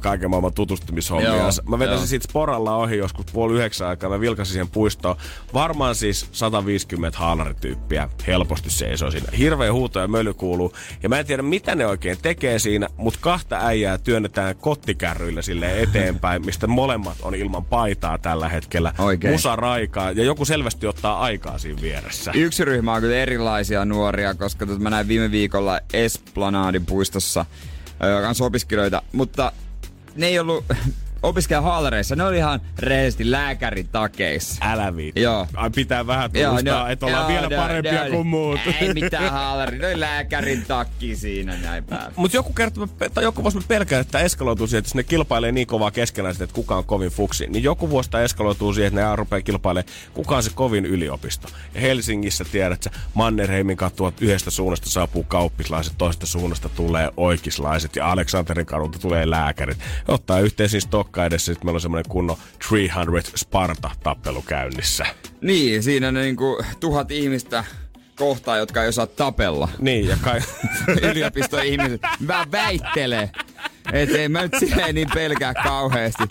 kaiken 0.00 0.30
maailman 0.30 0.54
tutustumishommia. 0.54 1.36
Joo, 1.36 1.50
mä 1.68 1.78
vetäisin 1.78 2.08
siitä 2.08 2.28
sporalla 2.28 2.76
ohi 2.76 2.96
joskus 2.96 3.26
puoli 3.32 3.54
yhdeksän 3.54 3.88
aikaa, 3.88 4.10
mä 4.10 4.20
vilkasin 4.20 4.52
siihen 4.52 4.68
puistoon. 4.68 5.16
Varmaan 5.54 5.94
siis 5.94 6.28
150 6.32 7.18
haalarityyppiä 7.18 8.08
helposti 8.26 8.70
seisoo 8.70 9.10
siinä. 9.10 9.26
Hirveä 9.38 9.72
huuto 9.72 10.00
ja 10.00 10.08
möly 10.08 10.34
kuuluu. 10.34 10.72
Ja 11.02 11.08
mä 11.08 11.18
en 11.18 11.26
tiedä, 11.26 11.42
mitä 11.42 11.74
ne 11.74 11.86
oikein 11.86 12.18
tekee 12.22 12.58
siinä, 12.58 12.88
mutta 12.96 13.18
kahta 13.22 13.58
äijää 13.66 13.98
työnnetään 13.98 14.56
kottikärryillä 14.56 15.42
sille 15.42 15.82
eteenpäin, 15.82 16.46
mistä 16.46 16.66
molemmat 16.66 17.16
on 17.22 17.34
ilman 17.34 17.64
paitaa 17.64 18.18
tällä 18.18 18.48
hetkellä. 18.48 18.92
Oikein. 18.98 19.34
Musa 19.34 19.56
raikaa 19.56 20.10
ja 20.10 20.24
joku 20.24 20.44
selvästi 20.44 20.86
ottaa 20.86 21.20
aikaa 21.20 21.58
siinä 21.58 21.82
vieressä. 21.82 22.32
Yksi 22.34 22.64
ryhmä 22.64 22.94
on 22.94 23.00
kyllä 23.00 23.16
erilaisia 23.16 23.84
nuoria, 23.84 24.34
koska 24.34 24.66
tota 24.66 24.80
mä 24.80 24.90
näin 24.90 25.08
viime 25.08 25.30
viikolla 25.30 25.80
Esplanadin 25.92 26.86
puistossa 26.86 27.46
kanssa 28.22 28.44
opiskelijoita, 28.44 29.02
mutta 29.12 29.52
ne 30.14 30.26
ei 30.26 30.38
ollut 30.38 30.64
opiskelijahaalareissa, 31.22 32.16
ne 32.16 32.24
oli 32.24 32.36
ihan 32.36 32.60
rehellisesti 32.78 33.30
lääkärin 33.30 33.88
takeissa. 33.88 34.64
Älä 34.64 34.96
viitti. 34.96 35.22
Joo. 35.22 35.46
Ai 35.54 35.70
pitää 35.70 36.06
vähän 36.06 36.30
tunnustaa, 36.32 36.90
että 36.90 37.06
ollaan 37.06 37.28
vielä 37.28 37.48
parempia 37.56 38.10
kuin 38.10 38.26
muut. 38.26 38.60
Ei 38.80 38.94
mitään 38.94 39.30
haalari, 39.30 39.78
ne 39.78 39.86
oli 39.86 40.00
lääkärin 40.00 40.64
takki 40.68 41.16
siinä 41.16 41.56
näin 41.62 41.84
päällä. 41.84 42.12
Mutta 42.16 42.36
joku 42.36 42.52
kertoo, 42.52 42.88
tai 43.14 43.24
joku 43.24 43.42
vuosi 43.42 43.56
mä 43.56 43.62
pelkään, 43.68 44.00
että 44.00 44.12
tämä 44.12 44.24
eskaloituu 44.24 44.66
siihen, 44.66 44.78
että 44.78 44.88
jos 44.88 44.94
ne 44.94 45.02
kilpailee 45.02 45.52
niin 45.52 45.66
kovaa 45.66 45.90
keskenään, 45.90 46.32
että 46.40 46.54
kuka 46.54 46.76
on 46.76 46.84
kovin 46.84 47.10
fuksi. 47.10 47.46
Niin 47.46 47.64
joku 47.64 47.90
vuosi 47.90 48.10
tämä 48.10 48.24
eskaloituu 48.24 48.74
siihen, 48.74 48.88
että 48.88 49.10
ne 49.10 49.16
rupeaa 49.16 49.42
kilpailemaan, 49.42 49.92
kuka 50.14 50.36
on 50.36 50.42
se 50.42 50.50
kovin 50.54 50.86
yliopisto. 50.86 51.48
Ja 51.74 51.80
Helsingissä 51.80 52.44
tiedät 52.44 52.82
sä, 52.82 52.90
Mannerheimin 53.14 53.76
katua 53.76 54.12
yhdestä 54.20 54.50
suunnasta 54.50 54.90
saapuu 54.90 55.24
kauppislaiset, 55.24 55.94
toisesta 55.98 56.26
suunnasta 56.26 56.68
tulee 56.68 57.10
oikislaiset 57.16 57.96
ja 57.96 58.12
Aleksanterin 58.12 58.66
kadulta 58.66 58.98
tulee 58.98 59.30
lääkärit. 59.30 59.78
Ottaa 60.08 60.40
yhteisiin 60.40 60.82
blokkaa 61.08 61.26
edessä. 61.26 61.52
Sitten 61.52 61.66
meillä 61.66 61.76
on 61.76 61.80
semmoinen 61.80 62.10
kunnon 62.10 62.36
300 62.68 63.22
Sparta-tappelu 63.36 64.42
käynnissä. 64.42 65.06
Niin, 65.40 65.82
siinä 65.82 66.12
ne 66.12 66.20
niinku 66.20 66.62
tuhat 66.80 67.10
ihmistä 67.10 67.64
kohtaa, 68.16 68.56
jotka 68.56 68.82
ei 68.82 68.88
osaa 68.88 69.06
tapella. 69.06 69.68
Niin, 69.78 70.06
ja 70.06 70.16
kai... 70.20 70.40
Yliopiston 71.10 71.64
ihmiset. 71.64 72.00
Mä 72.20 72.46
väittelen. 72.52 73.30
Et 73.92 74.10
ei 74.10 74.28
mä 74.28 74.42
nyt 74.42 74.52
silleen 74.58 74.94
niin 74.94 75.08
pelkää 75.14 75.54
kauheasti. 75.54 76.24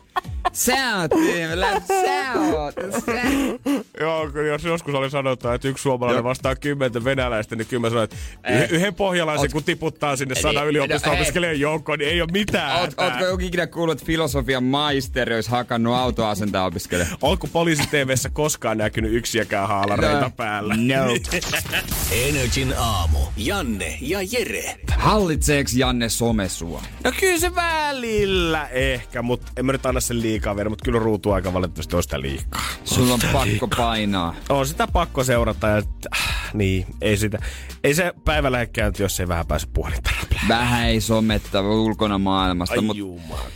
Sä 0.58 0.98
oot 0.98 1.12
tyhmälä, 1.12 1.82
sä 1.88 2.34
oot, 2.39 2.76
sä. 3.06 3.12
Joo, 4.00 4.30
kyllä 4.32 4.48
jos 4.48 4.63
joskus 4.63 4.96
oli 4.96 5.10
sanottu, 5.10 5.48
että 5.50 5.67
yksi 5.67 5.82
suomalainen 5.82 6.20
Joo. 6.20 6.30
vastaa 6.30 6.56
kymmentä 6.56 7.04
venäläistä, 7.04 7.56
niin 7.56 7.67
kyllä 7.67 7.82
mä 7.82 7.89
sanoin, 7.89 8.04
että 8.04 8.15
Ei. 8.43 8.58
yh- 8.63 8.72
yhden 8.72 8.93
pohjalaisen 8.96 9.50
Oot- 9.50 9.54
kun 9.54 9.63
tiputtaa 9.63 10.15
sinne 10.15 10.34
Niin, 10.34 10.41
sadan 10.41 10.63
no 10.63 10.70
yliopisto-opiskelijan 10.70 11.60
joukkoon, 11.60 12.00
niin 12.00 12.12
ei 12.12 12.22
ole 12.22 12.30
mitään. 12.32 12.82
Oot, 12.82 12.93
ootko 12.98 13.26
joku 13.26 13.43
ikinä 13.43 13.67
kuullut, 13.67 13.91
että 13.98 14.06
filosofian 14.06 14.63
maisteri 14.63 15.36
olisi 15.36 15.50
hakannut 15.50 15.96
autoasentaa 15.96 16.65
opiskelemaan? 16.65 17.17
Onko 17.22 17.48
poliisi 17.48 17.84
TVssä 17.88 18.30
koskaan 18.30 18.78
näkynyt 18.78 19.13
yksiäkään 19.13 19.67
haalareita 19.67 20.22
No. 20.22 20.30
päällä? 20.38 20.76
Nope. 20.78 21.39
Energin 22.28 22.74
aamu. 22.78 23.20
Janne 23.38 23.98
ja 24.02 24.20
Jere. 24.32 24.76
Hallitseeks 24.98 25.74
Janne 25.74 26.10
somesua? 26.10 26.82
No 27.04 27.12
kyllä 27.20 27.39
se 27.39 27.56
välillä 27.56 28.67
ehkä, 28.67 29.22
mutta 29.22 29.51
en 29.58 29.66
mä 29.66 29.72
nyt 29.72 29.86
anna 29.86 29.99
sen 30.01 30.22
liikaa 30.22 30.47
vielä, 30.56 30.70
mutta 30.70 30.86
kyllä 30.86 31.00
ruutuaika 31.00 31.54
valitettavasti 31.54 31.95
on 31.95 32.04
sitä 32.04 32.22
liikaa. 32.22 32.62
Sulla 32.84 33.14
on 33.14 33.20
pakko 33.34 33.68
painaa. 33.78 34.36
On 34.50 34.68
sitä 34.68 34.88
pakko 34.88 35.24
seurata 35.24 35.68
ja 35.68 35.78
äh, 35.78 36.54
niin, 36.54 36.86
ei 37.02 37.18
sitä, 37.18 37.39
ei 37.84 37.93
se 37.93 38.14
päivä 38.26 38.52
lähde 38.52 38.66
käyntiin, 38.68 39.04
jos 39.06 39.20
ei 39.20 39.28
vähän 39.28 39.48
pääse 39.48 39.68
räplää. 40.22 40.41
Vähän 40.48 40.88
ei 40.88 41.02
sometta 41.02 41.62
ulkona 41.62 42.18
maailmasta, 42.18 42.76
Ai 42.76 42.88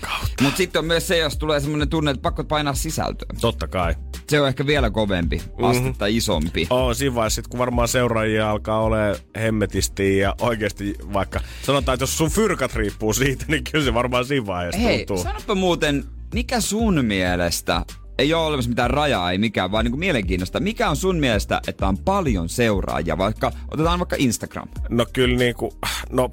kautta. 0.01 0.43
mut 0.43 0.57
sitten 0.57 0.79
on 0.79 0.85
myös 0.85 1.07
se, 1.07 1.17
jos 1.17 1.37
tulee 1.37 1.59
semmonen 1.59 1.89
tunne, 1.89 2.11
että 2.11 2.21
pakko 2.21 2.43
painaa 2.43 2.73
sisältöä. 2.73 3.27
Totta 3.41 3.67
kai. 3.67 3.95
Se 4.29 4.41
on 4.41 4.47
ehkä 4.47 4.65
vielä 4.65 4.89
kovempi, 4.89 5.41
astetta 5.61 6.05
isompi. 6.05 6.67
On 6.69 6.95
siinä 6.95 7.15
vaiheessa, 7.15 7.35
sit 7.35 7.47
kun 7.47 7.59
varmaan 7.59 7.87
seuraajia 7.87 8.51
alkaa 8.51 8.81
ole 8.81 9.19
hemmetisti 9.35 10.17
ja 10.17 10.35
oikeasti 10.41 10.95
vaikka 11.13 11.39
sanotaan, 11.63 11.93
että 11.93 12.03
jos 12.03 12.17
sun 12.17 12.29
fyrkat 12.29 12.75
riippuu 12.75 13.13
siitä, 13.13 13.45
niin 13.47 13.63
kyllä 13.71 13.85
se 13.85 13.93
varmaan 13.93 14.25
siinä 14.25 14.45
vaiheessa 14.45 14.81
Hei, 14.81 15.05
tuntuu. 15.05 15.23
sanoppa 15.23 15.55
muuten, 15.55 16.05
mikä 16.33 16.61
sun 16.61 17.05
mielestä, 17.05 17.85
ei 18.17 18.33
ole 18.33 18.45
olemassa 18.45 18.69
mitään 18.69 18.89
rajaa, 18.89 19.31
ei 19.31 19.37
mikään, 19.37 19.71
vaan 19.71 19.85
niin 19.85 19.91
kuin 19.91 19.99
mielenkiinnosta. 19.99 20.59
Mikä 20.59 20.89
on 20.89 20.95
sun 20.95 21.15
mielestä, 21.15 21.61
että 21.67 21.87
on 21.87 21.97
paljon 21.97 22.49
seuraajia, 22.49 23.17
vaikka 23.17 23.51
otetaan 23.71 23.99
vaikka 23.99 24.15
Instagram? 24.19 24.67
No 24.89 25.05
kyllä 25.13 25.37
niinku, 25.37 25.73
no 26.11 26.29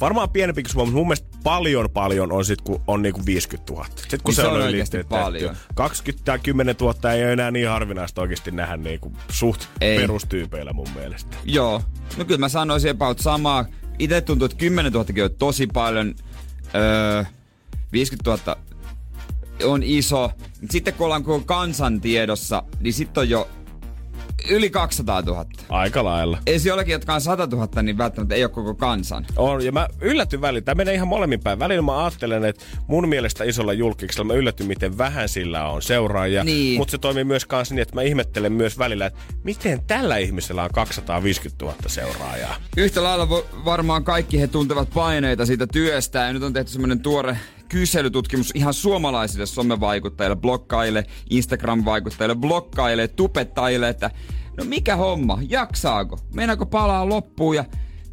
varmaan 0.00 0.30
pienempi 0.30 0.62
kuin 0.62 0.72
mutta 0.76 0.92
mun 0.94 1.06
mielestä 1.06 1.28
paljon 1.44 1.90
paljon 1.90 2.32
on 2.32 2.44
sit, 2.44 2.60
kun 2.60 2.80
on 2.86 3.02
niinku 3.02 3.20
50 3.26 3.72
000. 3.72 3.86
Sitten 3.96 4.20
kun 4.22 4.30
Niin 4.30 4.36
se, 4.36 4.42
se 4.42 4.48
on, 4.48 4.62
on 4.62 4.68
yli 4.68 4.84
paljon. 5.08 5.56
20 5.74 6.24
tai 6.24 6.38
10 6.38 6.76
000 6.80 7.12
ei 7.12 7.22
ole 7.22 7.32
enää 7.32 7.50
niin 7.50 7.68
harvinaista 7.68 8.20
oikeasti 8.20 8.50
nähdä 8.50 8.76
niinku 8.76 9.12
suht 9.30 9.64
Ei. 9.80 9.98
perustyypeillä 9.98 10.72
mun 10.72 10.88
mielestä. 10.94 11.36
Joo, 11.44 11.82
no 12.16 12.24
kyllä 12.24 12.38
mä 12.38 12.48
sanoisin 12.48 12.90
about 12.90 13.18
samaa. 13.18 13.64
Itse 13.98 14.20
tuntuu, 14.20 14.46
että 14.46 14.56
10 14.56 14.92
000 14.92 15.06
on 15.24 15.30
tosi 15.38 15.66
paljon. 15.66 16.14
Öö, 16.74 17.24
50 17.92 18.30
000 18.30 18.67
on 19.64 19.82
iso. 19.82 20.30
Sitten 20.70 20.94
kun 20.94 21.04
ollaan 21.04 21.24
koko 21.24 21.44
kansan 21.44 22.00
tiedossa, 22.00 22.62
niin 22.80 22.92
sitten 22.92 23.20
on 23.20 23.28
jo 23.28 23.48
yli 24.50 24.70
200 24.70 25.20
000. 25.22 25.44
Aika 25.68 26.04
lailla. 26.04 26.38
Edes 26.46 26.66
jollakin, 26.66 26.92
jotka 26.92 27.14
on 27.14 27.20
100 27.20 27.46
000, 27.46 27.82
niin 27.82 27.98
välttämättä 27.98 28.34
ei 28.34 28.44
ole 28.44 28.50
koko 28.50 28.74
kansan. 28.74 29.26
On, 29.36 29.64
ja 29.64 29.72
mä 29.72 29.88
yllätyn 30.00 30.40
välillä. 30.40 30.64
Tämä 30.64 30.74
menee 30.74 30.94
ihan 30.94 31.08
molemmin 31.08 31.40
päin. 31.40 31.58
Välillä 31.58 31.82
mä 31.82 32.04
ajattelen, 32.04 32.44
että 32.44 32.64
mun 32.86 33.08
mielestä 33.08 33.44
isolla 33.44 33.72
julkiksella 33.72 34.24
mä 34.24 34.34
yllätyn, 34.34 34.66
miten 34.66 34.98
vähän 34.98 35.28
sillä 35.28 35.68
on 35.68 35.82
seuraajia. 35.82 36.44
Niin. 36.44 36.78
Mutta 36.78 36.90
se 36.90 36.98
toimii 36.98 37.24
myös 37.24 37.44
kans 37.46 37.70
niin, 37.70 37.82
että 37.82 37.94
mä 37.94 38.02
ihmettelen 38.02 38.52
myös 38.52 38.78
välillä, 38.78 39.06
että 39.06 39.20
miten 39.44 39.82
tällä 39.86 40.16
ihmisellä 40.16 40.62
on 40.64 40.70
250 40.74 41.64
000 41.64 41.76
seuraajaa. 41.86 42.56
Yhtä 42.76 43.02
lailla 43.02 43.24
vo- 43.24 43.64
varmaan 43.64 44.04
kaikki 44.04 44.40
he 44.40 44.46
tuntevat 44.46 44.90
paineita 44.94 45.46
siitä 45.46 45.66
työstä. 45.66 46.18
Ja 46.18 46.32
nyt 46.32 46.42
on 46.42 46.52
tehty 46.52 46.72
semmoinen 46.72 47.00
tuore 47.00 47.36
kyselytutkimus 47.68 48.52
ihan 48.54 48.74
suomalaisille 48.74 49.46
somevaikuttajille, 49.46 50.36
blokkaille, 50.36 51.04
Instagram-vaikuttajille, 51.30 52.34
blokkaille, 52.34 53.08
tupettajille, 53.08 53.88
että 53.88 54.10
no 54.56 54.64
mikä 54.64 54.96
homma, 54.96 55.38
jaksaako, 55.48 56.18
meinaako 56.34 56.66
palaa 56.66 57.08
loppuun 57.08 57.56
ja 57.56 57.64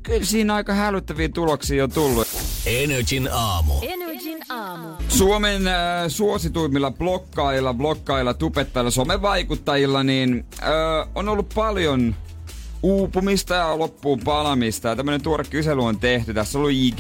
kyllä 0.03 0.26
siinä 0.26 0.56
aika 0.56 0.74
hälyttäviä 0.74 1.30
tuloksia 1.30 1.84
on 1.84 1.91
tullut. 1.91 2.28
Energin 2.66 3.30
aamu. 3.32 3.74
Energin 3.82 4.39
aamu. 4.49 4.88
Suomen 5.08 5.68
äh, 5.68 5.76
suosituimmilla 6.08 6.91
blokkailla, 6.91 7.74
blokkailla, 7.74 8.34
tupettajilla, 8.34 8.91
somevaikuttajilla, 8.91 10.03
niin 10.03 10.45
äh, 10.64 11.10
on 11.16 11.30
ollut 11.30 11.49
paljon 11.56 12.16
uupumista 12.84 13.53
ja 13.53 13.80
loppuun 13.80 14.20
palamista. 14.20 14.88
Ja 14.88 14.95
tämmönen 14.95 15.22
tuore 15.22 15.43
kysely 15.49 15.84
on 15.84 15.99
tehty. 15.99 16.34
Tässä 16.34 16.58
on 16.58 16.62
ollut 16.62 16.78
IG, 16.78 16.99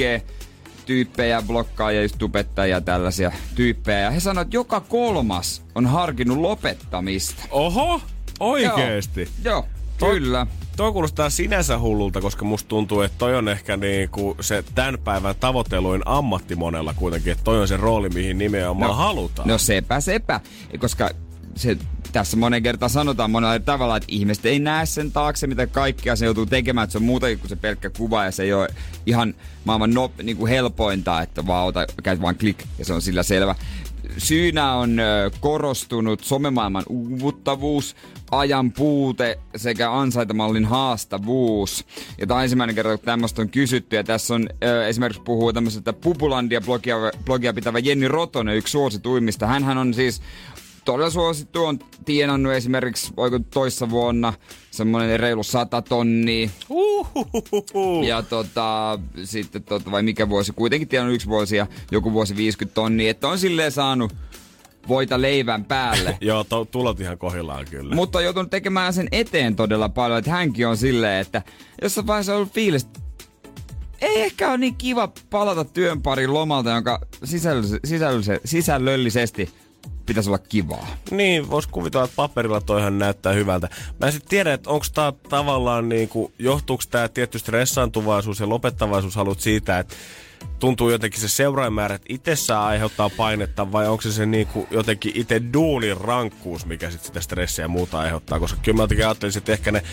tyyppejä, 0.85 1.41
blokkaajia, 1.41 2.01
just 2.01 2.15
tubettajia, 2.17 2.81
tällaisia 2.81 3.31
tyyppejä. 3.55 3.99
Ja 3.99 4.11
he 4.11 4.19
sanoivat, 4.19 4.47
että 4.47 4.57
joka 4.57 4.79
kolmas 4.79 5.63
on 5.75 5.85
harkinnut 5.85 6.37
lopettamista. 6.37 7.43
Oho, 7.51 8.01
oikeesti. 8.39 9.29
Joo, 9.43 9.53
joo 9.53 9.65
kyllä. 9.99 10.47
Toi 10.77 10.91
kuulostaa 10.91 11.29
sinänsä 11.29 11.79
hullulta, 11.79 12.21
koska 12.21 12.45
musta 12.45 12.67
tuntuu, 12.67 13.01
että 13.01 13.17
toi 13.17 13.35
on 13.35 13.47
ehkä 13.47 13.77
niinku 13.77 14.37
se 14.41 14.63
tämän 14.75 14.97
päivän 15.03 15.35
tavoiteluin 15.39 16.01
ammatti 16.05 16.55
monella 16.55 16.93
kuitenkin, 16.93 17.31
että 17.31 17.43
toi 17.43 17.61
on 17.61 17.67
se 17.67 17.77
rooli, 17.77 18.09
mihin 18.09 18.37
nimenomaan 18.37 18.91
no, 18.91 18.95
halutaan. 18.95 19.47
No 19.47 19.57
sepä 19.57 19.99
sepä, 19.99 20.41
koska 20.79 21.09
se, 21.55 21.77
tässä 22.15 22.37
monen 22.37 22.63
kertaan 22.63 22.89
sanotaan 22.89 23.31
monella 23.31 23.59
tavalla, 23.59 23.97
että 23.97 24.07
ihmiset 24.09 24.45
ei 24.45 24.59
näe 24.59 24.85
sen 24.85 25.11
taakse, 25.11 25.47
mitä 25.47 25.67
kaikkea 25.67 26.15
se 26.15 26.25
joutuu 26.25 26.45
tekemään, 26.45 26.83
että 26.83 26.91
se 26.91 26.97
on 26.97 27.03
muutakin 27.03 27.39
kuin 27.39 27.49
se 27.49 27.55
pelkkä 27.55 27.89
kuva 27.89 28.25
ja 28.25 28.31
se 28.31 28.43
ei 28.43 28.53
ole 28.53 28.67
ihan 29.05 29.33
maailman 29.65 29.93
no, 29.93 30.11
niin 30.23 30.37
kuin 30.37 30.49
helpointa, 30.49 31.21
että 31.21 31.47
vaan 31.47 31.67
ota, 31.67 31.85
käyt 32.03 32.21
vaan 32.21 32.35
klik 32.35 32.63
ja 32.79 32.85
se 32.85 32.93
on 32.93 33.01
sillä 33.01 33.23
selvä. 33.23 33.55
Syynä 34.17 34.73
on 34.73 34.97
korostunut 35.39 36.23
somemaailman 36.23 36.83
uuvuttavuus, 36.89 37.95
ajan 38.31 38.71
puute 38.71 39.39
sekä 39.55 39.91
ansaitamallin 39.91 40.65
haastavuus. 40.65 41.85
Ja 42.17 42.27
tämä 42.27 42.37
on 42.37 42.43
ensimmäinen 42.43 42.75
kerta, 42.75 42.97
kun 42.97 43.05
tämmöistä 43.05 43.41
on 43.41 43.49
kysytty. 43.49 43.95
Ja 43.95 44.03
tässä 44.03 44.35
on 44.35 44.49
ö, 44.63 44.87
esimerkiksi 44.87 45.21
puhuu 45.21 45.53
tämmöisestä 45.53 45.93
Pupulandia-blogia 45.93 46.95
blogia 47.25 47.53
pitävä 47.53 47.79
Jenni 47.79 48.07
Rotonen, 48.07 48.55
yksi 48.55 48.71
suosituimmista. 48.71 49.47
Hänhän 49.47 49.77
on 49.77 49.93
siis 49.93 50.21
todella 50.85 51.09
suosittu, 51.09 51.65
on 51.65 51.79
tienannut 52.05 52.53
esimerkiksi, 52.53 53.13
oiko 53.17 53.39
toissa 53.39 53.89
vuonna, 53.89 54.33
semmoinen 54.71 55.19
reilu 55.19 55.43
100 55.43 55.81
tonnia. 55.81 56.49
Uhuhuhu. 56.69 58.03
Ja 58.03 58.21
tota, 58.21 58.99
sitten 59.23 59.63
tota, 59.63 59.91
vai 59.91 60.03
mikä 60.03 60.29
vuosi, 60.29 60.51
kuitenkin 60.51 60.87
tienannut 60.87 61.15
yksi 61.15 61.27
vuosi 61.27 61.55
ja 61.55 61.67
joku 61.91 62.13
vuosi 62.13 62.35
50 62.35 62.75
tonnia, 62.75 63.11
että 63.11 63.27
on 63.27 63.39
silleen 63.39 63.71
saanut 63.71 64.15
voita 64.87 65.21
leivän 65.21 65.65
päälle. 65.65 66.17
Joo, 66.21 66.43
to, 66.43 66.65
tulot 66.65 66.99
ihan 66.99 67.17
kohillaan 67.17 67.65
kyllä. 67.69 67.95
Mutta 67.95 68.17
on 68.17 68.23
joutunut 68.23 68.49
tekemään 68.49 68.93
sen 68.93 69.07
eteen 69.11 69.55
todella 69.55 69.89
paljon, 69.89 70.19
että 70.19 70.31
hänkin 70.31 70.67
on 70.67 70.77
silleen, 70.77 71.21
että 71.21 71.41
jossain 71.81 72.07
vaiheessa 72.07 72.31
on 72.31 72.37
ollut 72.37 72.53
fiilis, 72.53 72.87
ei 74.01 74.21
ehkä 74.21 74.49
ole 74.49 74.57
niin 74.57 74.75
kiva 74.75 75.11
palata 75.29 75.65
työn 75.65 76.01
parin 76.01 76.33
lomalta, 76.33 76.69
jonka 76.69 76.99
sisällöllisesti, 77.23 77.87
sisällöllisesti, 77.87 78.47
sisällöllisesti 78.47 79.49
pitäisi 80.05 80.29
olla 80.29 80.39
kivaa. 80.39 80.87
Niin, 81.11 81.49
vois 81.49 81.67
kuvitella, 81.67 82.05
että 82.05 82.15
paperilla 82.15 82.61
toihan 82.61 82.99
näyttää 82.99 83.33
hyvältä. 83.33 83.69
Mä 83.99 84.07
en 84.07 84.13
sit 84.13 84.25
tiedä, 84.25 84.53
että 84.53 84.69
onko 84.69 84.85
tää 84.93 85.13
tavallaan 85.29 85.89
niinku, 85.89 86.31
johtuuko 86.39 86.83
tää 86.89 87.07
tietty 87.07 87.39
stressaantuvaisuus 87.39 88.39
ja 88.39 88.49
lopettavaisuus 88.49 89.15
halut 89.15 89.39
siitä, 89.39 89.79
että 89.79 89.95
tuntuu 90.59 90.89
jotenkin 90.89 91.21
se 91.21 91.27
seuraajamäärät 91.27 92.01
itsessään 92.09 92.61
aiheuttaa 92.61 93.09
painetta 93.09 93.71
vai 93.71 93.87
onko 93.87 94.01
se 94.01 94.11
se 94.11 94.25
niinku 94.25 94.67
jotenkin 94.71 95.11
itse 95.15 95.41
duunin 95.53 95.97
rankkuus, 95.97 96.65
mikä 96.65 96.91
sit 96.91 97.03
sitä 97.03 97.21
stressiä 97.21 97.65
ja 97.65 97.69
muuta 97.69 97.99
aiheuttaa, 97.99 98.39
koska 98.39 98.59
kyllä 98.63 98.75
mä 98.75 98.83
jotenkin 98.83 99.05
ajattelisin, 99.05 99.39
että 99.39 99.53
ehkä 99.53 99.71
ne 99.71 99.83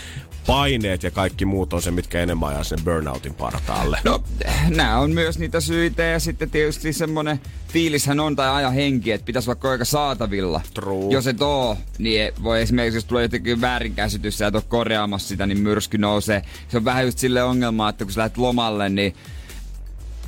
paineet 0.46 1.02
ja 1.02 1.10
kaikki 1.10 1.44
muut 1.44 1.72
on 1.72 1.82
se, 1.82 1.90
mitkä 1.90 2.20
enemmän 2.20 2.48
ajaa 2.48 2.64
sen 2.64 2.78
burnoutin 2.84 3.34
partaalle. 3.34 3.98
No, 4.04 4.22
nämä 4.68 4.98
on 4.98 5.10
myös 5.10 5.38
niitä 5.38 5.60
syitä 5.60 6.02
ja 6.02 6.20
sitten 6.20 6.50
tietysti 6.50 6.92
semmonen 6.92 7.40
fiilishän 7.68 8.20
on 8.20 8.36
tai 8.36 8.50
aja 8.50 8.70
henki, 8.70 9.12
että 9.12 9.24
pitäisi 9.24 9.46
koko 9.46 9.68
ajan 9.68 9.86
saatavilla. 9.86 10.60
True. 10.74 11.12
Jos 11.12 11.26
et 11.26 11.42
oo, 11.42 11.76
niin 11.98 12.32
voi 12.42 12.62
esimerkiksi, 12.62 12.96
jos 12.96 13.04
tulee 13.04 13.22
jotenkin 13.22 13.60
väärinkäsitys 13.60 14.40
ja 14.40 14.46
et 14.46 14.54
ole 14.54 14.62
korjaamassa 14.68 15.28
sitä, 15.28 15.46
niin 15.46 15.60
myrsky 15.60 15.98
nousee. 15.98 16.42
Se 16.68 16.76
on 16.76 16.84
vähän 16.84 17.04
just 17.04 17.18
sille 17.18 17.42
ongelma, 17.42 17.88
että 17.88 18.04
kun 18.04 18.12
sä 18.12 18.20
lähdet 18.20 18.38
lomalle, 18.38 18.88
niin 18.88 19.14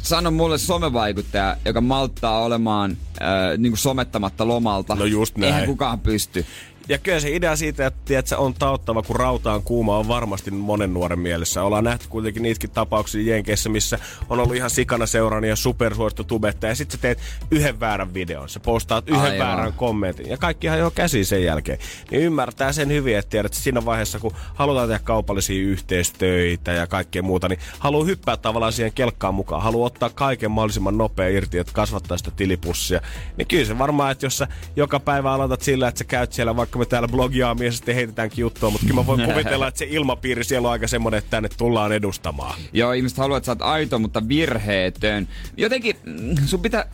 sano 0.04 0.30
mulle 0.30 0.58
somevaikuttaja, 0.58 1.56
joka 1.64 1.80
malttaa 1.80 2.42
olemaan 2.42 2.90
äh, 3.22 3.58
niin 3.58 3.76
somettamatta 3.76 4.48
lomalta. 4.48 4.94
No 4.94 5.04
just 5.04 5.36
näin. 5.36 5.52
Eihän 5.52 5.66
kukaan 5.66 6.00
pysty. 6.00 6.46
Ja 6.88 6.98
kyllä 6.98 7.20
se 7.20 7.36
idea 7.36 7.56
siitä, 7.56 7.86
että 7.86 8.00
tiedät, 8.04 8.32
on 8.36 8.54
tauttava, 8.54 9.02
kun 9.02 9.16
rauta 9.16 9.52
on 9.52 9.62
kuuma, 9.62 9.98
on 9.98 10.08
varmasti 10.08 10.50
monen 10.50 10.94
nuoren 10.94 11.18
mielessä. 11.18 11.62
Ollaan 11.62 11.84
nähty 11.84 12.06
kuitenkin 12.08 12.42
niitäkin 12.42 12.70
tapauksia 12.70 13.34
Jenkeissä, 13.34 13.68
missä 13.68 13.98
on 14.28 14.40
ollut 14.40 14.56
ihan 14.56 14.70
sikana 14.70 15.06
seurani 15.06 15.48
ja 15.48 15.56
supersuosittu 15.56 16.24
tubettaja. 16.24 16.70
Ja 16.70 16.74
sitten 16.74 16.98
sä 16.98 17.02
teet 17.02 17.18
yhden 17.50 17.80
väärän 17.80 18.14
videon. 18.14 18.48
Sä 18.48 18.60
postaat 18.60 19.08
yhden 19.08 19.22
Aivan. 19.22 19.38
väärän 19.38 19.72
kommentin. 19.72 20.28
Ja 20.28 20.36
kaikkihan 20.36 20.78
jo 20.78 20.90
käsi 20.90 21.24
sen 21.24 21.44
jälkeen. 21.44 21.78
Niin 22.10 22.22
ymmärtää 22.22 22.72
sen 22.72 22.88
hyvin, 22.88 23.18
että 23.18 23.30
tiedät, 23.30 23.52
että 23.52 23.62
siinä 23.62 23.84
vaiheessa, 23.84 24.18
kun 24.18 24.34
halutaan 24.54 24.88
tehdä 24.88 25.00
kaupallisia 25.04 25.62
yhteistöitä 25.62 26.72
ja 26.72 26.86
kaikkea 26.86 27.22
muuta, 27.22 27.48
niin 27.48 27.58
haluaa 27.78 28.04
hyppää 28.04 28.36
tavallaan 28.36 28.72
siihen 28.72 28.92
kelkkaan 28.92 29.34
mukaan. 29.34 29.62
Haluaa 29.62 29.86
ottaa 29.86 30.10
kaiken 30.10 30.50
mahdollisimman 30.50 30.98
nopea 30.98 31.28
irti, 31.28 31.58
että 31.58 31.72
kasvattaa 31.72 32.16
sitä 32.16 32.30
tilipussia. 32.30 33.00
Niin 33.36 33.48
kyllä 33.48 33.64
se 33.64 33.78
varmaan, 33.78 34.12
että 34.12 34.26
jos 34.26 34.38
sä 34.38 34.48
joka 34.76 35.00
päivä 35.00 35.32
aloitat 35.32 35.62
sillä, 35.62 35.88
että 35.88 35.98
sä 35.98 36.04
käyt 36.04 36.32
siellä, 36.32 36.56
vaikka 36.56 36.73
me 36.78 36.86
täällä 36.86 37.08
blogiaamme 37.08 37.64
ja 37.64 37.72
sitten 37.72 37.94
heitetäänkin 37.94 38.42
juttua, 38.42 38.70
mutta 38.70 38.86
kyllä 38.86 39.00
mä 39.00 39.06
voin 39.06 39.26
kuvitella, 39.32 39.68
että 39.68 39.78
se 39.78 39.86
ilmapiiri 39.90 40.44
siellä 40.44 40.68
on 40.68 40.72
aika 40.72 40.88
semmoinen, 40.88 41.18
että 41.18 41.30
tänne 41.30 41.48
tullaan 41.56 41.92
edustamaan. 41.92 42.60
Joo, 42.72 42.92
ihmiset 42.92 43.18
haluaa, 43.18 43.36
että 43.36 43.46
sä 43.46 43.52
oot 43.52 43.62
aito, 43.62 43.98
mutta 43.98 44.28
virheetön. 44.28 45.28
Jotenkin 45.56 45.96
mm, 46.04 46.36
sun 46.46 46.60
pitää... 46.60 46.86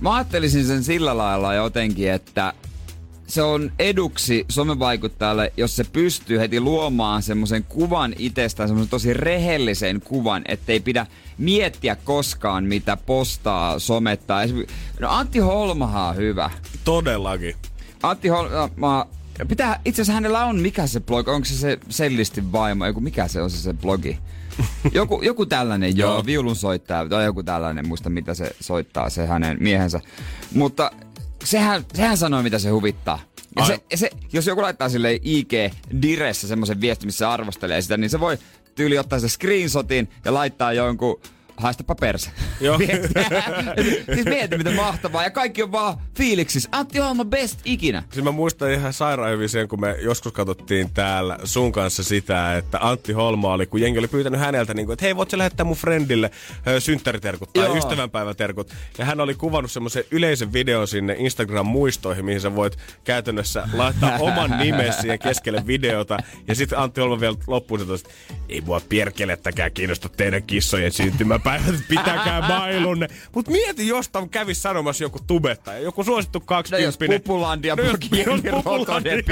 Mä 0.00 0.14
ajattelisin 0.14 0.64
sen 0.64 0.84
sillä 0.84 1.18
lailla 1.18 1.54
jotenkin, 1.54 2.10
että 2.10 2.52
se 3.26 3.42
on 3.42 3.72
eduksi 3.78 4.44
somevaikuttajalle, 4.48 5.52
jos 5.56 5.76
se 5.76 5.84
pystyy 5.84 6.38
heti 6.38 6.60
luomaan 6.60 7.22
semmoisen 7.22 7.64
kuvan 7.64 8.14
itsestään, 8.18 8.68
semmoisen 8.68 8.90
tosi 8.90 9.14
rehellisen 9.14 10.00
kuvan, 10.00 10.42
ettei 10.48 10.80
pidä 10.80 11.06
miettiä 11.38 11.96
koskaan, 11.96 12.64
mitä 12.64 12.96
postaa, 12.96 13.78
somettaa. 13.78 14.40
No 15.00 15.10
Antti 15.10 15.38
Holmahan 15.38 16.10
on 16.10 16.16
hyvä. 16.16 16.50
Todellakin. 16.84 17.54
Antti 18.02 18.28
Holma, 18.28 19.06
pitää, 19.48 19.80
itse 19.84 20.02
asiassa 20.02 20.12
hänellä 20.12 20.44
on, 20.44 20.60
mikä 20.60 20.86
se 20.86 21.00
blogi, 21.00 21.30
onko 21.30 21.44
se 21.44 21.54
se 21.54 21.78
sellisti 21.88 22.52
vaimo, 22.52 22.86
joku, 22.86 23.00
mikä 23.00 23.28
se 23.28 23.42
on 23.42 23.50
se, 23.50 23.56
se 23.56 23.74
blogi? 23.74 24.18
Joku, 24.92 25.22
joku 25.22 25.46
tällainen, 25.46 25.96
joo, 25.96 26.26
viulun 26.26 26.56
soittaa, 26.56 27.08
tai 27.08 27.24
joku 27.24 27.42
tällainen, 27.42 27.88
muista 27.88 28.10
mitä 28.10 28.34
se 28.34 28.56
soittaa, 28.60 29.10
se 29.10 29.26
hänen 29.26 29.56
miehensä. 29.60 30.00
Mutta 30.54 30.90
sehän, 31.44 31.84
sehän 31.94 32.16
sanoo, 32.16 32.42
mitä 32.42 32.58
se 32.58 32.70
huvittaa. 32.70 33.18
Ja 33.56 33.66
se, 33.66 33.80
se, 33.94 34.10
jos 34.32 34.46
joku 34.46 34.62
laittaa 34.62 34.88
sille 34.88 35.20
IG 35.22 35.52
Diressä 36.02 36.48
semmoisen 36.48 36.80
viestin, 36.80 37.08
missä 37.08 37.18
se 37.18 37.24
arvostelee 37.24 37.82
sitä, 37.82 37.96
niin 37.96 38.10
se 38.10 38.20
voi 38.20 38.38
tyyli 38.74 38.98
ottaa 38.98 39.20
se 39.20 39.28
screenshotin 39.28 40.10
ja 40.24 40.34
laittaa 40.34 40.72
jonkun 40.72 41.20
haistapa 41.56 41.94
perse. 41.94 42.30
Joo. 42.60 42.78
siis 44.14 44.24
mieti, 44.24 44.58
miten 44.58 44.74
mahtavaa. 44.74 45.22
Ja 45.22 45.30
kaikki 45.30 45.62
on 45.62 45.72
vaan 45.72 45.98
fiiliksis. 46.16 46.68
Antti 46.72 46.98
Holma 46.98 47.24
best 47.24 47.60
ikinä. 47.64 48.02
Siis 48.12 48.24
mä 48.24 48.30
muistan 48.30 48.72
ihan 48.72 48.92
sairaan 48.92 49.32
hyvin 49.32 49.48
sen, 49.48 49.68
kun 49.68 49.80
me 49.80 49.96
joskus 50.00 50.32
katsottiin 50.32 50.90
täällä 50.90 51.38
sun 51.44 51.72
kanssa 51.72 52.02
sitä, 52.02 52.56
että 52.56 52.78
Antti 52.80 53.12
Holma 53.12 53.52
oli, 53.52 53.66
kun 53.66 53.80
jengi 53.80 53.98
oli 53.98 54.08
pyytänyt 54.08 54.40
häneltä, 54.40 54.74
niin 54.74 54.86
kuin, 54.86 54.92
että 54.92 55.04
hei, 55.04 55.16
voit 55.16 55.30
sä 55.30 55.38
lähettää 55.38 55.64
mun 55.64 55.76
friendille 55.76 56.30
synttäriterkut 56.78 57.52
tai 57.52 57.64
Joo. 57.64 57.76
ystävänpäiväterkut. 57.76 58.70
Ja 58.98 59.04
hän 59.04 59.20
oli 59.20 59.34
kuvannut 59.34 59.70
semmoisen 59.70 60.04
yleisen 60.10 60.52
videon 60.52 60.88
sinne 60.88 61.16
Instagram-muistoihin, 61.18 62.24
mihin 62.24 62.40
sä 62.40 62.54
voit 62.54 62.78
käytännössä 63.04 63.68
laittaa 63.72 64.18
oman 64.28 64.58
nimesi 64.58 65.00
siihen 65.00 65.18
keskelle 65.18 65.66
videota. 65.66 66.18
Ja 66.48 66.54
sitten 66.54 66.78
Antti 66.78 67.00
Holma 67.00 67.20
vielä 67.20 67.36
loppuun 67.46 67.80
että 67.80 68.10
ei 68.48 68.60
mua 68.60 68.80
pierkelettäkään 68.88 69.72
kiinnosta 69.72 70.08
teidän 70.08 70.42
kissojen 70.42 70.92
syntymä 70.92 71.38
päivät, 71.46 71.80
pitäkää 71.88 72.48
mailunne. 72.48 73.08
Mut 73.34 73.48
mieti, 73.48 73.88
jos 73.88 74.08
tam 74.08 74.28
kävis 74.28 74.62
sanomassa 74.62 75.04
joku 75.04 75.18
tubettaja, 75.26 75.78
joku 75.78 76.04
suosittu 76.04 76.40
20 76.40 76.82
no, 76.82 76.86
jos 76.86 77.22
Pupulandia 77.22 77.76
no, 77.76 77.82
jos 77.82 78.44
Rotonen 78.66 79.24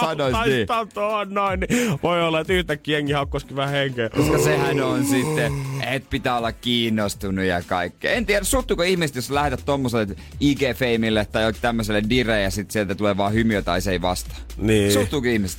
sanois 0.00 0.36
niin. 0.46 0.68
Tuohon 0.94 1.34
noin, 1.34 1.60
niin 1.60 1.98
voi 2.02 2.22
olla, 2.22 2.40
että 2.40 2.52
yhtäkkiä 2.52 2.98
jengi 2.98 3.12
haukkoisikin 3.12 3.56
vähän 3.56 3.74
henkeä. 3.74 4.08
Koska 4.08 4.38
sehän 4.38 4.80
on 4.80 5.04
sitten, 5.04 5.52
että 5.90 6.10
pitää 6.10 6.36
olla 6.38 6.52
kiinnostunut 6.52 7.44
ja 7.44 7.62
kaikkea. 7.62 8.12
En 8.12 8.26
tiedä, 8.26 8.44
suuttuuko 8.44 8.82
ihmiset, 8.82 9.16
jos 9.16 9.30
lähetät 9.30 9.62
tommoselle 9.64 10.16
IG-feimille 10.40 11.26
tai 11.32 11.52
tämmöiselle 11.60 12.02
dire 12.08 12.42
ja 12.42 12.50
sitten 12.50 12.72
sieltä 12.72 12.94
tulee 12.94 13.16
vaan 13.16 13.32
hymiö 13.32 13.62
tai 13.62 13.80
se 13.80 13.90
ei 13.90 14.02
vastaa. 14.02 14.36
Niin. 14.56 14.92
Suuttuuko 14.92 15.28
ihmiset? 15.28 15.58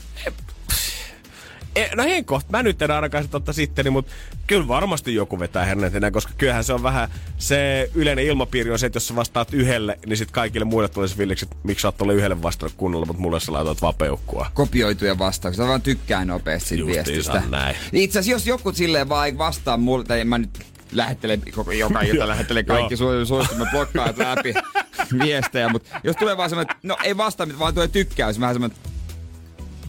E, 1.75 1.89
no 1.95 2.03
hei 2.03 2.23
kohta, 2.23 2.51
mä 2.51 2.63
nyt 2.63 2.81
en 2.81 2.91
ainakaan 2.91 3.29
totta 3.29 3.53
sitten, 3.53 3.93
mutta 3.93 4.11
kyllä 4.47 4.67
varmasti 4.67 5.15
joku 5.15 5.39
vetää 5.39 5.65
hernetenä, 5.65 6.11
koska 6.11 6.33
kyllähän 6.37 6.63
se 6.63 6.73
on 6.73 6.83
vähän 6.83 7.09
se 7.37 7.89
yleinen 7.95 8.25
ilmapiiri 8.25 8.71
on 8.71 8.79
se, 8.79 8.85
että 8.85 8.97
jos 8.97 9.07
sä 9.07 9.15
vastaat 9.15 9.53
yhdelle, 9.53 9.99
niin 10.05 10.17
sitten 10.17 10.33
kaikille 10.33 10.65
muille 10.65 10.89
tulee 10.89 11.07
se 11.07 11.17
villiksi, 11.17 11.45
että 11.45 11.55
miksi 11.63 11.81
sä 11.81 11.87
oot 11.87 11.97
tuolle 11.97 12.13
yhdelle 12.13 12.41
vastannut 12.41 12.77
kunnolla, 12.77 13.05
mutta 13.05 13.21
mulle 13.21 13.39
sä 13.39 13.53
laitat 13.53 13.81
vapeukkua. 13.81 14.51
Kopioituja 14.53 15.17
vastauksia, 15.17 15.67
vaan 15.67 15.81
tykkään 15.81 16.27
nopeasti 16.27 16.85
viestistä. 16.85 17.43
näin. 17.49 17.75
Itse 17.93 18.19
asiassa 18.19 18.35
jos 18.35 18.47
joku 18.47 18.71
silleen 18.71 19.09
vaan 19.09 19.27
ei 19.27 19.37
vastaa 19.37 19.77
mulle, 19.77 20.05
tai 20.05 20.25
mä 20.25 20.37
nyt 20.37 20.59
lähettelen, 20.91 21.41
joka 21.79 22.01
ilta 22.11 22.27
lähettelen 22.27 22.65
kaikki 22.65 22.97
suositumme 22.97 23.67
blokkaat 23.71 24.17
läpi 24.17 24.53
viestejä, 25.23 25.69
mutta 25.69 25.99
jos 26.03 26.15
tulee 26.15 26.37
vaan 26.37 26.49
semmoinen, 26.49 26.75
no 26.83 26.97
ei 27.03 27.17
vastaa, 27.17 27.47
vaan 27.59 27.73
tulee 27.73 27.87
tykkäys, 27.87 28.39
vähän 28.39 28.55
semmoinen, 28.55 28.77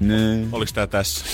Nee. 0.00 0.46
Oliko 0.52 0.70
tää 0.74 0.86
tässä? 0.86 1.24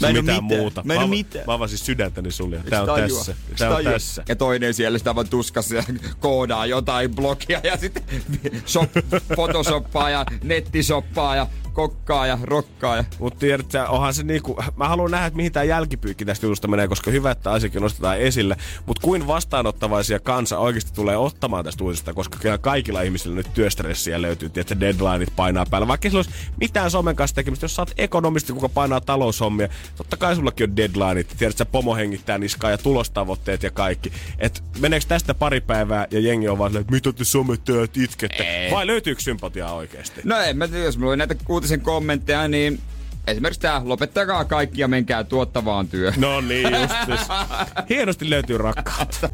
Mä 0.00 0.08
en 0.08 0.14
mitään, 0.14 0.44
mitään 0.44 0.60
muuta. 0.60 0.82
Mä 0.84 0.94
en 0.94 1.00
mä, 1.00 1.06
mitään. 1.06 1.44
Mä 1.46 1.54
avasin 1.54 1.78
sydäntäni 1.78 2.30
sulle. 2.30 2.60
Tää 2.70 2.80
on 2.80 2.86
tajua? 2.86 3.18
tässä. 3.18 3.34
Tää 3.58 3.76
on 3.76 3.84
tässä. 3.84 4.24
Ja 4.28 4.36
toinen 4.36 4.74
siellä 4.74 4.98
sitä 4.98 5.14
vaan 5.14 5.28
tuskassa 5.28 5.74
ja 5.74 5.84
koodaa 6.20 6.66
jotain 6.66 7.14
blogia 7.14 7.60
ja 7.64 7.76
sitten 7.76 8.02
shop, 8.66 8.90
photoshoppaa 9.34 10.10
ja 10.10 10.26
nettisoppaa 10.42 11.36
ja 11.36 11.46
kokkaa 11.70 12.26
ja 12.26 12.38
rokkaa. 12.42 12.96
Ja... 12.96 13.04
Mut 13.18 13.38
tiedät 13.38 13.66
onhan 13.88 14.14
se 14.14 14.22
niinku, 14.22 14.56
mä 14.76 14.88
haluan 14.88 15.10
nähdä, 15.10 15.26
että 15.26 15.36
mihin 15.36 15.52
tää 15.52 15.64
jälkipyykki 15.64 16.24
tästä 16.24 16.46
jutusta 16.46 16.68
menee, 16.68 16.88
koska 16.88 17.10
hyvä, 17.10 17.30
että 17.30 17.52
asiakin 17.52 17.82
nostetaan 17.82 18.18
esille. 18.18 18.56
Mut 18.86 18.98
kuin 18.98 19.26
vastaanottavaisia 19.26 20.18
kansa 20.18 20.58
oikeasti 20.58 20.92
tulee 20.94 21.16
ottamaan 21.16 21.64
tästä 21.64 21.84
uudesta, 21.84 22.14
koska 22.14 22.38
kyllä 22.38 22.58
kaikilla 22.58 23.02
ihmisillä 23.02 23.36
nyt 23.36 23.54
työstressiä 23.54 24.22
löytyy, 24.22 24.50
että 24.56 24.80
deadlineit 24.80 25.36
painaa 25.36 25.66
päällä. 25.70 25.88
Vaikka 25.88 26.08
sillä 26.08 26.18
olisi 26.18 26.30
mitään 26.60 26.90
somen 26.90 27.16
kanssa 27.16 27.34
tekemistä, 27.34 27.64
jos 27.64 27.76
sä 27.76 27.82
oot 27.82 27.92
ekonomisti, 27.96 28.52
kuka 28.52 28.68
painaa 28.68 29.00
taloushommia, 29.00 29.68
totta 29.96 30.16
kai 30.16 30.36
sullakin 30.36 30.70
on 30.70 30.76
deadlineit. 30.76 31.34
Tiedät, 31.38 31.54
että 31.54 31.64
pomo 31.64 31.94
hengittää 31.94 32.38
niskaa 32.38 32.70
ja 32.70 32.78
tulostavoitteet 32.78 33.62
ja 33.62 33.70
kaikki. 33.70 34.12
Et 34.38 34.62
meneekö 34.78 35.06
tästä 35.08 35.34
pari 35.34 35.60
päivää 35.60 36.06
ja 36.10 36.20
jengi 36.20 36.48
on 36.48 36.58
vaan 36.58 36.76
että 36.76 36.92
mitä 36.92 37.12
te 37.12 37.24
somettajat 37.24 37.96
itkette? 37.96 38.68
Vai 38.70 38.86
löytyykö 38.86 39.22
sympatiaa 39.22 39.74
oikeasti? 39.74 40.20
No 40.24 40.38
en 40.38 40.56
mä 40.56 40.68
tiedä, 40.68 40.84
jos 40.84 40.98
mulla 40.98 41.10
oli 41.10 41.16
näitä 41.16 41.34
uutisen 41.60 41.80
kommentteja, 41.80 42.48
niin 42.48 42.80
Esimerkiksi 43.26 43.60
tämä, 43.60 43.82
lopettakaa 43.84 44.44
kaikki 44.44 44.80
ja 44.80 44.88
menkää 44.88 45.24
tuottavaan 45.24 45.88
työhön. 45.88 46.20
No 46.20 46.40
niin, 46.40 46.68
just 46.80 46.94
siis. 47.06 47.28
Hienosti 47.90 48.30
löytyy 48.30 48.58
rakkautta. 48.58 49.28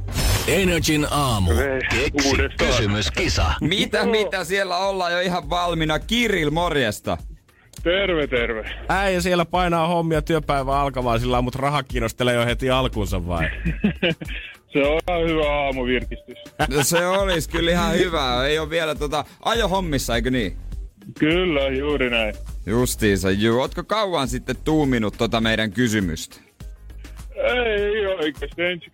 Energin 0.48 1.06
aamu. 1.10 1.50
Keksi 2.58 3.12
kisa. 3.16 3.44
Mitä, 3.60 4.06
mitä 4.06 4.44
siellä 4.44 4.76
ollaan 4.76 5.12
jo 5.12 5.20
ihan 5.20 5.50
valmiina? 5.50 5.98
Kiril, 5.98 6.50
morjesta. 6.50 7.18
Terve, 7.82 8.26
terve. 8.26 8.70
Äijä 8.88 9.20
siellä 9.20 9.44
painaa 9.44 9.86
hommia 9.86 10.22
työpäivä 10.22 10.80
alkamaan 10.80 11.20
sillä 11.20 11.42
mutta 11.42 11.58
raha 11.62 11.82
kiinnostelee 11.82 12.34
jo 12.34 12.46
heti 12.46 12.70
alkunsa 12.70 13.26
vai? 13.26 13.50
Se 14.72 14.82
on 14.82 15.00
ihan 15.08 15.28
hyvä 15.28 15.52
aamuvirkistys. 15.52 16.38
No 16.68 16.82
se 16.82 17.06
olisi 17.06 17.48
kyllä 17.50 17.70
ihan 17.70 17.94
hyvä. 17.94 18.46
Ei 18.46 18.58
ole 18.58 18.70
vielä 18.70 18.94
tota 18.94 19.24
ajo 19.44 19.68
hommissa, 19.68 20.16
eikö 20.16 20.30
niin? 20.30 20.56
Kyllä, 21.18 21.68
juuri 21.68 22.10
näin. 22.10 22.34
Justiinsa, 22.66 23.30
juu. 23.30 23.60
Ootko 23.60 23.84
kauan 23.84 24.28
sitten 24.28 24.56
tuuminut 24.64 25.14
tota 25.18 25.40
meidän 25.40 25.72
kysymystä? 25.72 26.36
Ei 27.34 28.06
oikeasti. 28.06 28.62
Ensin 28.62 28.92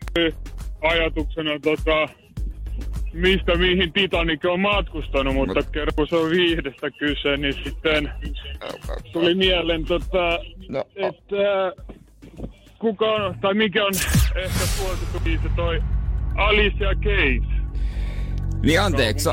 ajatuksena 0.83 1.51
tota, 1.63 2.09
mistä 3.13 3.57
mihin 3.57 3.93
Titanic 3.93 4.45
on 4.45 4.61
matkustanut, 4.61 5.35
mutta 5.35 5.55
Mut... 5.55 5.71
kerran 5.71 5.95
kun 5.97 6.09
se 6.09 6.17
on 6.17 6.31
viihdestä 6.31 6.91
kyse, 6.91 7.37
niin 7.37 7.55
sitten 7.65 8.13
tuli 9.13 9.35
mieleen, 9.35 9.85
tota, 9.85 10.39
no. 10.69 10.85
että 10.97 11.73
kuka 12.79 13.05
on, 13.05 13.39
tai 13.41 13.55
mikä 13.55 13.85
on 13.85 13.93
ehkä 14.37 14.59
suosittu 14.59 15.21
biisi 15.21 15.49
toi 15.57 15.83
Alicia 16.35 16.95
Keys. 16.95 17.45
Niin 18.63 18.81
anteeksi. 18.81 19.29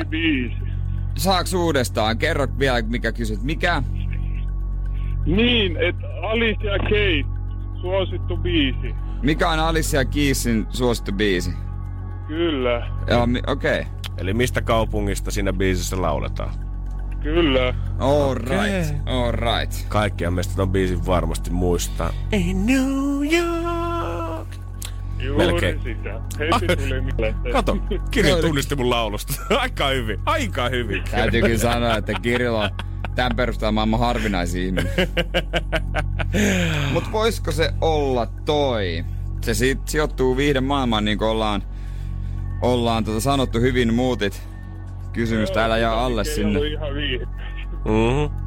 Saaks 1.17 1.53
uudestaan? 1.53 2.17
Kerro 2.17 2.47
vielä, 2.59 2.81
mikä 2.81 3.11
kysyt. 3.11 3.43
Mikä? 3.43 3.83
Niin, 5.25 5.77
että 5.77 6.07
Alicia 6.21 6.79
Keys, 6.89 7.25
suosittu 7.81 8.37
biisi. 8.37 8.95
Mikä 9.23 9.49
on 9.49 9.59
Alicia 9.59 10.05
Keysin 10.05 10.67
suosittu 10.69 11.11
biisi? 11.11 11.53
Kyllä. 12.27 12.91
Joo, 13.07 13.25
mi- 13.25 13.41
okei. 13.47 13.79
Okay. 13.79 13.93
Eli 14.17 14.33
mistä 14.33 14.61
kaupungista 14.61 15.31
siinä 15.31 15.53
biisissä 15.53 16.01
lauletaan? 16.01 16.53
Kyllä. 17.23 17.73
All 17.99 18.35
right, 18.35 19.01
okay. 19.01 19.15
all 19.15 19.31
right. 19.31 19.73
Kaikkia 19.87 20.31
meistä 20.31 20.55
ton 20.55 20.69
biisin 20.69 21.05
varmasti 21.05 21.51
muistaa. 21.51 22.13
In 22.31 22.65
New 22.65 23.33
York. 23.33 23.68
Juuri 25.19 25.45
Melkein. 25.45 25.81
sitä. 25.83 26.21
Heti 26.39 26.75
tuli 26.75 27.01
mieleen. 27.01 27.35
Kato, 27.51 27.77
Kirjo 28.11 28.41
tunnisti 28.41 28.75
mun 28.75 28.89
laulusta. 28.89 29.33
Aika 29.59 29.87
hyvin, 29.87 30.19
aika 30.25 30.69
hyvin. 30.69 31.03
Täytyykin 31.11 31.59
sanoa, 31.59 31.97
että 31.97 32.13
Kirjo 32.21 32.57
on 32.57 32.69
Tämän 33.19 33.35
perusteella 33.35 33.71
maailman 33.71 33.99
harvinaisin 33.99 34.61
ihminen. 34.61 34.91
Mut 36.93 37.03
voisiko 37.11 37.51
se 37.51 37.73
olla 37.81 38.25
toi? 38.25 39.05
Se 39.41 39.53
sit 39.53 39.87
sijoittuu 39.87 40.37
viiden 40.37 40.63
maailmaan, 40.63 41.05
niin 41.05 41.17
kuin 41.17 41.27
ollaan, 41.27 41.63
ollaan 42.61 43.03
tota 43.03 43.19
sanottu 43.19 43.59
hyvin 43.59 43.93
muutit. 43.93 44.41
Kysymys 45.13 45.51
täällä 45.51 45.77
jää 45.77 45.93
alle 45.93 46.23
sinne. 46.23 46.59
Mm-hmm. 47.85 48.38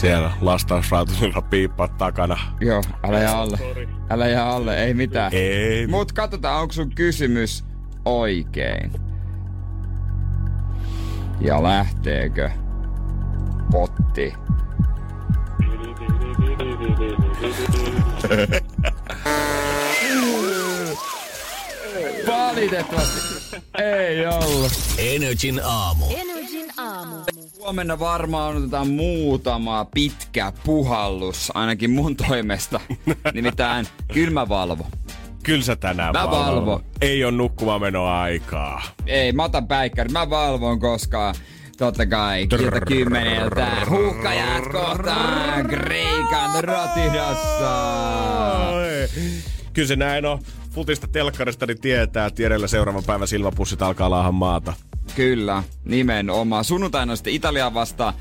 Siellä 0.00 0.32
lastausrautasilla 0.40 1.42
piippaat 1.42 1.96
takana. 1.96 2.38
Joo, 2.60 2.82
älä 3.08 3.18
jää 3.18 3.38
alle. 3.38 3.56
Sori. 3.56 3.88
Älä 4.10 4.28
jää 4.28 4.50
alle, 4.50 4.84
ei 4.84 4.94
mitään. 4.94 5.34
Ei. 5.34 5.86
Mut 5.86 6.12
katsotaan, 6.12 6.60
onko 6.62 6.72
sun 6.72 6.90
kysymys 6.94 7.64
oikein. 8.04 8.92
Ja 11.40 11.62
lähteekö 11.62 12.50
potti? 13.70 14.34
Valitettavasti 22.26 23.56
ei 23.78 24.26
ollut. 24.26 24.72
Energin 24.98 25.60
aamu. 25.64 26.04
Energin 26.10 26.37
aamu. 26.78 27.16
Huomenna 27.58 27.98
varmaan 27.98 28.56
otetaan 28.56 28.88
muutama 28.88 29.84
pitkä 29.94 30.52
puhallus, 30.64 31.52
ainakin 31.54 31.90
mun 31.90 32.16
toimesta. 32.16 32.80
Nimittäin 33.34 33.86
kylmävalvo. 34.12 34.86
Kyllä 35.42 35.62
sä 35.62 35.76
tänään 35.76 36.12
Mä 36.12 36.30
valvon. 36.30 36.84
Ei 37.00 37.24
on 37.24 37.36
nukkumaan-menoaikaa. 37.36 38.82
Ei, 39.06 39.32
mä 39.32 39.44
otan 39.44 39.66
päikkäri. 39.68 40.08
Mä 40.12 40.30
valvon, 40.30 40.80
koska 40.80 41.32
totta 41.78 42.06
kai 42.06 42.46
kilta 42.46 42.80
kymmeneltä 42.80 43.66
huuhkajat 43.90 44.64
kohtaan 44.72 45.66
Kreikan 45.66 46.64
Rotidassa. 46.64 47.70
Oi. 48.68 49.08
Kyllä 49.72 49.88
se 49.88 49.96
näin 49.96 50.26
on. 50.26 50.38
Futista 50.70 51.08
telkkarista 51.08 51.66
niin 51.66 51.80
tietää, 51.80 52.26
että 52.26 52.42
edellä 52.42 52.66
seuraavan 52.66 53.04
päivän 53.04 53.28
silmäpussit 53.28 53.82
alkaa 53.82 54.10
laahan 54.10 54.34
maata. 54.34 54.72
Kyllä, 55.16 55.62
nimenomaan. 55.84 56.64
Sunnuntaina 56.64 57.12
on 57.12 57.16
sitten 57.16 57.32
Italia 57.32 57.74
vastaan. 57.74 58.14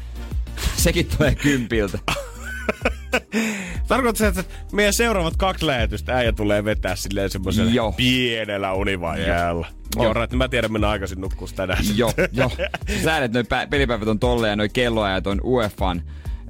Sekin 0.76 1.08
tulee 1.18 1.36
kympiltä. 1.36 2.00
Tarkoittaa 3.88 4.32
se, 4.32 4.40
että 4.40 4.54
meidän 4.72 4.94
seuraavat 4.94 5.38
kaksi 5.38 5.66
lähetystä 5.66 6.16
äijä 6.16 6.32
tulee 6.32 6.66
vetää 6.66 6.96
silleen 6.96 7.30
semmoisella 7.30 7.92
pienellä 7.92 8.74
univajalla. 8.74 9.68
Joo. 9.96 10.24
Että 10.24 10.36
mä 10.36 10.48
tiedän, 10.48 10.72
mennä 10.72 10.90
aikaisin 10.90 11.22
nukkuu 11.22 11.48
tänään. 11.56 11.84
Joo, 11.96 12.14
joo. 12.32 12.50
Sä 12.90 13.04
säädät 13.04 13.34
noi 13.34 13.44
pä- 13.44 13.68
pelipäivät 13.70 14.08
on 14.08 14.20
tolleen 14.20 14.52
ja 14.52 14.56
noi 14.56 14.70
kelloajat 14.70 15.28
on 15.28 15.42
UEFan 15.44 16.02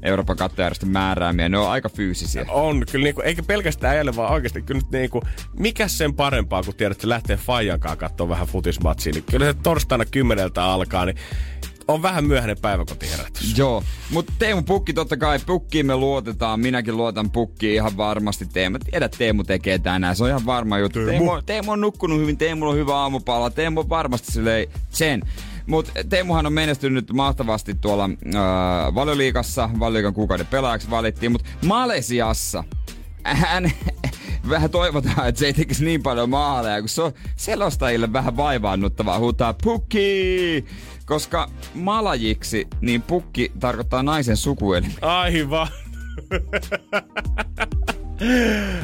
Euroopan 0.02 0.38
kattojärjestön 0.38 0.90
määräämiä. 0.90 1.50
Ne 1.50 1.58
on 1.58 1.70
aika 1.70 1.90
fyysisiä. 1.90 2.46
On, 2.50 2.84
kyllä 2.92 3.04
niinku, 3.04 3.22
eikä 3.22 3.44
pelkästään 3.44 3.92
äijälle, 3.92 4.16
vaan 4.16 4.34
oikeasti 4.34 4.62
kyllä 4.62 4.82
nyt 4.82 4.92
niinku, 4.92 5.22
mikä 5.60 5.88
sen 5.88 6.14
parempaa, 6.14 6.64
kun 6.64 6.76
tiedät, 6.76 6.98
että 6.98 7.10
lähtee 7.10 7.38
Fajankaan 7.38 7.98
katsoa 7.98 8.30
vähän 8.30 8.48
futismatsia, 8.48 9.14
niin 9.14 9.24
kyllä 9.32 9.46
se 9.46 9.54
torstaina 9.54 10.06
kymmeneltä 10.06 10.64
alkaa, 10.64 11.06
niin 11.06 11.18
on 11.88 12.02
vähän 12.02 12.26
myöhäinen 12.26 12.58
päiväkotiherätys. 12.62 13.58
Joo, 13.58 13.84
mutta 14.12 14.34
Teemu 14.40 14.62
Pukki 14.62 14.94
totta 14.94 15.18
kai, 15.18 15.40
Pukkiin 15.46 15.86
me 15.86 15.96
luotetaan. 15.96 16.60
Minäkin 16.60 16.98
luotan 16.98 17.32
Pukkiin 17.32 17.74
ihan 17.74 17.98
varmasti. 17.98 18.46
Teemu, 18.46 18.78
tiedät, 18.80 19.16
Teemu 19.18 19.44
tekee 19.44 19.80
tänään. 19.80 20.16
Se 20.16 20.24
on 20.24 20.30
ihan 20.30 20.46
varma 20.46 20.78
juttu. 20.80 21.00
Teemu. 21.00 21.26
Teemu, 21.26 21.42
Teemu 21.42 21.72
on 21.72 21.82
nukkunut 21.82 22.20
hyvin, 22.20 22.38
Teemulla 22.38 22.72
on 22.72 22.78
hyvä 22.78 22.96
aamupala. 22.96 23.50
Teemu 23.50 23.80
on 23.80 23.90
varmasti 23.90 24.32
silleen 24.32 24.68
sen. 24.90 25.22
Mutta 25.68 25.92
Teemuhan 26.10 26.46
on 26.46 26.54
menestynyt 26.54 27.14
mahtavasti 27.14 27.76
tuolla 27.76 28.04
äh, 28.06 28.96
valioliikassa. 28.96 29.70
Valioliikan 29.80 30.14
kuukauden 30.14 30.48
pelaajaksi 30.48 30.90
valittiin. 30.90 31.32
Mutta 31.32 31.50
Malesiassa 31.66 32.64
hän 33.24 33.72
vähän 34.50 34.70
toivotaan, 34.70 35.28
että 35.28 35.40
se 35.40 35.46
ei 35.46 35.54
tekisi 35.54 35.86
niin 35.86 36.04
paljon 36.04 36.30
maaleja, 36.30 36.80
kun 36.80 36.90
se 36.90 37.02
on 37.02 37.12
selostajille 37.36 38.14
vähän 38.14 38.38
vaivaannuttavaa 38.38 39.20
huutaa 39.20 39.54
pukki! 39.64 40.66
Koska 41.06 41.50
malajiksi, 41.74 42.68
niin 42.82 43.02
pukki 43.02 43.52
tarkoittaa 43.60 44.04
naisen 44.04 44.38
sukuelin. 44.38 44.94
Aivan. 45.02 45.68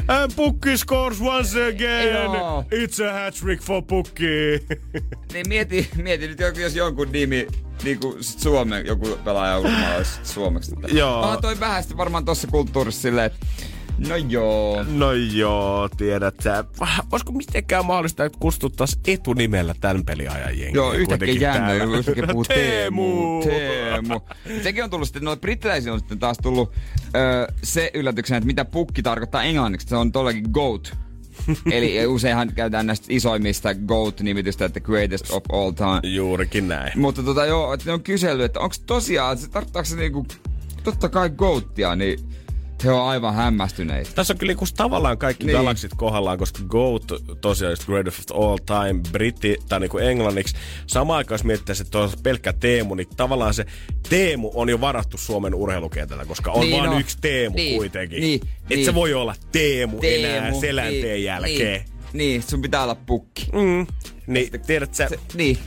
And 0.08 0.32
Pukki 0.36 0.76
scores 0.76 1.20
once 1.20 1.56
again. 1.68 2.14
Joo. 2.14 2.64
It's 2.70 3.00
a 3.08 3.12
hat 3.12 3.34
trick 3.34 3.62
for 3.62 3.82
Pukki. 3.82 4.24
Niin 5.32 5.48
mieti, 5.48 5.88
mieti 6.02 6.28
nyt, 6.28 6.40
joku- 6.40 6.60
jos 6.60 6.76
jonkun 6.76 7.12
nimi, 7.12 7.46
niin 7.84 8.00
kuin 8.00 8.24
sit 8.24 8.40
Suomen, 8.40 8.86
joku 8.86 9.18
pelaaja 9.24 9.58
ulkomailla 9.58 9.96
olisi 9.96 10.20
suomeksi. 10.22 10.74
tätä. 10.74 10.88
Joo. 10.94 11.20
Onhan 11.22 11.40
toi 11.42 11.60
vähän 11.60 11.82
sitten 11.82 11.96
varmaan 11.96 12.24
tossa 12.24 12.46
kulttuurissa 12.48 13.02
silleen, 13.02 13.26
että 13.26 13.46
no 13.98 14.16
joo. 14.16 14.84
No 14.88 15.12
joo, 15.12 15.88
tiedät 15.96 16.34
sä. 16.42 16.64
Olisiko 17.12 17.32
mitenkään 17.32 17.86
mahdollista, 17.86 18.24
että 18.24 18.38
kutsuttaisiin 18.38 19.02
etunimellä 19.06 19.74
tämän 19.80 20.04
peliajan 20.04 20.58
jengiä? 20.58 20.70
Joo, 20.74 20.92
yhtäkkiä 20.92 21.34
jännä, 21.34 21.72
yhtäkkiä 21.72 22.26
puhuu 22.26 22.44
Teemu. 22.54 23.42
Teemu. 23.44 24.20
Sekin 24.62 24.84
on 24.84 24.90
tullut 24.90 25.08
sitten, 25.08 25.24
no 25.24 25.36
brittiläisiin 25.36 25.92
on 25.92 25.98
sitten 25.98 26.18
taas 26.18 26.38
tullut 26.42 26.72
ö, 27.16 27.52
se 27.62 27.90
yllätyksenä, 27.94 28.38
että 28.38 28.46
mitä 28.46 28.64
pukki 28.64 29.02
tarkoittaa 29.02 29.42
englanniksi. 29.42 29.88
Se 29.88 29.96
on 29.96 30.12
todellakin 30.12 30.44
GOAT. 30.52 30.96
Eli 31.70 32.06
useinhan 32.06 32.52
käytetään 32.54 32.86
näistä 32.86 33.06
isoimmista 33.08 33.74
GOAT-nimitystä, 33.74 34.64
että 34.64 34.80
greatest 34.80 35.30
of 35.30 35.44
all 35.52 35.70
time. 35.70 36.00
Juurikin 36.14 36.68
näin. 36.68 37.00
Mutta 37.00 37.22
tota 37.22 37.46
joo, 37.46 37.72
että 37.72 37.86
ne 37.86 37.92
on 37.92 38.02
kysellyt, 38.02 38.44
että 38.44 38.60
onko 38.60 38.76
tosiaan, 38.86 39.38
se 39.38 39.50
tarkoittaako 39.50 39.86
se 39.86 39.96
niinku, 39.96 40.26
totta 40.84 41.08
kai 41.08 41.30
GOATia, 41.30 41.96
niin 41.96 42.18
he 42.84 42.90
on 42.90 43.08
aivan 43.08 43.34
hämmästyneitä. 43.34 44.10
Tässä 44.14 44.32
on 44.32 44.38
kyllä 44.38 44.50
niinku 44.50 44.64
tavallaan 44.76 45.18
kaikki 45.18 45.44
Niin. 45.44 45.46
niin. 45.52 45.56
galaksit 45.58 45.90
kohdallaan, 45.96 46.38
koska 46.38 46.58
GOAT 46.68 47.02
tosiaan 47.40 47.72
just 47.72 47.84
greatest 47.86 48.30
of 48.30 48.36
all 48.44 48.56
time, 48.56 49.00
britti 49.12 49.56
tai 49.68 49.80
niinku 49.80 49.98
englanniksi. 49.98 50.54
Samaan 50.86 51.16
aikaan 51.16 51.34
jos 51.34 51.44
miettii, 51.44 51.74
että 51.80 51.98
on 51.98 52.10
pelkkä 52.22 52.52
Teemu, 52.52 52.94
niin 52.94 53.08
tavallaan 53.16 53.54
se 53.54 53.66
Teemu 54.08 54.50
on 54.54 54.68
jo 54.68 54.80
varattu 54.80 55.18
Suomen 55.18 55.54
urheilukentällä, 55.54 56.24
koska 56.24 56.52
on 56.52 56.60
Niin 56.60 56.70
niin 56.70 56.80
vain 56.80 56.90
on. 56.92 57.00
yksi 57.00 57.18
Teemu 57.20 57.56
Niin, 57.56 57.76
kuitenkin. 57.76 58.20
niin, 58.20 58.40
Et 58.44 58.68
niin. 58.68 58.84
se 58.84 58.94
voi 58.94 59.14
olla 59.14 59.34
Teemu, 59.52 59.98
enää 60.02 60.40
Teemu, 60.40 60.60
selänteen 60.60 61.02
niin, 61.02 61.24
jälkeen. 61.24 61.80
Niin, 61.80 61.84
niin, 62.12 62.42
sun 62.42 62.62
pitää 62.62 62.82
olla 62.82 62.94
pukki. 62.94 63.46
Mm. 63.52 63.86
Niin, 64.26 64.50
tiedät 64.66 64.94
sä, 64.94 65.08
Se, 65.08 65.18
niin. 65.34 65.58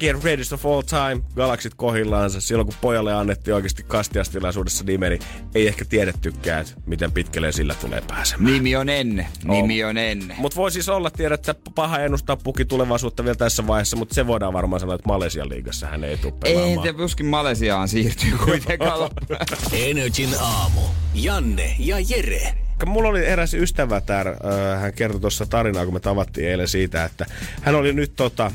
Get 0.00 0.16
Greatest 0.20 0.52
of 0.52 0.66
All 0.66 0.82
Time, 0.82 1.22
galaksit 1.36 1.72
kohillaansa. 1.76 2.40
Silloin 2.40 2.66
kun 2.66 2.74
pojalle 2.80 3.12
annettiin 3.14 3.54
oikeasti 3.54 3.82
kastiastilaisuudessa 3.82 4.84
nime, 4.84 5.08
niin 5.08 5.20
ei 5.54 5.68
ehkä 5.68 5.84
tiedettykään, 5.84 6.60
että 6.60 6.72
miten 6.86 7.12
pitkälle 7.12 7.52
sillä 7.52 7.74
tulee 7.74 8.02
pääsemään. 8.08 8.52
Nimi 8.52 8.76
on 8.76 8.88
ennen. 8.88 9.26
Nimi 9.44 9.84
on 9.84 9.98
ennen. 9.98 10.36
Mutta 10.38 10.56
voi 10.56 10.70
siis 10.70 10.88
olla, 10.88 11.10
tiedät, 11.10 11.48
että 11.48 11.70
paha 11.74 11.98
ennustaa 11.98 12.36
puki 12.36 12.64
tulevaisuutta 12.64 13.24
vielä 13.24 13.34
tässä 13.34 13.66
vaiheessa, 13.66 13.96
mutta 13.96 14.14
se 14.14 14.26
voidaan 14.26 14.52
varmaan 14.52 14.80
sanoa, 14.80 14.94
että 14.94 15.08
Malesian 15.08 15.48
liigassa 15.48 15.86
hän 15.86 16.04
ei 16.04 16.16
tule 16.16 16.32
Ei, 16.44 16.54
pelaamaan. 16.54 16.82
te 16.82 16.92
tuskin 16.92 17.26
Malesiaan 17.26 17.88
siirtyy 17.88 18.32
kuitenkaan. 18.44 19.10
Energin 19.72 20.30
aamu. 20.40 20.80
Janne 21.14 21.74
ja 21.78 21.96
Jere. 22.08 22.54
Mulla 22.86 23.08
oli 23.08 23.26
eräs 23.26 23.54
ystävä 23.54 24.00
täällä, 24.00 24.30
äh, 24.30 24.80
hän 24.80 24.92
kertoi 24.92 25.20
tuossa 25.20 25.46
tarinaa, 25.46 25.84
kun 25.84 25.94
me 25.94 26.00
tavattiin 26.00 26.48
eilen 26.48 26.68
siitä, 26.68 27.04
että 27.04 27.26
hän 27.62 27.74
oli 27.74 27.92
nyt 27.92 28.12
tota, 28.16 28.50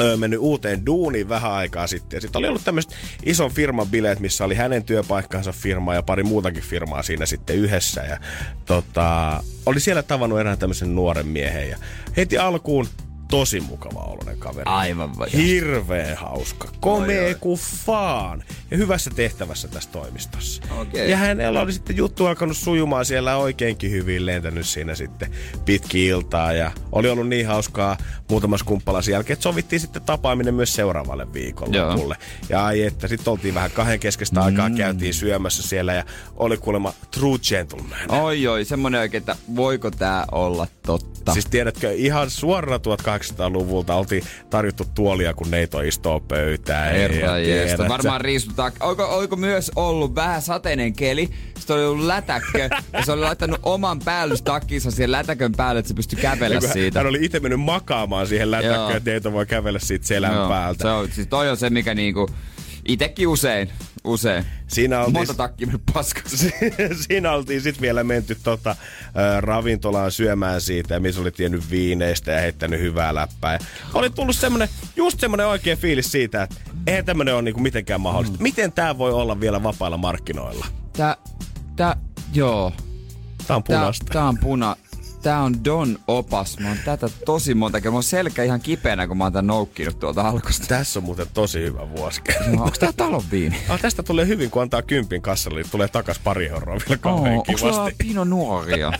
ö, 0.00 0.16
mennyt 0.16 0.40
uuteen 0.40 0.86
duuniin 0.86 1.28
vähän 1.28 1.52
aikaa 1.52 1.86
sitten. 1.86 2.16
Ja 2.16 2.20
sitten 2.20 2.38
oli 2.38 2.48
ollut 2.48 2.64
tämmöiset 2.64 2.94
ison 3.22 3.50
firman 3.50 3.88
bileet, 3.88 4.20
missä 4.20 4.44
oli 4.44 4.54
hänen 4.54 4.84
työpaikkansa 4.84 5.52
firma 5.52 5.94
ja 5.94 6.02
pari 6.02 6.22
muutakin 6.22 6.62
firmaa 6.62 7.02
siinä 7.02 7.26
sitten 7.26 7.56
yhdessä. 7.56 8.00
Ja 8.00 8.18
tota, 8.64 9.42
oli 9.66 9.80
siellä 9.80 10.02
tavannut 10.02 10.40
erään 10.40 10.58
tämmöisen 10.58 10.94
nuoren 10.94 11.26
miehen 11.26 11.70
ja 11.70 11.76
heti 12.16 12.38
alkuun 12.38 12.88
tosi 13.32 13.60
mukava 13.60 14.00
oloinen 14.00 14.38
kaveri. 14.38 14.64
Aivan 14.64 15.18
vai. 15.18 15.28
Hirveän 15.32 16.16
hauska. 16.16 16.68
Komea 16.80 17.22
oi. 17.22 17.36
kuin 17.40 17.58
faan. 17.58 18.44
Ja 18.70 18.76
hyvässä 18.76 19.10
tehtävässä 19.16 19.68
tässä 19.68 19.90
toimistossa. 19.90 20.62
Okei. 20.78 21.10
Ja 21.10 21.16
hänellä 21.16 21.60
oli 21.60 21.72
sitten 21.72 21.96
juttu 21.96 22.26
alkanut 22.26 22.56
sujumaan 22.56 23.04
siellä 23.04 23.36
oikeinkin 23.36 23.90
hyvin, 23.90 24.26
lentänyt 24.26 24.66
siinä 24.66 24.94
sitten 24.94 25.30
pitki 25.64 26.06
iltaa. 26.06 26.52
Ja 26.52 26.70
oli 26.92 27.08
ollut 27.08 27.28
niin 27.28 27.46
hauskaa 27.46 27.96
muutamassa 28.32 28.66
kumppalassa 28.66 29.10
jälkeen, 29.10 29.34
että 29.34 29.42
sovittiin 29.42 29.80
sitten 29.80 30.02
tapaaminen 30.02 30.54
myös 30.54 30.74
seuraavalle 30.74 31.32
viikonlopulle. 31.32 32.16
Ja 32.48 32.64
ai 32.64 32.82
että, 32.82 33.08
sitten 33.08 33.30
oltiin 33.30 33.54
vähän 33.54 33.70
kahden 33.70 34.00
keskeistä 34.00 34.42
aikaa, 34.42 34.70
käytiin 34.70 35.14
syömässä 35.14 35.62
siellä 35.62 35.94
ja 35.94 36.04
oli 36.36 36.56
kuulemma 36.56 36.92
true 37.10 37.38
gentleman. 37.48 37.98
Oi 38.08 38.46
oi, 38.46 38.64
semmonen 38.64 39.00
oikein, 39.00 39.20
että 39.20 39.36
voiko 39.56 39.90
tää 39.90 40.24
olla 40.32 40.66
totta? 40.86 41.32
Siis 41.32 41.46
tiedätkö, 41.46 41.92
ihan 41.92 42.30
suorana 42.30 42.76
1800-luvulta 42.76 43.94
oltiin 43.94 44.22
tarjottu 44.50 44.84
tuolia, 44.94 45.34
kun 45.34 45.50
neito 45.50 45.80
istoo 45.80 46.20
pöytään. 46.20 46.92
Herra 46.92 47.38
Ja 47.38 47.38
jeestä. 47.38 47.88
Varmaan 47.88 48.20
riistutaan. 48.20 48.72
Oliko, 48.80 49.04
oliko 49.04 49.36
myös 49.36 49.70
ollut 49.76 50.14
vähän 50.14 50.42
sateinen 50.42 50.92
keli? 50.92 51.30
Sitten 51.58 51.76
oli 51.76 51.84
ollut 51.84 52.06
lätäkkö. 52.06 52.68
ja 52.92 53.04
se 53.04 53.12
oli 53.12 53.20
laittanut 53.20 53.60
oman 53.62 53.98
päällystakkinsa 53.98 54.90
siihen 54.90 55.12
lätäkön 55.12 55.52
päälle, 55.52 55.78
että 55.78 55.88
se 55.88 55.94
pystyi 55.94 56.18
kävellä 56.22 56.60
siitä. 56.60 56.98
Hän 56.98 57.06
oli 57.06 57.18
itse 57.22 57.40
mennyt 57.40 57.60
makaamaan 57.60 58.21
siihen 58.26 58.46
Joo. 58.46 58.50
lätäkköön, 58.50 58.96
että 58.96 59.10
neito 59.10 59.32
voi 59.32 59.46
kävellä 59.46 59.78
siitä 59.78 60.06
selän 60.06 60.34
Joo, 60.34 60.48
päältä. 60.48 60.82
Se 60.82 60.88
on, 60.88 61.08
siis 61.12 61.26
toi 61.26 61.50
on 61.50 61.56
se, 61.56 61.70
mikä 61.70 61.94
niinku 61.94 62.28
Itekin 62.88 63.28
usein, 63.28 63.70
usein. 64.04 64.44
Siinä 64.66 64.98
oltiin, 65.00 65.12
Monta 65.12 65.34
takkia 65.34 65.66
mennyt 65.66 65.82
paskaksi. 65.92 66.54
siinä 67.06 67.32
oltiin 67.32 67.60
sitten 67.60 67.80
vielä 67.82 68.04
menty 68.04 68.36
tota, 68.42 68.70
äh, 68.70 68.76
ravintolaan 69.40 70.12
syömään 70.12 70.60
siitä, 70.60 71.00
missä 71.00 71.20
oli 71.20 71.30
tiennyt 71.30 71.70
viineistä 71.70 72.32
ja 72.32 72.40
heittänyt 72.40 72.80
hyvää 72.80 73.14
läppää. 73.14 73.52
Ja 73.52 73.58
oli 73.94 74.10
tullut 74.10 74.36
semmonen, 74.36 74.68
just 74.96 75.20
semmonen 75.20 75.46
oikea 75.46 75.76
fiilis 75.76 76.12
siitä, 76.12 76.42
että 76.42 76.56
eihän 76.86 77.04
tämmönen 77.04 77.34
ole 77.34 77.42
niinku 77.42 77.60
mitenkään 77.60 78.00
mahdollista. 78.00 78.38
Mm. 78.38 78.42
Miten 78.42 78.72
tää 78.72 78.98
voi 78.98 79.12
olla 79.12 79.40
vielä 79.40 79.62
vapailla 79.62 79.96
markkinoilla? 79.96 80.66
Tää, 80.92 81.16
tää, 81.76 81.96
joo. 82.34 82.72
Tää 83.46 83.56
on 83.56 83.62
Tää, 83.62 83.78
punaista. 83.78 84.12
tää 84.12 84.24
on 84.24 84.38
puna. 84.38 84.76
Tää 85.22 85.42
on 85.42 85.64
Don 85.64 85.98
Opas. 86.06 86.58
Mä 86.58 86.68
oon 86.68 86.78
tätä 86.84 87.08
tosi 87.24 87.54
monta 87.54 87.80
kertaa. 87.80 87.92
Mä 87.92 87.96
oon 87.96 88.02
selkä 88.02 88.42
ihan 88.42 88.60
kipeänä, 88.60 89.08
kun 89.08 89.16
mä 89.16 89.24
oon 89.24 89.32
tän 89.32 89.46
noukkinut 89.46 90.00
tuolta 90.00 90.28
alkosta. 90.28 90.66
Tässä 90.66 90.98
on 90.98 91.04
muuten 91.04 91.26
tosi 91.34 91.60
hyvä 91.60 91.90
vuosi. 91.96 92.20
No, 92.46 92.62
onks 92.62 92.78
tää 92.78 92.92
talon 92.92 93.22
viini? 93.30 93.56
Ah, 93.68 93.80
tästä 93.80 94.02
tulee 94.02 94.26
hyvin, 94.26 94.50
kun 94.50 94.62
antaa 94.62 94.82
kympin 94.82 95.22
kassalle, 95.22 95.60
niin 95.62 95.70
tulee 95.70 95.88
takas 95.88 96.18
pari 96.18 96.48
euroa 96.48 96.76
vielä 96.88 96.96
kauhean 97.00 97.42
sulla 97.58 97.72
kivasti. 97.72 97.94
Pino 97.98 98.24
Nuoria? 98.24 98.92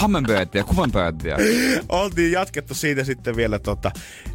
Kammenböötiä, 0.00 0.64
kuvanböötiä. 0.64 1.36
Oltiin 1.88 2.32
jatkettu 2.32 2.74
siitä 2.74 3.04
sitten 3.04 3.36
vielä, 3.36 3.58
tota, 3.58 3.90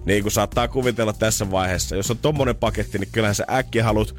niin 0.06 0.24
kuin 0.24 0.32
saattaa 0.32 0.68
kuvitella 0.68 1.14
tässä 1.14 1.52
vaiheessa. 1.52 1.96
Jos 1.96 2.12
on 2.12 2.18
tommonen 2.18 2.56
paketti, 2.56 3.00
niin 3.00 3.10
kyllähän 3.12 3.36
sä 3.36 3.46
äkkiä 3.52 3.84
haluat 3.84 4.16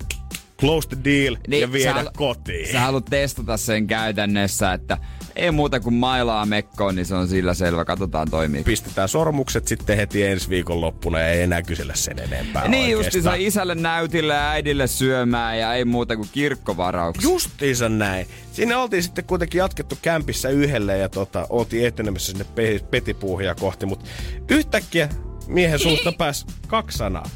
close 0.60 0.88
the 0.88 0.96
deal 1.04 1.36
niin, 1.48 1.60
ja 1.60 1.72
viedä 1.72 1.92
halu- 1.92 2.10
kotiin. 2.16 2.72
Sä 2.72 2.80
haluat 2.80 3.04
testata 3.04 3.56
sen 3.56 3.86
käytännössä, 3.86 4.72
että 4.72 4.98
ei 5.36 5.50
muuta 5.50 5.80
kuin 5.80 5.94
mailaa 5.94 6.46
mekkoon, 6.46 6.94
niin 6.94 7.06
se 7.06 7.14
on 7.14 7.28
sillä 7.28 7.54
selvä. 7.54 7.84
Katsotaan 7.84 8.30
toimii. 8.30 8.62
Pistetään 8.64 9.08
sormukset 9.08 9.68
sitten 9.68 9.96
heti 9.96 10.22
ensi 10.24 10.48
viikon 10.48 10.80
loppuna 10.80 11.18
ja 11.20 11.28
ei 11.28 11.42
enää 11.42 11.62
kysellä 11.62 11.94
sen 11.94 12.18
enempää 12.18 12.68
Niin 12.68 12.90
justi 12.90 13.06
oikeastaan. 13.06 13.40
isälle 13.40 13.74
näytille 13.74 14.34
ja 14.34 14.50
äidille 14.50 14.86
syömään 14.86 15.58
ja 15.58 15.74
ei 15.74 15.84
muuta 15.84 16.16
kuin 16.16 16.28
kirkkovarauksia. 16.32 17.30
Justiinsa 17.30 17.88
näin. 17.88 18.26
Siinä 18.52 18.78
oltiin 18.78 19.02
sitten 19.02 19.24
kuitenkin 19.24 19.58
jatkettu 19.58 19.98
kämpissä 20.02 20.48
yhdelle 20.48 20.98
ja 20.98 21.08
tota, 21.08 21.46
oltiin 21.50 21.86
etenemässä 21.86 22.32
sinne 22.32 22.44
pe- 22.54 22.80
petipuuhia 22.90 23.54
kohti, 23.54 23.86
mutta 23.86 24.04
yhtäkkiä 24.50 25.08
miehen 25.46 25.78
suusta 25.78 26.12
pääsi 26.18 26.46
kaksi 26.66 26.98
sanaa, 26.98 27.30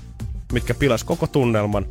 mitkä 0.52 0.74
pilas 0.74 1.04
koko 1.04 1.26
tunnelman. 1.26 1.86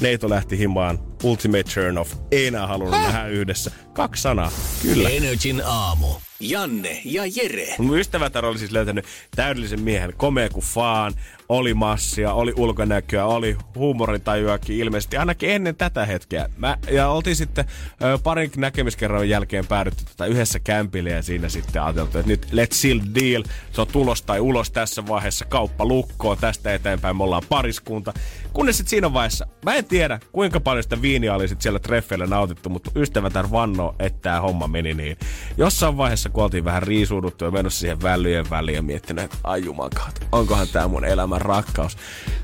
Neito 0.00 0.30
lähti 0.30 0.58
himaan. 0.58 0.98
Ultimate 1.22 1.64
turn 1.74 1.98
off. 1.98 2.14
Ei 2.30 2.46
enää 2.46 2.66
halunnut 2.66 3.00
nähdä 3.00 3.26
yhdessä. 3.26 3.70
Kaksi 3.92 4.22
sanaa. 4.22 4.52
Kyllä. 4.82 5.08
Energin 5.08 5.62
aamu. 5.64 6.06
Janne 6.40 7.00
ja 7.04 7.22
Jere. 7.36 7.74
Mun 7.78 7.98
ystävätär 7.98 8.44
oli 8.46 8.58
siis 8.58 8.72
löytänyt 8.72 9.04
täydellisen 9.36 9.80
miehen. 9.80 10.12
Komea 10.16 10.48
kuin 10.48 10.64
faan, 10.64 11.14
oli 11.48 11.74
massia, 11.74 12.32
oli 12.32 12.52
ulkonäköä, 12.56 13.26
oli 13.26 13.56
huumorintajuakin 13.74 14.76
ilmeisesti, 14.76 15.16
ainakin 15.16 15.50
ennen 15.50 15.76
tätä 15.76 16.06
hetkeä. 16.06 16.48
Mä, 16.56 16.78
ja 16.90 17.08
oltiin 17.08 17.36
sitten 17.36 17.64
ö, 18.02 18.18
parin 18.22 18.50
näkemiskerran 18.56 19.28
jälkeen 19.28 19.66
päädytty 19.66 20.04
tota 20.04 20.26
yhdessä 20.26 20.58
kämpille 20.58 21.10
ja 21.10 21.22
siinä 21.22 21.48
sitten 21.48 21.82
ajateltu, 21.82 22.18
että 22.18 22.30
nyt 22.30 22.46
let's 22.46 22.74
seal 22.74 23.00
deal. 23.14 23.44
Se 23.72 23.80
on 23.80 23.86
tulos 23.86 24.22
tai 24.22 24.40
ulos 24.40 24.70
tässä 24.70 25.06
vaiheessa, 25.06 25.44
kauppa 25.44 25.84
lukkoon, 25.84 26.38
tästä 26.38 26.74
eteenpäin 26.74 27.16
me 27.16 27.24
ollaan 27.24 27.42
pariskunta. 27.48 28.12
Kunnes 28.52 28.76
sitten 28.76 28.90
siinä 28.90 29.12
vaiheessa, 29.12 29.46
mä 29.64 29.74
en 29.74 29.84
tiedä 29.84 30.20
kuinka 30.32 30.60
paljon 30.60 30.82
sitä 30.82 31.02
viiniä 31.10 31.34
oli 31.34 31.48
sit 31.48 31.62
siellä 31.62 31.78
treffeillä 31.78 32.26
nautittu, 32.26 32.68
mutta 32.68 32.90
ystävätär 32.96 33.50
vannoo, 33.50 33.94
että 33.98 34.18
tämä 34.22 34.40
homma 34.40 34.68
meni 34.68 34.94
niin. 34.94 35.16
Jossain 35.56 35.96
vaiheessa, 35.96 36.28
kun 36.28 36.44
oltiin 36.44 36.64
vähän 36.64 36.82
riisuuduttu 36.82 37.44
ja 37.44 37.50
menossa 37.50 37.80
siihen 37.80 38.02
välyjen 38.02 38.50
väliin 38.50 38.76
ja 38.76 38.82
miettinyt, 38.82 39.24
että 39.24 39.36
ai 39.44 39.64
jumakaat, 39.64 40.26
onkohan 40.32 40.68
tämä 40.68 40.88
mun 40.88 41.04
elämän 41.04 41.40
rakkaus. 41.40 41.96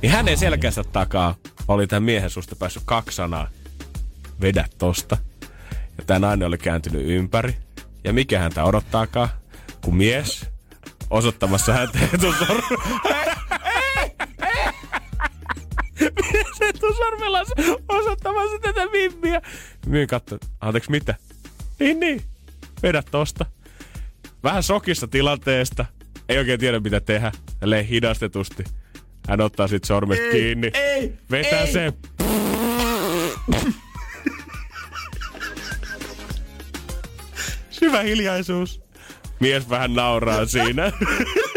Niin 0.03 0.13
hänen 0.13 0.39
selkänsä 0.39 0.85
takaa 0.85 1.35
oli 1.69 1.87
tämän 1.87 2.03
miehen 2.03 2.31
susta 2.31 2.57
päässyt 2.57 2.83
kaksi 2.87 3.17
sanaa. 3.17 3.49
Vedä 4.41 4.65
tosta. 4.79 5.17
Ja 5.99 6.05
tämä 6.07 6.19
nainen 6.19 6.49
oli 6.49 6.59
kääntynyt 6.59 7.03
ympäri. 7.07 7.57
Ja 8.05 8.13
mikä 8.13 8.39
häntä 8.39 8.65
odottaakaan, 8.65 9.29
kun 9.85 9.97
mies 9.97 10.47
osoittamassa 11.11 11.73
häntä 11.73 11.99
etusormen. 12.15 12.63
Mies 16.67 16.77
etusormellansa 16.77 17.55
osoittamassa 17.89 18.59
tätä 18.59 18.87
mimmiä. 18.87 19.43
Myyn 19.87 20.07
katso, 20.07 20.39
anteeksi 20.61 20.91
mitä? 20.91 21.15
Niin, 21.81 22.01
niin. 22.01 22.23
Vedä 22.83 23.03
tosta. 23.11 23.47
Vähän 24.43 24.63
sokissa 24.63 25.09
tilanteesta. 25.09 25.85
Ei 26.29 26.39
oikein 26.39 26.61
tiedä 26.61 26.81
mitä 26.81 27.01
tehdä. 27.01 27.33
Tälleen 27.61 27.87
hidastetusti. 27.87 28.65
Hän 29.29 29.41
ottaa 29.41 29.69
sit 29.69 29.85
sormet 29.85 30.19
ei, 30.19 30.31
kiinni. 30.31 30.71
ei, 30.75 31.13
Vetää 31.31 31.61
ei. 31.61 31.73
sen. 31.73 31.93
Syvä 37.71 38.03
hiljaisuus. 38.03 38.81
Mies 39.41 39.71
vähän 39.71 39.95
nauraa 39.95 40.47
siinä. 40.47 40.93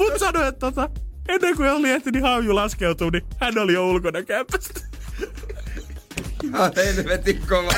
Mut 0.00 0.18
sanoi, 0.18 0.48
että 0.48 0.58
tota, 0.60 0.90
ennen 1.28 1.56
kuin 1.56 1.70
oli 1.70 1.90
ehtinyt 1.90 2.22
haaju 2.22 2.54
laskeutua, 2.54 3.10
niin 3.10 3.22
hän 3.40 3.58
oli 3.58 3.72
jo 3.72 3.88
ulkona 3.88 4.22
kämpästä. 4.22 4.80
Ihan 6.44 6.72
helvetin 6.76 7.42
kova. 7.48 7.72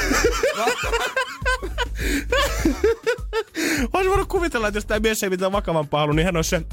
Olisi 3.93 4.11
voinut 4.11 4.29
kuvitella, 4.29 4.69
että 4.69 4.77
jos 4.79 4.87
tämä 4.87 5.01
mies 5.01 5.23
ei 5.23 5.31
mitään 5.31 5.53
vakavampaa 5.53 6.01
halunnut, 6.01 6.17
niin 6.17 6.27
hän 6.27 6.37
olisi 6.37 6.51
sen 6.51 6.67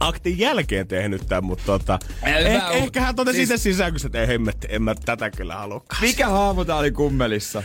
aktin 0.00 0.38
jälkeen 0.38 0.88
tehnyt 0.88 1.22
tämän, 1.28 1.44
mutta 1.44 1.64
tota, 1.66 1.98
eh, 2.22 2.62
ehkä 2.70 3.00
hän 3.00 3.16
totesi 3.16 3.36
Siis- 3.36 3.50
itse 3.50 3.62
sisään, 3.62 3.92
kun 3.92 4.00
se, 4.00 4.06
että 4.06 4.20
ei 4.20 4.26
hemmetti, 4.28 4.66
en 4.70 4.82
mä 4.82 4.94
tätä 5.04 5.30
kyllä 5.30 5.54
halukaan. 5.54 6.02
Mikä 6.02 6.28
haamu 6.28 6.64
tää 6.64 6.76
oli 6.76 6.90
kummelissa? 6.90 7.62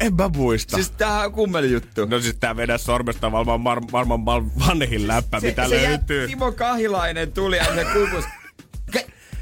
En 0.00 0.14
mä 0.14 0.28
muista. 0.36 0.76
Siis 0.76 0.90
tää 0.90 1.24
on 1.24 1.32
kummeli 1.32 1.70
juttu. 1.72 2.04
No 2.04 2.20
siis 2.20 2.36
tää 2.40 2.56
vedä 2.56 2.78
sormesta 2.78 3.32
varmaan, 3.32 3.60
mar, 3.60 3.80
varmaan 3.92 4.20
mar, 4.20 4.42
vanhin 4.68 5.08
läppä, 5.08 5.40
mitä 5.40 5.68
se 5.68 5.82
löytyy. 5.88 6.26
Timo 6.26 6.52
Kahilainen 6.52 7.32
tuli 7.32 7.56
ja 7.56 7.64
se 7.74 7.84
kukus. 7.84 8.24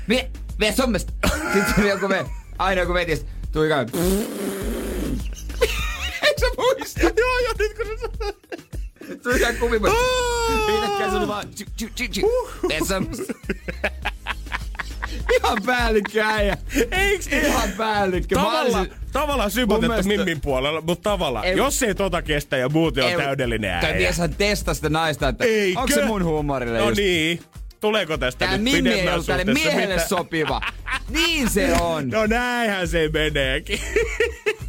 Vie, 0.09 0.31
vie 0.61 0.73
sommesta. 0.73 1.13
Sitten 1.53 1.89
joku 1.89 2.09
me, 2.09 2.25
aina 2.59 2.81
joku 2.81 2.95
veti, 2.95 3.17
sit 3.17 3.27
tuli 3.53 3.69
kai. 3.69 3.87
Eikö 6.23 6.41
sä 6.41 6.47
muista? 6.57 7.01
joo, 7.01 7.39
joo, 7.45 7.55
nyt 7.59 7.77
kun 7.77 7.87
se 7.87 9.15
Tuli 9.23 9.41
kai 9.41 9.55
kumimus. 9.55 9.91
Yhtäkkiä 10.69 11.11
se 11.11 11.17
oli 11.17 11.29
vaan 11.29 11.49
tju, 11.49 11.67
tju, 11.77 11.89
tju, 11.95 12.07
tju. 12.13 12.49
Vie 12.69 12.81
sommesta. 12.89 13.33
Ihan 15.37 15.59
päällikkö 15.67 16.23
äijä. 16.25 16.57
Eiks? 16.91 17.27
Ihan 17.27 17.69
päällikkö. 17.77 18.35
Tavallaan, 18.35 18.67
olisin- 18.67 18.98
tavallaan 19.13 19.51
sympatettu 19.51 19.89
mielestä- 19.89 20.09
Mimmin 20.09 20.41
puolella, 20.41 20.81
mutta 20.81 21.11
tavallaan, 21.11 21.45
Ei- 21.45 21.57
jos 21.57 21.83
ei 21.83 21.95
tota 21.95 22.23
kestä 22.23 22.57
ja 22.57 22.69
muuten 22.69 23.05
on 23.05 23.11
Ei, 23.11 23.17
täydellinen 23.17 23.81
Toi 23.81 23.89
äijä. 23.91 23.99
mieshän 23.99 24.35
testasi 24.35 24.79
sitä 24.79 24.89
naista, 24.89 25.29
että 25.29 25.45
Eikö? 25.45 25.81
onko 25.81 25.95
se 25.95 26.05
mun 26.05 26.25
huumorille 26.25 26.79
No 26.79 26.85
just 26.89 26.99
niin. 27.01 27.41
Tuleeko 27.81 28.19
tästä 28.19 28.39
Tää 28.47 28.57
nyt 28.57 28.63
Mimmi 28.63 28.91
ei 28.91 29.09
ollut 29.09 29.27
tälle 29.27 29.43
suhteessa 29.45 29.65
miehelle 29.65 29.95
mitään? 29.95 30.09
sopiva. 30.09 30.61
Niin 31.09 31.51
se 31.51 31.73
on. 31.81 32.09
No 32.11 32.27
näinhän 32.27 32.89
se 32.89 33.11
meneekin. 33.13 33.81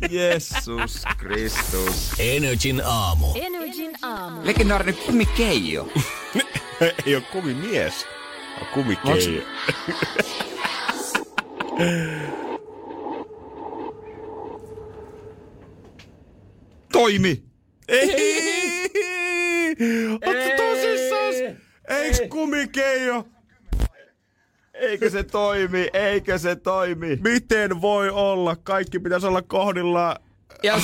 Jeesus 0.10 1.04
Kristus. 1.18 2.12
Energin 2.20 2.82
aamu. 2.86 3.28
Energin 3.42 3.92
aamu. 4.02 4.42
Legendaarinen 4.44 4.96
kumikeijo. 5.06 5.88
ei 7.06 7.16
ole 7.16 7.24
kumimies, 7.32 8.06
on 8.62 8.68
kumikeijo. 8.74 9.42
Toimi. 16.92 17.44
Ei! 17.88 18.90
Ootko 20.26 20.58
tosissaan? 20.58 21.56
Eiks 21.90 22.22
kumikeijo? 22.30 23.28
Eikö 24.74 25.10
se 25.10 25.24
toimi? 25.24 25.90
Eikö 25.94 26.38
se 26.38 26.56
toimi? 26.56 27.20
Miten 27.24 27.82
voi 27.82 28.10
olla? 28.10 28.56
Kaikki 28.56 29.00
pitäisi 29.00 29.28
olla 29.28 29.42
kohdillaan. 29.42 30.16
Ja 30.64 30.80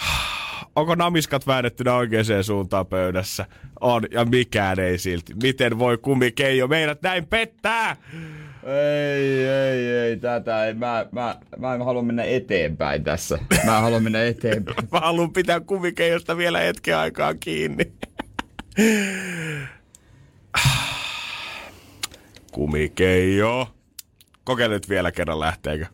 Onko 0.76 0.94
namiskat 0.94 1.46
väännettynä 1.46 1.94
oikeaan 1.94 2.44
suuntaan 2.44 2.86
pöydässä? 2.86 3.46
On, 3.80 4.02
ja 4.10 4.24
mikään 4.24 4.78
ei 4.80 4.98
silti. 4.98 5.34
Miten 5.42 5.78
voi 5.78 5.98
kumikeijo 5.98 6.68
meidät 6.68 7.02
näin 7.02 7.26
pettää? 7.26 7.96
Ei, 8.66 9.48
ei, 9.48 9.88
ei, 9.88 10.16
tätä 10.16 10.64
ei. 10.66 10.74
Mä, 10.74 11.06
mä, 11.12 11.36
mä 11.58 11.74
en 11.74 11.84
halua 11.84 12.02
mennä 12.02 12.22
eteenpäin 12.24 13.04
tässä. 13.04 13.38
Mä 13.64 13.80
haluan 13.80 14.02
mennä 14.02 14.24
eteenpäin. 14.24 14.88
Mä 14.92 15.00
haluan 15.00 15.32
pitää 15.32 15.60
kumikeijosta 15.60 16.36
vielä 16.36 16.58
hetken 16.60 16.96
aikaa 16.96 17.34
kiinni. 17.34 17.92
Kumikeijo. 22.52 23.68
Kokeile 24.44 24.74
nyt 24.74 24.88
vielä 24.88 25.12
kerran 25.12 25.40
lähteekö? 25.40 25.86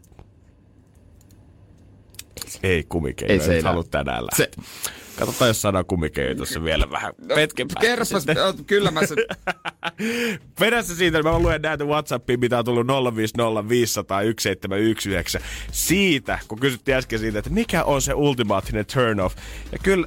Ei 2.62 2.84
kumikeijo, 2.88 3.32
Ei 3.32 3.38
ei 3.38 3.46
se 3.46 3.58
enää. 3.58 3.70
halua 3.70 3.84
tänään 3.90 4.24
lähteä. 4.26 4.46
Se, 4.46 4.50
Katsotaan, 5.18 5.48
jos 5.48 5.62
saadaan 5.62 5.86
kumikeja 5.86 6.34
tuossa 6.34 6.64
vielä 6.64 6.90
vähän 6.90 7.12
päästä. 7.28 7.64
Kerropas, 7.80 8.26
oot, 8.44 8.56
kyllä 8.66 8.90
mä 8.90 9.06
sen... 9.06 9.16
Perässä 10.60 10.94
siitä, 10.94 11.18
niin 11.18 11.24
mä 11.24 11.38
luen 11.38 11.62
näitä 11.62 11.84
Whatsappia, 11.84 12.38
mitä 12.38 12.58
on 12.58 12.64
tullut 12.64 12.86
050501719. 12.86 12.90
Siitä, 15.72 16.38
kun 16.48 16.58
kysyttiin 16.58 16.96
äsken 16.96 17.18
siitä, 17.18 17.38
että 17.38 17.50
mikä 17.50 17.84
on 17.84 18.02
se 18.02 18.14
ultimaattinen 18.14 18.86
turn 18.94 19.20
off. 19.20 19.36
Ja 19.72 19.78
kyllä 19.78 20.06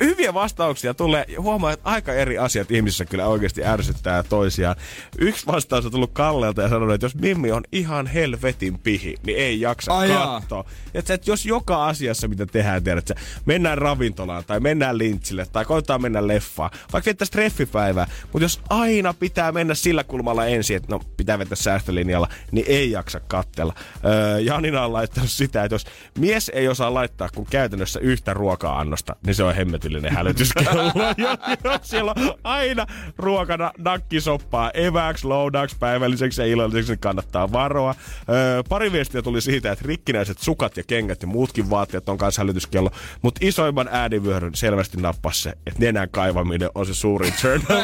hyviä 0.00 0.34
vastauksia 0.34 0.94
tulee. 0.94 1.24
Ja 1.28 1.40
Huomaa, 1.40 1.72
että 1.72 1.90
aika 1.90 2.12
eri 2.12 2.38
asiat 2.38 2.70
ihmisissä 2.70 3.04
kyllä 3.04 3.26
oikeasti 3.26 3.64
ärsyttää 3.64 4.22
toisiaan. 4.22 4.76
Yksi 5.18 5.46
vastaus 5.46 5.84
on 5.84 5.92
tullut 5.92 6.10
Kallelta 6.12 6.62
ja 6.62 6.68
sanonut, 6.68 6.94
että 6.94 7.04
jos 7.04 7.14
Mimmi 7.14 7.52
on 7.52 7.62
ihan 7.72 8.06
helvetin 8.06 8.78
pihi, 8.78 9.14
niin 9.26 9.38
ei 9.38 9.60
jaksa 9.60 9.98
Ai 9.98 10.08
katsoa. 10.08 10.64
Että, 10.94 11.14
että 11.14 11.30
jos 11.30 11.46
joka 11.46 11.86
asiassa, 11.86 12.28
mitä 12.28 12.46
tehdään, 12.46 12.84
tiedät, 12.84 13.06
sä, 13.06 13.14
mennään 13.44 13.78
ravintolaan 13.78 14.44
tai 14.46 14.60
mennään 14.60 14.98
lintsille 14.98 15.46
tai 15.52 15.64
koetaan 15.64 16.02
mennä 16.02 16.26
leffaan, 16.26 16.70
vaikka 16.92 17.06
viettäisiin 17.06 17.32
treffipäivää, 17.32 18.06
mutta 18.32 18.44
jos 18.44 18.60
aina 18.70 19.14
pitää 19.14 19.52
mennä 19.52 19.74
sillä 19.74 20.04
kulmalla 20.04 20.46
ensin, 20.46 20.76
että 20.76 20.92
no 20.92 21.00
pitää 21.16 21.38
vetää 21.38 21.56
säästölinjalla, 21.56 22.28
niin 22.52 22.66
ei 22.68 22.90
jaksa 22.90 23.20
kattella. 23.20 23.74
Öö, 24.04 24.40
Janina 24.40 24.84
on 24.84 24.92
laittanut 24.92 25.30
sitä, 25.30 25.64
että 25.64 25.74
jos 25.74 25.86
mies 26.18 26.48
ei 26.48 26.68
osaa 26.68 26.94
laittaa 26.94 27.28
kuin 27.34 27.46
käytännössä 27.50 28.00
yhtä 28.00 28.34
ruoka-annosta, 28.34 29.16
niin 29.26 29.34
se 29.34 29.42
on 29.42 29.54
hemmetillinen 29.86 30.12
hälytyskello. 30.12 30.82
jos, 31.16 31.38
jos 31.64 31.80
siellä 31.82 32.12
on 32.16 32.34
aina 32.44 32.86
ruokana 33.18 33.72
nakkisoppaa 33.78 34.70
eväksi, 34.70 35.26
lounaaksi, 35.26 35.76
päivälliseksi 35.80 36.42
ja 36.42 36.46
illalliseksi, 36.46 36.92
niin 36.92 36.98
kannattaa 36.98 37.52
varoa. 37.52 37.94
Öö, 38.28 38.62
pari 38.68 38.92
viestiä 38.92 39.22
tuli 39.22 39.40
siitä, 39.40 39.72
että 39.72 39.84
rikkinäiset 39.88 40.38
sukat 40.38 40.76
ja 40.76 40.82
kengät 40.86 41.22
ja 41.22 41.28
muutkin 41.28 41.70
vaatteet 41.70 42.08
on 42.08 42.18
kanssa 42.18 42.42
hälytyskello, 42.42 42.90
mutta 43.22 43.38
isoimman 43.42 43.88
äänivyöryn 43.90 44.54
selvästi 44.54 44.96
nappasi 44.96 45.42
se, 45.42 45.50
että 45.50 45.80
nenän 45.80 46.08
kaivaminen 46.10 46.70
on 46.74 46.86
se 46.86 46.94
suurin 46.94 47.32
turn. 47.42 47.62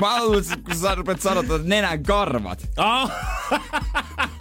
Mä 0.00 0.10
haluan, 0.10 0.42
kun 0.64 0.76
sä 0.76 0.94
rupeat 0.94 1.20
sanoa, 1.20 1.40
että 1.42 1.58
nenän 1.64 2.02
karvat. 2.02 2.68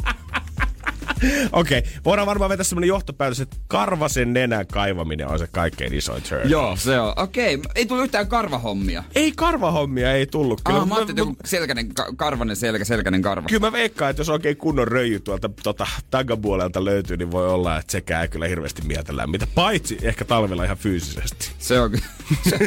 Okei, 1.51 1.79
okay. 1.79 1.91
voidaan 2.05 2.27
varmaan 2.27 2.49
vetää 2.49 2.63
semmonen 2.63 2.87
johtopäätös, 2.87 3.39
että 3.39 3.57
karvasen 3.67 4.33
nenän 4.33 4.67
kaivaminen 4.67 5.27
on 5.27 5.39
se 5.39 5.47
kaikkein 5.51 5.93
isoin 5.93 6.23
turn. 6.29 6.49
Joo, 6.49 6.75
se 6.75 6.99
on. 6.99 7.13
Okei, 7.17 7.55
okay. 7.55 7.71
ei 7.75 7.85
tullut 7.85 8.03
yhtään 8.03 8.27
karvahommia. 8.27 9.03
Ei 9.15 9.31
karvahommia, 9.35 10.13
ei 10.13 10.25
tullut. 10.25 10.61
Ah, 10.65 10.87
mä 10.87 10.95
ajattelin, 10.95 11.31
että 11.31 11.47
selkänen, 11.47 11.93
ka- 11.93 12.13
karvanen 12.15 12.55
selkä, 12.55 12.85
selkänen 12.85 13.21
karva. 13.21 13.47
Kyllä 13.47 13.67
mä 13.67 13.71
veikkaan, 13.71 14.09
että 14.09 14.19
jos 14.19 14.29
oikein 14.29 14.57
kunnon 14.57 14.87
röijy 14.87 15.19
tuolta 15.19 15.49
tota, 15.63 15.87
tagapuolelta 16.09 16.85
löytyy, 16.85 17.17
niin 17.17 17.31
voi 17.31 17.47
olla, 17.47 17.77
että 17.77 17.91
sekään 17.91 18.29
kyllä 18.29 18.47
hirveästi 18.47 18.81
mieltä 18.81 19.17
lämmitä. 19.17 19.47
Paitsi 19.55 19.97
ehkä 20.01 20.25
talvella 20.25 20.63
ihan 20.63 20.77
fyysisesti. 20.77 21.51
Se 21.59 21.79
on, 21.79 21.91
se, 22.49 22.57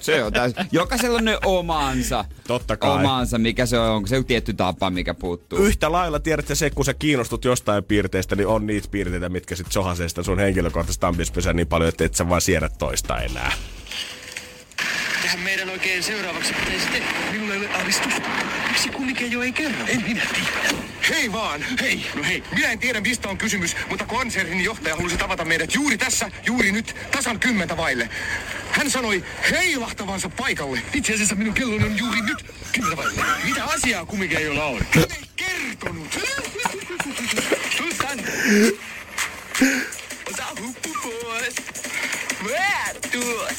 se 0.00 0.24
on 0.24 0.32
täys. 0.32 0.52
Jokaisella 0.72 1.18
on 1.18 1.24
ne 1.24 1.38
omansa. 1.44 2.24
Totta 2.46 2.76
kai. 2.76 2.90
Omansa, 2.90 3.38
mikä 3.38 3.66
se 3.66 3.78
on. 3.78 3.90
Onko 3.90 4.06
se 4.06 4.16
joku 4.16 4.26
tietty 4.26 4.54
tapa, 4.54 4.90
mikä 4.90 5.14
puuttuu? 5.14 5.58
Yhtä 5.58 5.92
lailla 5.92 6.20
tiedätte 6.20 6.54
se, 6.54 6.70
kun 6.70 6.84
sä 6.84 6.94
kiinnostut 6.94 7.44
jostain 7.44 7.83
piirteistä, 7.84 8.36
niin 8.36 8.46
on 8.46 8.66
niitä 8.66 8.88
piirteitä, 8.90 9.28
mitkä 9.28 9.56
sit 9.56 9.72
sohasee 9.72 10.08
sitä 10.08 10.22
sun 10.22 10.38
henkilökohtaista 10.38 11.08
ambispesää 11.08 11.52
niin 11.52 11.66
paljon, 11.66 11.88
että 11.88 12.04
et 12.04 12.14
sä 12.14 12.28
vaan 12.28 12.40
siedä 12.40 12.68
toista 12.78 13.20
enää. 13.20 13.52
Mitähän 15.16 15.40
meidän 15.40 15.70
oikein 15.70 16.02
seuraavaksi 16.02 16.54
pitäisi 16.54 16.86
tehdä? 16.86 17.06
Minulla 17.32 17.54
ei 17.54 17.60
ole 17.60 17.68
aavistusta. 17.68 18.22
Miksi 18.68 18.88
kumike 18.88 19.24
ei 19.44 19.52
kerro? 19.52 19.86
En 19.88 20.02
minä 20.02 20.22
tiedä. 20.34 20.84
Hei 21.08 21.32
vaan! 21.32 21.64
Hei! 21.80 22.06
No 22.14 22.24
hei, 22.24 22.42
minä 22.54 22.68
en 22.68 22.78
tiedä 22.78 23.00
mistä 23.00 23.28
on 23.28 23.38
kysymys, 23.38 23.76
mutta 23.88 24.06
konsernin 24.06 24.64
johtaja 24.64 24.96
halusi 24.96 25.16
tavata 25.16 25.44
meidät 25.44 25.74
juuri 25.74 25.98
tässä, 25.98 26.30
juuri 26.46 26.72
nyt, 26.72 26.96
tasan 27.10 27.40
kymmentä 27.40 27.76
vaille. 27.76 28.08
Hän 28.70 28.90
sanoi 28.90 29.24
heilahtavansa 29.50 30.28
paikalle. 30.28 30.82
Itse 30.94 31.14
asiassa 31.14 31.34
minun 31.34 31.54
kelloni 31.54 31.84
on 31.84 31.98
juuri 31.98 32.20
nyt 32.20 32.46
kymmentä 32.72 32.96
vaille. 32.96 33.22
Mitä 33.44 33.64
asiaa 33.64 34.06
kumikeijolla 34.06 34.64
on? 34.64 34.80
Hän 34.90 35.04
ei 35.10 35.28
kertonut. 35.36 36.18
Tule 38.04 38.16
tänne. 38.16 38.32
Ota 40.30 40.44
huppu 40.62 40.88
pois. 41.02 41.54
Mä 42.42 43.00
tuot. 43.12 43.54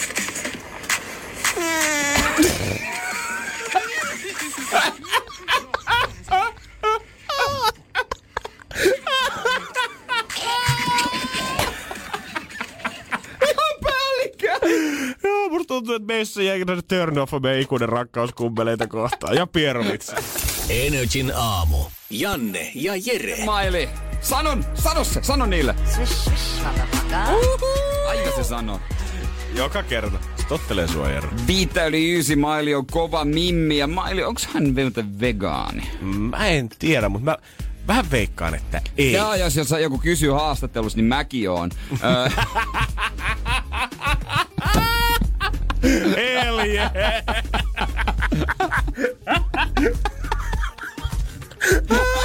Joo, 15.24 15.50
musta 15.50 15.68
tuntuu, 15.68 15.96
että 15.96 16.06
meissä 16.08 16.43
jäi 16.43 16.60
turn 16.88 17.18
off 17.18 17.34
meidän 17.43 17.62
ikuinen 17.62 17.89
rakkauskumpeleita 17.89 18.88
kohtaan. 18.88 19.36
Ja 19.36 19.48
Pierovitsa. 19.48 20.16
Energin 20.70 21.32
aamu. 21.36 21.78
Janne 22.10 22.72
ja 22.76 22.93
Jere. 23.06 23.46
Maili, 23.46 23.89
sanon, 24.26 24.65
sano 24.73 25.03
se, 25.03 25.23
sano 25.23 25.45
niille. 25.45 25.76
Aina 28.07 28.32
se 28.36 28.43
sanoo. 28.43 28.80
Joka 29.55 29.84
kerta. 29.84 30.17
Se 30.36 30.47
tottelee 30.47 30.88
sua, 30.88 31.09
Jere. 31.09 31.28
Viittä 31.47 31.86
yli 31.86 32.19
ysi, 32.19 32.36
Maili 32.36 32.76
on 32.76 32.86
kova 32.86 33.26
mimmi 33.26 33.78
ja 33.78 33.88
Maili, 33.88 34.23
onks 34.23 34.47
hän 34.53 34.76
vielä 34.76 34.91
vegaani? 35.19 35.89
Mä 36.01 36.47
en 36.47 36.69
tiedä, 36.80 37.09
mutta 37.09 37.32
mä 37.32 37.38
vähän 37.88 38.11
veikkaan, 38.11 38.55
että 38.55 38.82
ei. 38.97 39.11
Ja 39.11 39.36
jos, 39.36 39.55
jos 39.55 39.69
joku 39.82 39.97
kysyy 39.97 40.32
haastattelussa, 40.32 40.97
niin 40.97 41.05
mäkin 41.05 41.49
oon. 41.49 41.71
Ö, 42.03 42.30
Hell 46.15 46.59
yeah. 46.59 46.91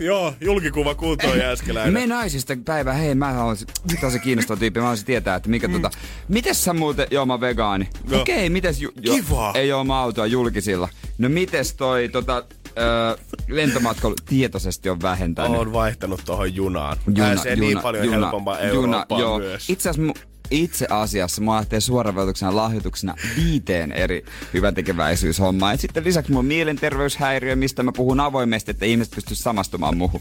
joo, 0.00 0.34
julkikuva 0.40 0.94
kuntoon 0.94 1.38
Jääskeläinen. 1.38 1.94
Me 1.94 2.06
naisista 2.06 2.54
päivä, 2.64 2.92
hei 2.92 3.14
mä 3.14 3.32
haluaisin, 3.32 3.68
se 4.12 4.18
kiinnostava 4.18 4.58
tyyppi, 4.58 4.80
mä 4.80 4.84
haluaisin 4.84 5.06
tietää, 5.06 5.36
että 5.36 5.48
mikä 5.48 5.68
mm. 5.68 5.74
tota, 5.74 5.90
mites 6.28 6.64
sä 6.64 6.72
muuten, 6.72 7.06
joo 7.10 7.26
mä 7.26 7.40
vegaani. 7.40 7.88
Joo. 8.08 8.20
Okei, 8.20 8.36
okay, 8.36 8.48
mites, 8.48 8.80
ju, 8.80 8.90
jo, 9.00 9.14
Kiva. 9.14 9.52
ei 9.54 9.72
oo 9.72 9.84
mä 9.84 10.00
autoa 10.00 10.26
julkisilla. 10.26 10.88
No 11.18 11.28
mites 11.28 11.74
toi 11.74 12.08
tota, 12.08 12.44
ö, 12.68 13.18
lentomatkailu 13.48 14.14
tietoisesti 14.28 14.90
on 14.90 15.02
vähentänyt. 15.02 15.58
On 15.58 15.72
vaihtanut 15.72 16.20
tuohon 16.24 16.54
junaan. 16.54 16.96
Pääsee 17.18 17.56
niin 17.56 17.80
paljon 17.80 18.10
helpompaa 18.10 18.58
Eurooppaan 18.58 19.20
joo. 19.20 19.38
myös. 19.38 19.70
Itse 19.70 19.90
asiassa, 19.90 20.12
itse 20.50 20.86
asiassa 20.90 21.40
mä 21.42 21.56
ajattelin 21.56 21.82
suoravelotuksena 21.82 22.56
lahjoituksena 22.56 23.14
viiteen 23.36 23.92
eri 23.92 24.24
hyväntekeväisyyshommaa. 24.54 25.72
Et 25.72 25.80
sitten 25.80 26.04
lisäksi 26.04 26.34
on 26.34 26.44
mielenterveyshäiriö, 26.44 27.56
mistä 27.56 27.82
mä 27.82 27.92
puhun 27.96 28.20
avoimesti, 28.20 28.70
että 28.70 28.86
ihmiset 28.86 29.14
pystyisivät 29.14 29.44
samastumaan 29.44 29.96
muuhun. 29.96 30.20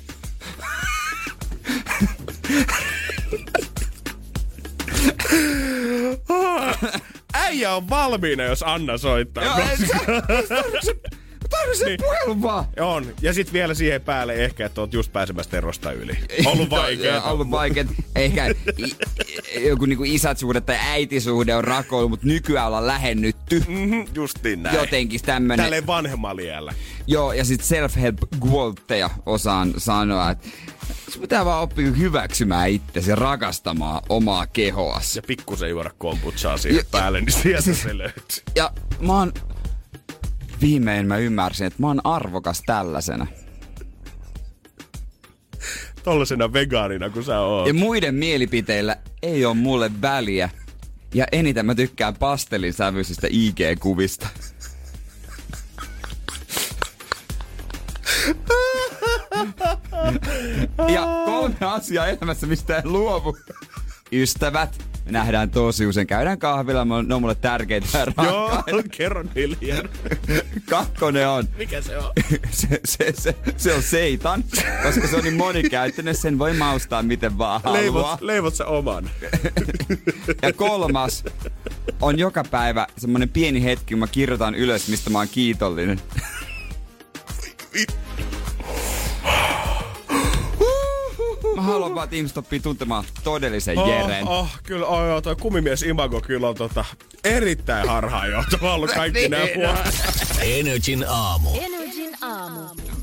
Äijä 7.34 7.76
on 7.76 7.90
valmiina, 7.90 8.44
jos 8.44 8.64
Anna 8.64 8.98
soittaa. 8.98 9.44
Joo, 9.44 9.58
se- 10.82 10.96
sen 11.74 11.88
Niin. 11.88 12.00
puhelun 12.02 12.42
vaan. 12.42 12.66
On. 12.80 13.06
Ja 13.22 13.34
sitten 13.34 13.54
vielä 13.54 13.74
siihen 13.74 14.02
päälle 14.02 14.34
ehkä, 14.34 14.66
että 14.66 14.82
oot 14.82 14.94
just 14.94 15.14
pääsemässä 15.14 15.58
erosta 15.58 15.92
yli. 15.92 16.18
Ollut 16.46 16.70
vaikea. 16.82 17.16
Joo, 17.16 17.32
Ollut 17.32 17.52
vaikea. 17.52 17.86
Ehkä 18.16 18.46
i- 18.80 19.68
joku 19.68 19.86
niinku 19.86 20.04
isätsuhde 20.04 20.62
tai 20.62 20.78
äitisuhde 20.82 21.56
on 21.56 21.64
rakoilu, 21.64 22.10
mutta 22.10 22.28
nykyään 22.28 22.68
ollaan 22.68 22.88
lähennytty. 22.88 23.60
Mhm, 23.68 24.02
Justiin 24.14 24.64
näin. 24.64 24.76
Jotenkin 24.76 25.22
tämmönen. 25.22 25.64
Tälleen 25.64 25.88
vanhemmalla 25.88 26.42
iällä. 26.42 26.74
Joo, 27.08 27.34
ja 27.34 27.46
sit 27.46 27.62
self-help 27.62 28.48
quoteja 28.50 29.10
osaan 29.26 29.74
sanoa, 29.78 30.32
että 30.32 30.48
sun 31.10 31.22
pitää 31.22 31.46
vaan 31.46 31.62
oppia 31.64 31.92
hyväksymään 31.92 32.70
itsesi 32.70 33.10
ja 33.10 33.16
rakastamaan 33.16 34.02
omaa 34.10 34.48
kehoas. 34.48 35.16
Ja 35.16 35.22
pikkusen 35.28 35.70
juoda 35.70 35.92
kombuchaa 35.98 36.58
siihen 36.58 36.78
Ja- 36.78 36.84
päälle, 36.92 37.22
niin 37.22 37.32
sieltä 37.32 37.62
siis- 37.62 37.82
se 37.82 37.98
löytyy. 37.98 38.44
Ja 38.56 38.72
mä 39.00 39.14
oon, 39.14 39.34
viimein 40.62 41.08
mä 41.08 41.18
ymmärsin, 41.18 41.68
että 41.68 41.82
mä 41.82 41.88
oon 41.88 42.02
arvokas 42.04 42.64
tällaisena. 42.66 43.28
Tollasena 46.04 46.54
vegaanina 46.54 47.10
kuin 47.10 47.26
sä 47.26 47.40
oot. 47.40 47.68
Ja 47.68 47.74
muiden 47.74 48.16
mielipiteillä 48.16 48.98
ei 49.24 49.46
ole 49.46 49.56
mulle 49.56 49.92
väliä. 50.02 50.50
Ja 51.14 51.26
eniten 51.32 51.66
mä 51.66 51.76
tykkään 51.76 52.16
pastelin 52.16 52.74
sävyisistä 52.74 53.28
IG-kuvista. 53.28 54.28
ja 60.94 61.08
kolme 61.26 61.56
asiaa 61.62 62.08
elämässä, 62.08 62.48
mistä 62.48 62.78
en 62.78 62.94
luovu. 62.94 63.38
Ystävät, 64.12 64.84
Me 65.08 65.12
nähdään 65.12 65.50
tosi 65.50 65.86
usein. 65.86 66.08
Käydään 66.08 66.40
kahvilla, 66.40 66.86
ne 66.86 67.16
on 67.16 67.22
mulle 67.22 67.36
tärkeitä 67.36 67.88
ja 68.18 68.26
Joo, 68.26 68.64
kerro 68.98 69.24
hiljaa. 69.36 69.84
Kakkonen 70.70 71.30
on. 71.30 71.48
Mikä 71.58 71.82
se 71.82 71.98
on? 71.98 72.12
se, 72.52 72.80
se, 72.86 73.14
se, 73.18 73.36
se, 73.58 73.74
on 73.74 73.82
seitan, 73.82 74.44
koska 74.84 75.08
se 75.08 75.16
on 75.16 75.24
niin 75.24 75.34
monikäyttöinen, 75.34 76.16
sen 76.16 76.40
voi 76.40 76.54
maustaa 76.54 77.04
miten 77.04 77.38
vaan 77.38 77.62
haluaa. 77.64 77.82
Leivot, 77.82 78.22
leivot 78.22 78.56
sä 78.56 78.66
oman. 78.66 79.10
Ja 80.42 80.54
kolmas 80.54 81.24
on 82.02 82.20
joka 82.20 82.44
päivä 82.52 82.88
semmonen 82.98 83.30
pieni 83.30 83.64
hetki, 83.64 83.94
kun 83.94 84.00
mä 84.00 84.08
kirjoitan 84.08 84.56
ylös, 84.56 84.88
mistä 84.88 85.10
mä 85.10 85.18
oon 85.18 85.28
kiitollinen. 85.32 86.02
Vaan, 91.96 92.04
että 92.04 92.16
ihmiset 92.16 92.38
oppii 92.38 92.60
tuntemaan 92.60 93.04
todellisen 93.24 93.78
Jeren. 93.88 94.28
Oh, 94.28 94.40
oh, 94.40 94.50
kyllä, 94.64 94.86
oh, 94.86 95.08
joo, 95.08 95.22
toi 95.22 95.36
kumimies 95.36 95.84
Imago 95.84 96.22
kyllä 96.22 96.50
on 96.50 96.56
tota, 96.56 96.86
erittäin 97.24 97.88
harhaanjohtava 97.90 98.74
ollut 98.74 98.92
kaikki 98.92 99.30
nämä 99.30 99.46
vuodet. 99.56 100.02
Energin 100.42 101.06
aamu. 101.08 101.50
Energin 101.62 102.16
aamu. 102.22 102.60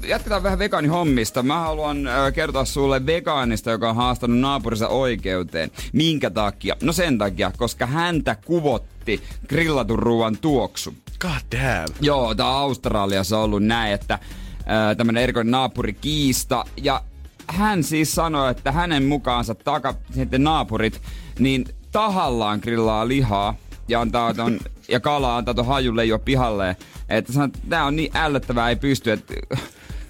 Jatketaan 0.06 0.42
vähän 0.42 0.58
vegaanihommista. 0.58 1.42
Mä 1.42 1.60
haluan 1.60 2.06
äh, 2.06 2.32
kertoa 2.32 2.64
sulle 2.64 3.06
vegaanista, 3.06 3.70
joka 3.70 3.90
on 3.90 3.96
haastanut 3.96 4.38
naapurinsa 4.38 4.88
oikeuteen. 4.88 5.70
Minkä 5.92 6.30
takia? 6.30 6.76
No 6.82 6.92
sen 6.92 7.18
takia, 7.18 7.52
koska 7.56 7.86
häntä 7.86 8.36
kuvotti 8.44 9.22
grillatun 9.48 9.98
ruoan 9.98 10.38
tuoksu. 10.38 10.94
God 11.20 11.60
damn. 11.60 11.94
Joo, 12.00 12.34
tää 12.34 12.48
on 12.48 12.56
Australiassa 12.56 13.38
ollut 13.38 13.62
näin, 13.62 13.94
että 13.94 14.14
äh, 14.14 14.96
tämmönen 14.96 15.22
erikoinen 15.22 15.50
naapurikiista. 15.50 16.64
Ja 16.82 17.02
hän 17.46 17.82
siis 17.82 18.14
sanoi, 18.14 18.50
että 18.50 18.72
hänen 18.72 19.04
mukaansa 19.04 19.54
taka, 19.54 19.94
sitten 20.14 20.44
naapurit, 20.44 21.02
niin 21.38 21.64
tahallaan 21.92 22.60
grillaa 22.62 23.08
lihaa 23.08 23.54
ja 23.88 24.00
antaa 24.00 24.34
ton, 24.34 24.60
ja 24.88 25.00
kalaa 25.00 25.36
antaa 25.36 25.54
ton 25.54 25.66
hajun 25.66 25.96
leijua 25.96 26.18
pihalle. 26.18 26.76
Että 27.08 27.32
sanoo, 27.32 27.46
että 27.46 27.58
tää 27.68 27.84
on 27.84 27.96
niin 27.96 28.16
ällöttävää, 28.16 28.68
ei 28.68 28.76
pysty, 28.76 29.12
että 29.12 29.34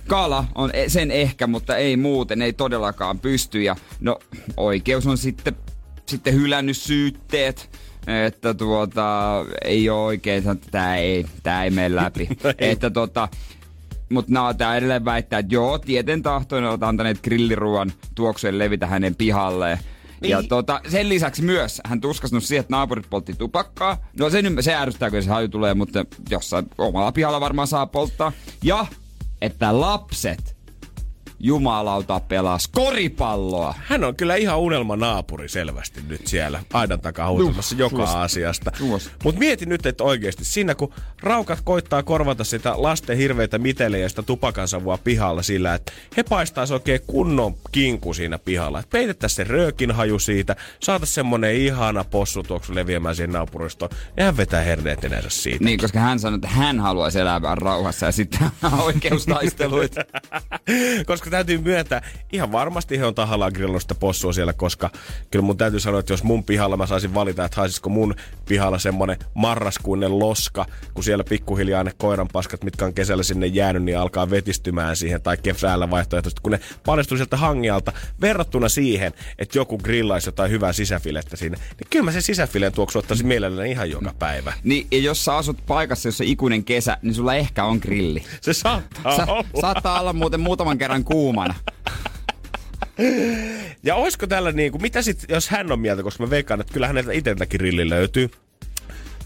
kala 0.09 0.45
on 0.55 0.70
e- 0.72 0.89
sen 0.89 1.11
ehkä, 1.11 1.47
mutta 1.47 1.76
ei 1.76 1.97
muuten, 1.97 2.43
ei 2.43 2.53
todellakaan 2.53 3.18
pysty. 3.18 3.62
Ja 3.62 3.76
no, 4.01 4.18
oikeus 4.57 5.07
on 5.07 5.18
sitten, 5.18 5.57
sitten 6.07 6.35
hylännyt 6.35 6.76
syytteet 6.76 7.70
että 8.07 8.55
tuota, 8.55 9.45
ei 9.64 9.91
ole 9.91 10.05
oikein, 10.05 10.51
että 10.51 10.70
tämä 10.70 10.97
ei, 10.97 11.26
tää 11.43 11.64
ei 11.64 11.70
mene 11.70 11.97
läpi. 11.97 12.28
että 12.59 12.91
tota, 12.91 13.28
mutta 14.09 14.55
tää 14.59 14.77
edelleen 14.77 15.05
väittää, 15.05 15.39
että 15.39 15.55
joo, 15.55 15.79
tieten 15.79 16.23
tahtoin 16.23 16.65
olet 16.65 16.83
antaneet 16.83 17.23
grilliruuan 17.23 17.93
tuoksujen 18.15 18.59
levitä 18.59 18.87
hänen 18.87 19.15
pihalleen. 19.15 19.79
Niin. 20.21 20.31
Ja 20.31 20.43
tota, 20.43 20.81
sen 20.89 21.09
lisäksi 21.09 21.43
myös 21.43 21.81
hän 21.85 22.01
tuskastunut 22.01 22.45
siihen, 22.45 22.61
että 22.61 22.75
naapurit 22.77 23.11
poltti 23.11 23.33
tupakkaa. 23.33 23.97
No 24.19 24.31
se, 24.31 24.43
se 24.61 24.75
ärsyttää, 24.75 25.11
kun 25.11 25.23
se 25.23 25.31
haju 25.31 25.49
tulee, 25.49 25.75
mutta 25.75 26.07
jossain 26.31 26.67
omalla 26.79 27.13
pihalla 27.13 27.41
varmaan 27.41 27.69
saa 27.69 27.87
polttaa. 27.87 28.33
Ja 28.63 28.87
että 29.41 29.81
lapset 29.81 30.54
jumalauta 31.45 32.20
pelas 32.20 32.68
koripalloa. 32.68 33.74
Hän 33.86 34.05
on 34.05 34.16
kyllä 34.16 34.34
ihan 34.34 34.59
unelma 34.59 34.97
naapuri 34.97 35.49
selvästi 35.49 36.01
nyt 36.09 36.26
siellä 36.26 36.62
aidan 36.72 37.01
takaa 37.01 37.30
huutamassa 37.30 37.76
joka 37.78 37.97
suosta. 37.97 38.22
asiasta. 38.22 38.72
Mutta 39.24 39.38
mieti 39.38 39.66
nyt, 39.66 39.86
että 39.86 40.05
oikeasti 40.05 40.45
siinä 40.45 40.74
kun 40.74 40.92
raukat 41.22 41.61
koittaa 41.64 42.03
korvata 42.03 42.45
sitä 42.45 42.74
lasten 42.76 43.16
hirveitä 43.16 43.59
miteliä 43.59 44.01
ja 44.01 44.09
sitä 44.09 44.22
tupakansavua 44.22 44.99
pihalla 44.99 45.42
sillä, 45.42 45.74
että 45.74 45.92
he 46.16 46.22
paistaisi 46.22 46.74
oikein 46.74 47.01
kunnon 47.07 47.55
kinku 47.72 48.14
siinä 48.14 48.38
pihalla. 48.38 48.78
Että 48.78 48.90
peitettäisiin 48.90 49.36
se 49.36 49.53
röökin 49.53 49.90
haju 49.90 50.18
siitä, 50.18 50.57
saataisiin 50.80 51.14
semmonen 51.14 51.57
ihana 51.57 52.05
possutuoksu 52.05 52.74
leviämään 52.74 53.16
siihen 53.16 53.32
naapuristoon 53.32 53.90
ja 54.16 54.24
hän 54.24 54.36
vetää 54.36 54.62
herneet 54.62 55.03
nenänsä 55.03 55.30
siitä. 55.30 55.64
Niin, 55.64 55.78
koska 55.78 55.99
hän 55.99 56.18
sanoi, 56.18 56.34
että 56.34 56.49
hän 56.49 56.80
haluaisi 56.80 57.20
elää 57.20 57.40
rauhassa 57.55 58.07
ja 58.07 58.12
sitten 58.12 58.51
oikeustaisteluita. 58.86 60.01
koska 61.07 61.30
täytyy 61.35 61.59
myöntää, 61.59 62.03
ihan 62.32 62.53
varmasti 62.53 62.99
he 62.99 63.07
on 63.07 63.14
tahallaan 63.14 63.53
grillannut 63.55 63.82
sitä 63.82 63.95
possua 63.95 64.32
siellä, 64.32 64.53
koska 64.53 64.91
kyllä 65.30 65.45
mun 65.45 65.57
täytyy 65.57 65.80
sanoa, 65.80 66.01
että 66.01 66.12
jos 66.12 66.22
mun 66.22 66.45
pihalla 66.45 66.76
mä 66.76 66.87
saisin 66.87 67.14
valita, 67.14 67.45
että 67.45 67.61
haisisiko 67.61 67.91
mun 67.91 68.14
pihalla 68.49 68.78
semmonen 68.78 69.18
marraskuinen 69.35 70.18
loska, 70.18 70.66
kun 70.95 71.05
siellä 71.05 71.24
pikkuhiljaa 71.24 71.85
ne 71.85 71.93
koiran 71.99 72.28
paskat, 72.32 72.64
mitkä 72.64 72.85
on 72.85 72.95
kesällä 72.95 73.22
sinne 73.22 73.47
jäänyt, 73.47 73.82
niin 73.82 73.99
alkaa 73.99 74.30
vetistymään 74.30 74.97
siihen, 74.97 75.22
tai 75.22 75.37
keväällä 75.37 75.91
vaihtoehtoisesti, 75.91 76.41
kun 76.43 76.53
ne 76.53 76.61
paljastuu 76.87 77.16
sieltä 77.16 77.37
hangialta, 77.37 77.93
verrattuna 78.20 78.68
siihen, 78.68 79.12
että 79.39 79.59
joku 79.59 79.78
grillaisi 79.78 80.28
jotain 80.28 80.51
hyvää 80.51 80.72
sisäfilettä 80.72 81.37
siinä, 81.37 81.57
niin 81.57 81.87
kyllä 81.91 82.05
mä 82.05 82.12
sen 82.12 82.22
sisäfileen 82.22 82.72
tuoksu 82.72 82.99
ottaisin 82.99 83.26
mielelläni 83.26 83.70
ihan 83.70 83.91
joka 83.91 84.14
päivä. 84.18 84.53
Niin, 84.64 84.87
ja 84.91 84.99
jos 84.99 85.24
sä 85.24 85.37
asut 85.37 85.59
paikassa, 85.66 86.09
jossa 86.09 86.24
ikuinen 86.26 86.64
kesä, 86.64 86.97
niin 87.03 87.14
sulla 87.14 87.35
ehkä 87.35 87.64
on 87.64 87.78
grilli. 87.82 88.22
Se 88.41 88.53
saattaa 88.53 89.16
Sa- 89.16 89.26
olla. 89.32 89.45
saattaa 89.61 90.01
olla 90.01 90.12
muuten 90.12 90.41
muutaman 90.41 90.78
kerran 90.78 91.05
kuumana. 91.15 91.55
Ja 93.83 93.95
olisiko 93.95 94.27
tällä 94.27 94.53
niin 94.53 94.73
kuin, 94.73 94.83
mitä 94.83 95.03
sit, 95.03 95.25
jos 95.29 95.49
hän 95.49 95.73
on 95.73 95.81
mieltä, 95.81 96.03
koska 96.03 96.25
mä 96.25 96.31
veikkaan, 96.31 96.61
että 96.61 96.73
kyllä 96.73 96.87
häneltä 96.87 97.12
itseltäkin 97.12 97.61
rilli 97.61 97.89
löytyy. 97.89 98.31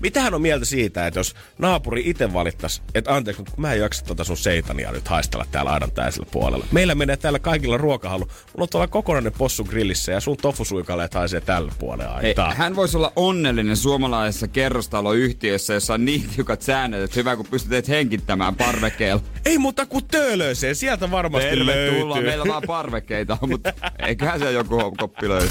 Mitä 0.01 0.21
hän 0.21 0.35
on 0.35 0.43
mieltä 0.43 0.65
siitä, 0.65 1.07
että 1.07 1.21
jos 1.21 1.35
naapuri 1.59 2.03
itse 2.07 2.33
valittaisi, 2.33 2.83
että 2.95 3.15
anteeksi, 3.15 3.41
mutta 3.43 3.55
kun 3.55 3.63
mä 3.63 3.73
en 3.73 3.81
jaksa 3.81 4.05
tota 4.05 4.25
sun 4.25 4.37
seitania 4.37 4.93
nyt 4.93 5.09
haistella 5.09 5.47
täällä 5.51 5.71
aidan 5.71 5.93
täisellä 5.93 6.27
puolella. 6.33 6.67
Meillä 6.73 6.95
menee 6.95 7.17
täällä 7.17 7.39
kaikilla 7.39 7.77
ruokahalu. 7.77 8.25
Mulla 8.25 8.63
on 8.63 8.69
tuolla 8.69 8.87
kokonainen 8.87 9.33
possu 9.39 9.65
grillissä 9.65 10.13
ja 10.13 10.21
sun 10.21 10.37
tofusuikaleet 10.37 11.15
haisee 11.15 11.41
tällä 11.41 11.73
puolella 11.79 12.19
Hei, 12.21 12.35
hän 12.55 12.77
voisi 12.77 12.97
olla 12.97 13.13
onnellinen 13.17 13.77
suomalaisessa 13.77 14.49
kerrostaloyhtiössä, 14.49 15.75
jossa 15.75 15.95
on 15.95 16.05
niin 16.05 16.29
tiukat 16.37 16.63
säännöt, 16.63 17.03
että 17.03 17.21
hyvä 17.21 17.37
kun 17.37 17.47
pystyt 17.47 17.89
henkittämään 17.89 18.55
parvekkeella. 18.55 19.23
Ei 19.45 19.59
muuta 19.59 19.87
kuin 19.87 20.05
töölöiseen, 20.11 20.77
sieltä 20.77 21.11
varmasti 21.11 21.49
Tervetuloa, 21.49 22.15
löytyy. 22.15 22.31
meillä 22.31 22.45
vaan 22.49 22.63
parvekkeita 22.67 23.39
on, 23.43 23.49
mutta 23.49 23.73
eiköhän 24.07 24.39
se 24.39 24.53
joku 24.53 24.95
koppi 24.99 25.29
löydy. 25.29 25.49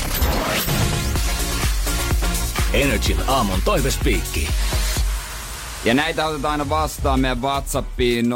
Energin 2.73 3.17
aamun 3.27 3.59
toivespiikki. 3.65 4.47
Ja 5.85 5.93
näitä 5.93 6.27
otetaan 6.27 6.51
aina 6.51 6.69
vastaan 6.69 7.19
meidän 7.19 7.41
Whatsappiin 7.41 8.25
050501719 8.25 8.29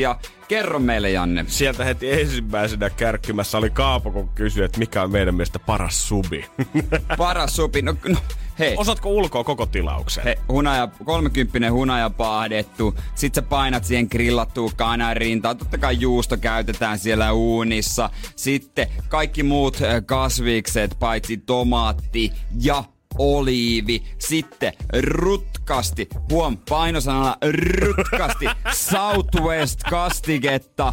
ja 0.00 0.18
kerro 0.50 0.78
meille 0.78 1.10
Janne. 1.10 1.44
Sieltä 1.48 1.84
heti 1.84 2.12
ensimmäisenä 2.12 2.90
kärkkymässä 2.90 3.58
oli 3.58 3.70
Kaapo, 3.70 4.10
kun 4.10 4.28
kysyi, 4.28 4.64
että 4.64 4.78
mikä 4.78 5.02
on 5.02 5.10
meidän 5.10 5.34
mielestä 5.34 5.58
paras 5.58 6.08
subi. 6.08 6.44
Paras 7.18 7.56
supi, 7.56 7.82
no, 7.82 7.96
no 8.08 8.18
hei. 8.58 8.74
Osaatko 8.76 9.10
ulkoa 9.10 9.44
koko 9.44 9.66
tilauksen? 9.66 10.24
He, 10.24 10.38
hunaja, 10.48 10.88
30 11.04 11.72
hunaja 11.72 12.10
paahdettu, 12.10 12.94
sit 13.14 13.34
sä 13.34 13.42
painat 13.42 13.84
siihen 13.84 14.06
grillattua 14.10 14.70
kanarintaan, 14.76 15.58
totta 15.58 15.78
kai 15.78 16.00
juusto 16.00 16.36
käytetään 16.36 16.98
siellä 16.98 17.32
uunissa, 17.32 18.10
sitten 18.36 18.88
kaikki 19.08 19.42
muut 19.42 19.80
ö, 19.80 20.02
kasvikset, 20.06 20.96
paitsi 20.98 21.36
tomaatti 21.36 22.32
ja 22.60 22.84
oliivi, 23.18 24.02
sitten 24.18 24.72
rutkasti, 25.00 26.08
huom, 26.30 26.58
painosanalla 26.68 27.38
rutkasti, 27.80 28.46
Southwest 28.90 29.82
kastiketta, 29.90 30.92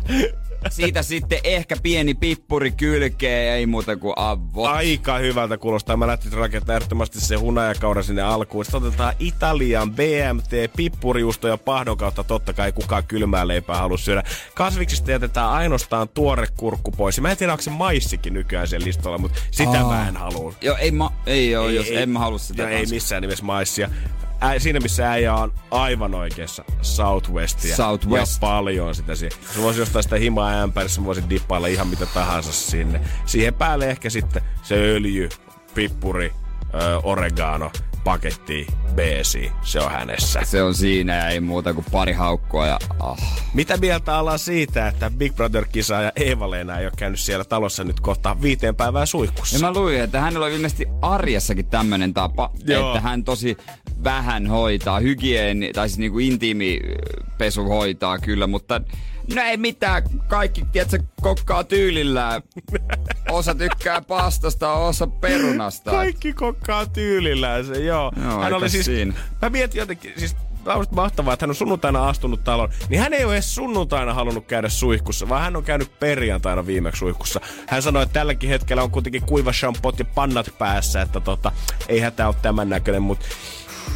siitä 0.70 1.04
sitten 1.04 1.40
ehkä 1.44 1.76
pieni 1.84 2.14
pippuri 2.14 2.72
kylkeen, 2.72 3.54
ei 3.54 3.66
muuta 3.66 3.96
kuin 3.96 4.14
avot. 4.16 4.68
Aika 4.70 5.18
hyvältä 5.18 5.58
kuulostaa. 5.58 5.98
Mä 5.98 6.08
lähtin 6.08 6.34
rakentamaan 6.34 6.76
ehdottomasti 6.76 7.22
se 7.22 7.36
hunajakaura 7.36 8.04
sinne 8.04 8.22
alkuun. 8.22 8.66
Sitten 8.66 8.84
otetaan 8.84 9.14
Italian 9.20 9.92
BMT, 9.92 10.76
pippurijuusto 10.78 11.48
ja 11.48 11.58
pahdon 11.58 11.98
kautta. 11.98 12.24
Totta 12.24 12.54
kai 12.54 12.72
kukaan 12.72 13.04
kylmää 13.08 13.48
leipää 13.48 13.78
halua 13.78 13.98
syödä. 13.98 14.24
Kasviksista 14.54 15.12
jätetään 15.12 15.50
ainoastaan 15.50 16.10
tuore 16.10 16.48
kurkku 16.58 16.92
pois. 16.92 17.18
Ja 17.18 17.22
mä 17.22 17.32
en 17.32 17.38
tiedä, 17.38 17.54
onko 17.54 17.62
se 17.64 17.70
maissikin 17.70 18.34
nykyään 18.34 18.68
siellä 18.68 18.86
listalla, 18.86 19.18
mutta 19.18 19.40
sitä 19.52 19.82
Aa. 19.82 19.88
mä 19.88 20.08
en 20.08 20.18
halua. 20.18 20.54
Joo, 20.62 20.78
ei, 20.78 20.92
ma- 20.92 21.14
ei 21.26 21.56
oo, 21.56 21.70
jos 21.70 21.88
en 21.92 22.10
mä 22.10 22.20
halua 22.20 22.38
sitä. 22.38 22.64
Ja 22.64 22.70
ei 22.70 22.86
missään 22.86 23.22
nimessä 23.22 23.46
maissia. 23.46 23.90
Ä, 24.44 24.60
siinä 24.60 24.80
missä 24.80 25.12
äijä 25.12 25.34
on 25.34 25.54
aivan 25.72 26.16
oikeassa 26.16 26.64
Southwestia. 26.82 27.76
Southwest. 27.76 28.34
Ja 28.34 28.40
paljon 28.40 28.96
sitä 28.96 29.16
siihen. 29.16 29.38
Se 29.54 29.62
voisi 29.62 29.80
jostain 29.80 30.04
sitä 30.04 30.16
himaa 30.16 30.62
ämpärissä, 30.62 31.04
voisin 31.06 31.30
dippailla 31.30 31.68
ihan 31.68 31.88
mitä 31.88 32.06
tahansa 32.06 32.52
sinne. 32.52 33.02
Siihen 33.26 33.54
päälle 33.54 33.90
ehkä 33.90 34.10
sitten 34.10 34.42
se 34.64 34.76
öljy, 34.76 35.30
pippuri, 35.76 36.34
ö, 36.74 37.00
oregano, 37.04 37.72
paketti, 38.04 38.68
beesi. 38.96 39.52
Se 39.62 39.80
on 39.80 39.92
hänessä. 39.92 40.40
Se 40.44 40.64
on 40.64 40.76
siinä 40.76 41.16
ja 41.16 41.30
ei 41.30 41.40
muuta 41.40 41.74
kuin 41.74 41.86
pari 41.92 42.14
haukkua 42.14 42.68
ja 42.68 42.80
ah. 43.00 43.18
Mitä 43.54 43.78
mieltä 43.78 44.20
ollaan 44.20 44.40
siitä, 44.40 44.88
että 44.88 45.12
Big 45.18 45.36
Brother-kisaaja 45.36 46.12
Eeva-Leena 46.16 46.80
ei 46.80 46.86
ole 46.86 46.94
käynyt 46.98 47.20
siellä 47.20 47.46
talossa 47.46 47.84
nyt 47.84 48.00
kohta 48.00 48.42
viiteen 48.42 48.76
päivää 48.76 49.06
suihkussa? 49.06 49.56
Ja 49.56 49.62
mä 49.62 49.74
luin, 49.74 50.02
että 50.02 50.22
hänellä 50.22 50.46
on 50.46 50.52
ilmeisesti 50.52 50.86
arjessakin 51.02 51.66
tämmönen 51.66 52.14
tapa, 52.14 52.52
Joo. 52.66 52.88
että 52.88 53.02
hän 53.02 53.24
tosi 53.24 53.58
vähän 54.04 54.48
hoitaa, 54.48 55.00
hygieni, 55.00 55.74
tai 55.74 55.90
siis 55.90 56.00
niinku 56.00 56.20
intiimi 56.20 56.80
pesu 57.38 57.66
hoitaa 57.66 58.20
kyllä, 58.20 58.48
mutta 58.48 58.82
No 59.36 59.42
ei 59.42 59.58
mitään, 59.58 60.04
kaikki, 60.28 60.66
tiedätkö, 60.72 61.00
kokkaa 61.22 61.64
tyylillään. 61.64 62.42
Osa 63.30 63.56
tykkää 63.56 64.02
pastasta, 64.02 64.74
osa 64.74 65.08
perunasta. 65.08 65.92
Kaikki 65.92 66.34
kokkaa 66.34 66.86
tyylillään 66.86 67.66
se, 67.66 67.84
joo. 67.84 68.12
Joo, 68.24 68.42
hän 68.42 68.54
oli 68.54 68.70
siis, 68.70 68.86
siinä. 68.86 69.14
mä 69.42 69.50
mietin 69.50 69.80
jotenkin, 69.80 70.14
siis 70.18 70.36
on 70.76 70.86
mahtavaa, 70.92 71.34
että 71.34 71.44
hän 71.44 71.50
on 71.50 71.56
sunnuntaina 71.56 72.10
astunut 72.10 72.44
talon, 72.44 72.70
niin 72.90 73.02
hän 73.02 73.14
ei 73.14 73.26
ole 73.26 73.34
edes 73.34 73.56
sunnuntaina 73.56 74.14
halunnut 74.14 74.46
käydä 74.46 74.70
suihkussa, 74.70 75.30
vaan 75.30 75.42
hän 75.42 75.56
on 75.56 75.64
käynyt 75.64 76.00
perjantaina 76.00 76.66
viimeksi 76.66 77.00
suihkussa. 77.00 77.42
Hän 77.68 77.82
sanoi, 77.82 78.04
että 78.04 78.14
tälläkin 78.14 78.50
hetkellä 78.50 78.84
on 78.84 78.92
kuitenkin 78.92 79.22
kuiva 79.22 79.54
shampoo 79.54 79.94
ja 80.00 80.06
pannat 80.06 80.54
päässä, 80.58 81.02
että 81.02 81.20
tota, 81.20 81.52
ei 81.88 82.00
hätä 82.00 82.28
ole 82.28 82.36
tämän 82.42 82.70
näköinen, 82.70 83.02
mutta 83.02 83.26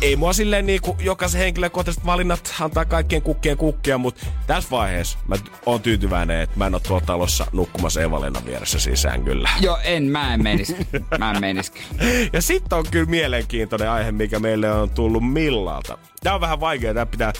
ei 0.01 0.15
mua 0.15 0.33
silleen 0.33 0.65
niinku 0.65 0.97
jokaisen 0.99 1.41
henkilökohtaiset 1.41 2.05
valinnat 2.05 2.53
antaa 2.59 2.85
kaikkien 2.85 3.21
kukkien 3.21 3.57
kukkia, 3.57 3.97
mutta 3.97 4.25
tässä 4.47 4.69
vaiheessa 4.71 5.17
mä 5.27 5.35
oon 5.65 5.81
tyytyväinen, 5.81 6.41
että 6.41 6.57
mä 6.57 6.67
en 6.67 6.75
ole 6.75 6.81
tuolla 6.87 7.05
talossa 7.05 7.47
nukkumassa 7.51 8.01
Evalena 8.01 8.41
vieressä 8.45 8.79
sisään 8.79 9.23
kyllä. 9.23 9.49
Joo, 9.61 9.77
en, 9.83 10.03
mä 10.03 10.33
en 10.33 10.43
menis. 10.43 10.75
Mä 11.19 11.31
en 11.31 11.41
menis. 11.41 11.71
Ja 12.33 12.41
sitten 12.41 12.77
on 12.77 12.85
kyllä 12.91 13.05
mielenkiintoinen 13.05 13.89
aihe, 13.89 14.11
mikä 14.11 14.39
meille 14.39 14.71
on 14.71 14.89
tullut 14.89 15.31
Millalta. 15.31 15.97
Tämä 16.23 16.35
on 16.35 16.41
vähän 16.41 16.59
vaikea, 16.59 16.93
tämä 16.93 17.05
pitää 17.05 17.33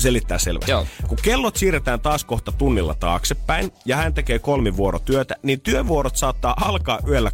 selittää 0.00 0.38
selvästi. 0.38 0.70
Joo. 0.70 0.86
Kun 1.08 1.18
kellot 1.22 1.56
siirretään 1.56 2.00
taas 2.00 2.24
kohta 2.24 2.52
tunnilla 2.52 2.94
taaksepäin 2.94 3.72
ja 3.84 3.96
hän 3.96 4.14
tekee 4.14 4.38
kolmivuorotyötä, 4.38 5.36
niin 5.42 5.60
työvuorot 5.60 6.16
saattaa 6.16 6.54
alkaa 6.60 6.98
yöllä 7.08 7.30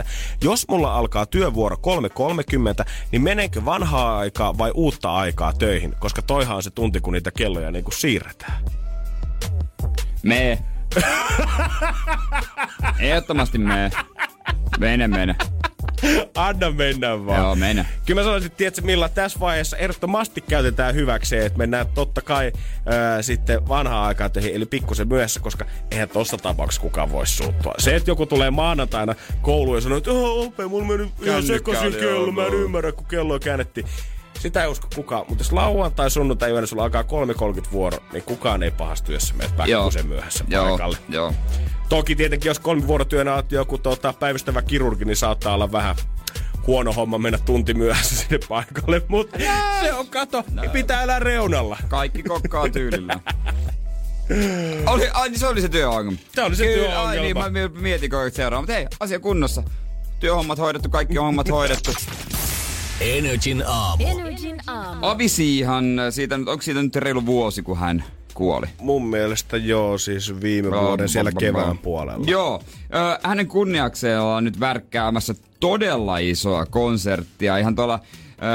3-3.30. 0.00 0.04
Jos 0.42 0.68
mulla 0.68 0.94
alkaa 0.94 1.26
työvuoro 1.26 1.76
3.30, 1.76 2.84
niin 3.12 3.22
menenkö 3.22 3.64
vanhaa 3.64 4.18
aikaa 4.18 4.58
vai 4.58 4.70
uutta 4.74 5.14
aikaa 5.14 5.52
töihin? 5.52 5.94
Koska 5.98 6.22
toihan 6.22 6.56
on 6.56 6.62
se 6.62 6.70
tunti, 6.70 7.00
kun 7.00 7.12
niitä 7.12 7.30
kelloja 7.30 7.70
niin 7.70 7.84
kuin 7.84 7.94
siirretään. 7.94 8.64
Mee. 10.22 10.58
Ehdottomasti 12.98 13.58
mee. 13.58 13.90
Mene, 14.78 15.08
mene. 15.08 15.36
Anna 16.34 16.70
mennä 16.70 17.26
vaan. 17.26 17.40
Joo, 17.40 17.54
mene. 17.54 17.86
Kyllä 18.06 18.20
mä 18.20 18.24
sanoisin, 18.24 18.46
että 18.46 18.56
tiedätkö, 18.56 18.82
millä 18.82 19.08
tässä 19.08 19.40
vaiheessa 19.40 19.76
ehdottomasti 19.76 20.40
käytetään 20.40 20.94
hyväkseen, 20.94 21.46
että 21.46 21.58
mennään 21.58 21.86
totta 21.94 22.20
kai 22.20 22.52
ää, 22.86 23.22
sitten 23.22 23.68
vanhaan 23.68 24.06
aikaan 24.06 24.30
töihin, 24.30 24.54
eli 24.54 24.66
pikkusen 24.66 25.08
myöhässä, 25.08 25.40
koska 25.40 25.64
eihän 25.90 26.08
tossa 26.08 26.36
tapauksessa 26.36 26.82
kukaan 26.82 27.12
voi 27.12 27.26
suuttua. 27.26 27.74
Se, 27.78 27.96
että 27.96 28.10
joku 28.10 28.26
tulee 28.26 28.50
maanantaina 28.50 29.14
kouluun 29.42 29.76
ja 29.76 29.80
sanoo, 29.80 29.98
että 29.98 30.10
oh, 30.10 30.46
ope, 30.46 30.66
mulla 30.66 30.86
meni 30.86 31.12
ihan 31.22 31.42
sekaisin 31.42 31.94
kello, 31.94 32.32
mä 32.32 32.46
en 32.46 32.54
ymmärrä, 32.54 32.92
kun 32.92 33.06
kello 33.06 33.38
käännettiin. 33.38 33.86
Sitä 34.40 34.62
ei 34.62 34.68
usko 34.68 34.88
kukaan, 34.94 35.24
mutta 35.28 35.44
jos 35.44 35.52
lauantai, 35.52 36.10
sunnuntai 36.10 36.50
yönä 36.50 36.66
sulla 36.66 36.82
alkaa 36.82 37.02
3.30 37.02 37.72
vuoro, 37.72 37.98
niin 38.12 38.22
kukaan 38.22 38.62
ei 38.62 38.70
pahassa 38.70 39.04
työssä 39.04 39.34
mene 39.34 39.50
pikkusen 39.64 40.06
myöhässä 40.06 40.44
Joo, 40.48 40.68
paikalle. 40.68 40.98
joo. 41.08 41.34
Toki 41.88 42.16
tietenkin, 42.16 42.50
jos 42.50 42.58
kolmi 42.58 42.86
vuorotyönä 42.86 43.34
olet 43.34 43.52
joku 43.52 43.78
tota, 43.78 44.12
päivystävä 44.12 44.62
kirurgi, 44.62 45.04
niin 45.04 45.16
saattaa 45.16 45.54
olla 45.54 45.72
vähän 45.72 45.96
huono 46.66 46.92
homma 46.92 47.18
mennä 47.18 47.38
tunti 47.38 47.74
myöhässä 47.74 48.14
sinne 48.20 48.38
paikalle, 48.48 49.02
mutta 49.08 49.38
se 49.82 49.92
on 49.92 50.06
kato, 50.06 50.44
niin 50.60 50.70
pitää 50.70 51.02
elää 51.02 51.18
reunalla. 51.18 51.76
Kaikki 51.88 52.22
kokkaa 52.22 52.68
tyylillä. 52.68 53.20
Oli, 54.86 55.08
ai, 55.12 55.28
niin 55.28 55.38
se 55.38 55.46
oli 55.46 55.60
se 55.60 55.68
työongelma. 55.68 56.18
Se 56.34 56.42
oli 56.42 56.56
se 56.56 56.64
Kyllä, 56.66 56.76
työongelma. 56.88 57.08
Ai 57.10 57.20
niin, 57.20 57.38
mä 57.38 57.50
mi- 57.50 57.80
mietin 57.80 58.14
ajan 58.14 58.30
seuraava. 58.30 58.62
Mutta 58.62 58.72
hei, 58.72 58.86
asia 59.00 59.20
kunnossa. 59.20 59.62
Työhommat 60.20 60.58
hoidettu, 60.58 60.88
kaikki 60.90 61.16
hommat 61.16 61.50
hoidettu. 61.50 61.90
Energin 63.00 63.64
aamu. 63.66 64.04
Energin 64.06 64.56
aamu. 64.66 65.06
Avisiihan, 65.06 65.84
siitä, 66.10 66.38
nyt- 66.38 66.48
onko 66.48 66.62
siitä 66.62 66.82
nyt 66.82 66.96
reilu 66.96 67.26
vuosi, 67.26 67.62
kun 67.62 67.78
hän 67.78 68.04
kuoli? 68.34 68.66
Mun 68.80 69.06
mielestä 69.06 69.56
joo, 69.56 69.98
siis 69.98 70.40
viime 70.42 70.70
vuoden 70.70 71.08
siellä 71.08 71.32
kevään 71.38 71.78
puolella. 71.78 72.24
Joo, 72.28 72.62
ö, 72.94 73.18
hänen 73.22 73.46
kunniakseen 73.48 74.20
ollaan 74.20 74.44
nyt 74.44 74.60
värkkäämässä 74.60 75.34
todella 75.60 76.18
isoa 76.18 76.66
konserttia 76.66 77.58
ihan 77.58 77.74
tuolla 77.74 78.00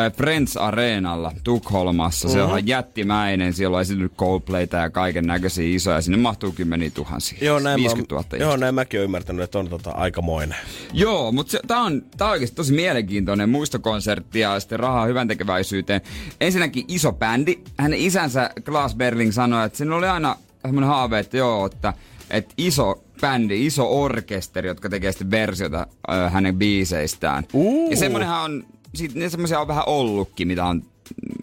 ö, 0.08 0.12
Friends 0.12 0.58
Areenalla 0.58 1.32
Tukholmassa. 1.43 2.30
Se 2.30 2.41
on 2.41 2.68
jättimäinen, 2.68 3.54
siellä 3.54 3.76
on 3.78 3.82
esiintynyt 3.82 4.14
Coldplayta 4.18 4.78
ja 4.78 4.89
kaiken 4.89 5.26
näköisiä 5.26 5.76
isoja. 5.76 6.01
Sinne 6.01 6.18
mahtuu 6.18 6.51
kymmeniä 6.51 6.89
tuhansia. 6.89 7.38
Joo, 7.41 7.60
näin, 7.60 7.80
50 7.80 8.16
000 8.16 8.28
mä, 8.32 8.38
joo, 8.38 8.58
näin 8.58 8.76
mäkin 8.76 8.99
oon 8.99 9.04
ymmärtänyt, 9.06 9.43
että 9.43 9.60
on 9.60 9.70
tota 9.70 9.91
aikamoinen. 9.91 10.58
Joo, 10.93 11.32
mutta 11.32 11.58
tää 11.68 11.82
on, 11.82 12.01
tää 12.18 12.28
on 12.28 12.32
oikeasti 12.32 12.56
tosi 12.56 12.74
mielenkiintoinen 12.74 13.49
muistokonsertti 13.49 14.39
ja 14.39 14.60
sitten 14.60 14.80
rahaa 14.80 15.06
hyvän 15.06 15.28
tekeväisyyteen. 15.28 16.01
Ensinnäkin 16.41 16.86
iso 16.88 17.12
bändi. 17.12 17.60
Hänen 17.78 17.99
isänsä 17.99 18.49
Klaas 18.66 18.95
Berling 18.95 19.32
sanoi, 19.32 19.66
että 19.66 19.78
siinä 19.78 19.95
oli 19.95 20.08
aina 20.08 20.36
semmoinen 20.62 20.89
haave, 20.89 21.20
että 21.20 21.38
joo, 21.38 21.66
että, 21.66 21.93
että 22.30 22.54
iso 22.58 23.03
bändi, 23.24 23.65
iso 23.65 24.01
orkesteri, 24.03 24.67
jotka 24.67 24.89
tekee 24.89 25.11
sitten 25.11 25.32
versiota 25.32 25.88
ö, 26.11 26.30
hänen 26.30 26.55
biiseistään. 26.55 27.43
Uh. 27.53 27.91
Ja 27.91 27.97
semmoinenhan 27.97 28.41
on, 28.41 28.63
sit, 28.95 29.15
ne 29.15 29.30
semmoisia 29.30 29.59
on 29.59 29.67
vähän 29.67 29.84
ollutkin, 29.88 30.47
mitä 30.47 30.65
on, 30.65 30.84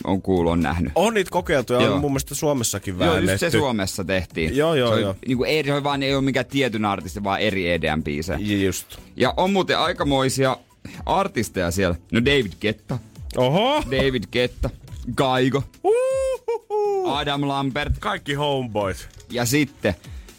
on 0.04 0.22
kuullut, 0.22 0.52
on 0.52 0.60
nähnyt. 0.62 0.92
On 0.94 1.14
niitä 1.14 1.30
kokeiltu 1.30 1.72
ja 1.72 1.80
Joo. 1.82 1.94
on 1.94 2.00
mun 2.00 2.10
mielestä 2.10 2.34
Suomessakin 2.34 2.98
Joo, 2.98 3.16
just 3.18 3.38
se 3.40 3.50
Suomessa 3.50 4.04
tehtiin. 4.04 4.56
Joo, 4.56 4.74
joo, 4.74 4.88
se 4.88 4.94
oli, 4.94 5.02
joo. 5.02 5.16
Niinku 5.26 5.44
eri, 5.44 5.70
se 5.72 5.82
vaan, 5.84 6.02
ei 6.02 6.14
ole 6.14 6.24
mikään 6.24 6.46
tietyn 6.46 6.84
artisti, 6.84 7.24
vaan 7.24 7.40
eri 7.40 7.70
EDM 7.70 8.02
biisejä. 8.02 8.38
Just. 8.64 8.86
Ja 9.16 9.34
on 9.36 9.52
muuten 9.52 9.78
aikamoisia 9.78 10.56
artisteja 11.06 11.70
siellä. 11.70 11.96
No 12.12 12.20
David 12.20 12.52
Ketta, 12.60 12.98
Oho! 13.36 13.82
David 13.90 14.24
Ketta, 14.30 14.70
Kaigo, 15.14 15.62
Uhuhu. 15.84 17.08
Adam 17.08 17.48
Lambert 17.48 17.92
Kaikki 18.00 18.34
homeboys. 18.34 19.08
ja 19.30 19.44
sitten 19.44 19.94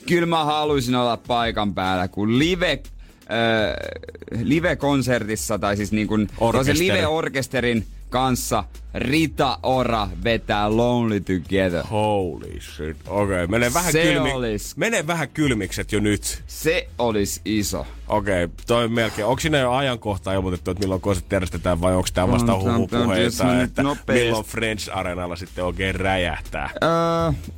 kyllä 0.07 0.25
mä 0.25 0.45
haluaisin 0.45 0.95
olla 0.95 1.17
paikan 1.17 1.73
päällä, 1.73 2.07
kun 2.07 2.39
live, 2.39 2.71
äh, 2.71 4.43
live-konsertissa 4.43 5.59
tai 5.59 5.77
siis 5.77 5.91
niin 5.91 6.07
kuin 6.07 6.27
Orkesteri. 6.37 6.79
live-orkesterin 6.79 7.85
kanssa 8.09 8.63
Rita 8.95 9.59
Ora 9.63 10.07
vetää 10.23 10.77
Lonely 10.77 11.19
Together. 11.19 11.83
Holy 11.91 12.59
shit. 12.61 12.97
Okei, 13.07 13.23
okay. 13.23 13.47
mene 13.47 13.73
vähän 13.73 13.91
Se 13.91 14.03
kylmi... 14.03 14.31
olis- 14.31 14.73
Mene 14.75 15.07
vähän 15.07 15.29
kylmikset 15.29 15.91
jo 15.91 15.99
nyt. 15.99 16.43
Se 16.47 16.87
olisi 16.97 17.41
iso. 17.45 17.85
Okei, 18.07 18.43
okay, 18.43 18.55
toi 18.67 18.83
on 18.83 18.91
melkein. 18.91 19.27
Onko 19.27 19.39
siinä 19.39 19.57
jo 19.57 19.71
ajankohta 19.71 20.33
ilmoitettu, 20.33 20.71
että 20.71 20.81
milloin 20.83 21.01
konsertti 21.01 21.35
järjestetään 21.35 21.81
vai 21.81 21.95
onko 21.95 22.07
tämä 22.13 22.31
vasta 22.31 22.53
on 22.53 22.63
huhupuheita, 22.73 23.61
että 23.61 23.83
nopeasti. 23.83 24.23
milloin 24.25 24.45
French 24.45 24.89
Arenalla 24.93 25.35
sitten 25.35 25.63
oikein 25.65 25.95
räjähtää? 25.95 26.69
Öö, 26.83 26.89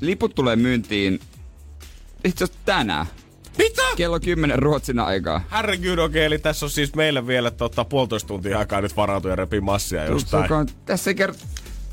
liput 0.01 0.35
tulee 0.35 0.55
myyntiin 0.55 1.19
itse 2.24 2.43
asiassa 2.43 2.61
tänään. 2.65 3.05
Mitä? 3.57 3.82
Kello 3.95 4.19
10 4.19 4.59
Ruotsin 4.59 4.99
aikaa. 4.99 5.41
Herregud, 5.51 5.97
okei, 5.97 6.05
okay, 6.05 6.21
eli 6.21 6.39
tässä 6.39 6.65
on 6.65 6.69
siis 6.69 6.95
meillä 6.95 7.28
vielä 7.28 7.51
tota, 7.51 7.86
puolitoista 7.86 8.28
tuntia 8.28 8.59
aikaa 8.59 8.82
nyt 8.82 8.97
varautua 8.97 9.32
ja 9.32 9.36
repii 9.36 9.61
massia 9.61 10.05
jostain. 10.05 10.69
Tässä 10.86 11.09
ei, 11.09 11.15
kerro, 11.15 11.36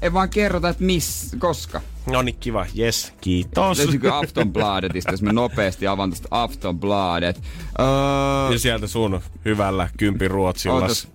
ei 0.03 0.13
vaan 0.13 0.31
kerrota, 0.31 0.69
että 0.69 0.85
miss, 0.85 1.37
koska. 1.39 1.81
No 2.07 2.23
niin, 2.23 2.37
kiva. 2.41 2.67
Yes, 2.79 3.13
kiitos. 3.21 3.79
Löytyykö 3.79 4.15
Aftonbladetista, 4.15 5.11
jos 5.11 5.23
mä 5.23 5.33
nopeasti 5.33 5.87
avaan 5.87 6.11
tästä 6.11 6.29
Aftonbladet. 6.31 7.43
Öö, 7.81 8.53
Ja 8.53 8.59
sieltä 8.59 8.87
sun 8.87 9.21
hyvällä 9.45 9.89
kympiruotsilla. 9.97 10.75
ootas. 10.75 11.09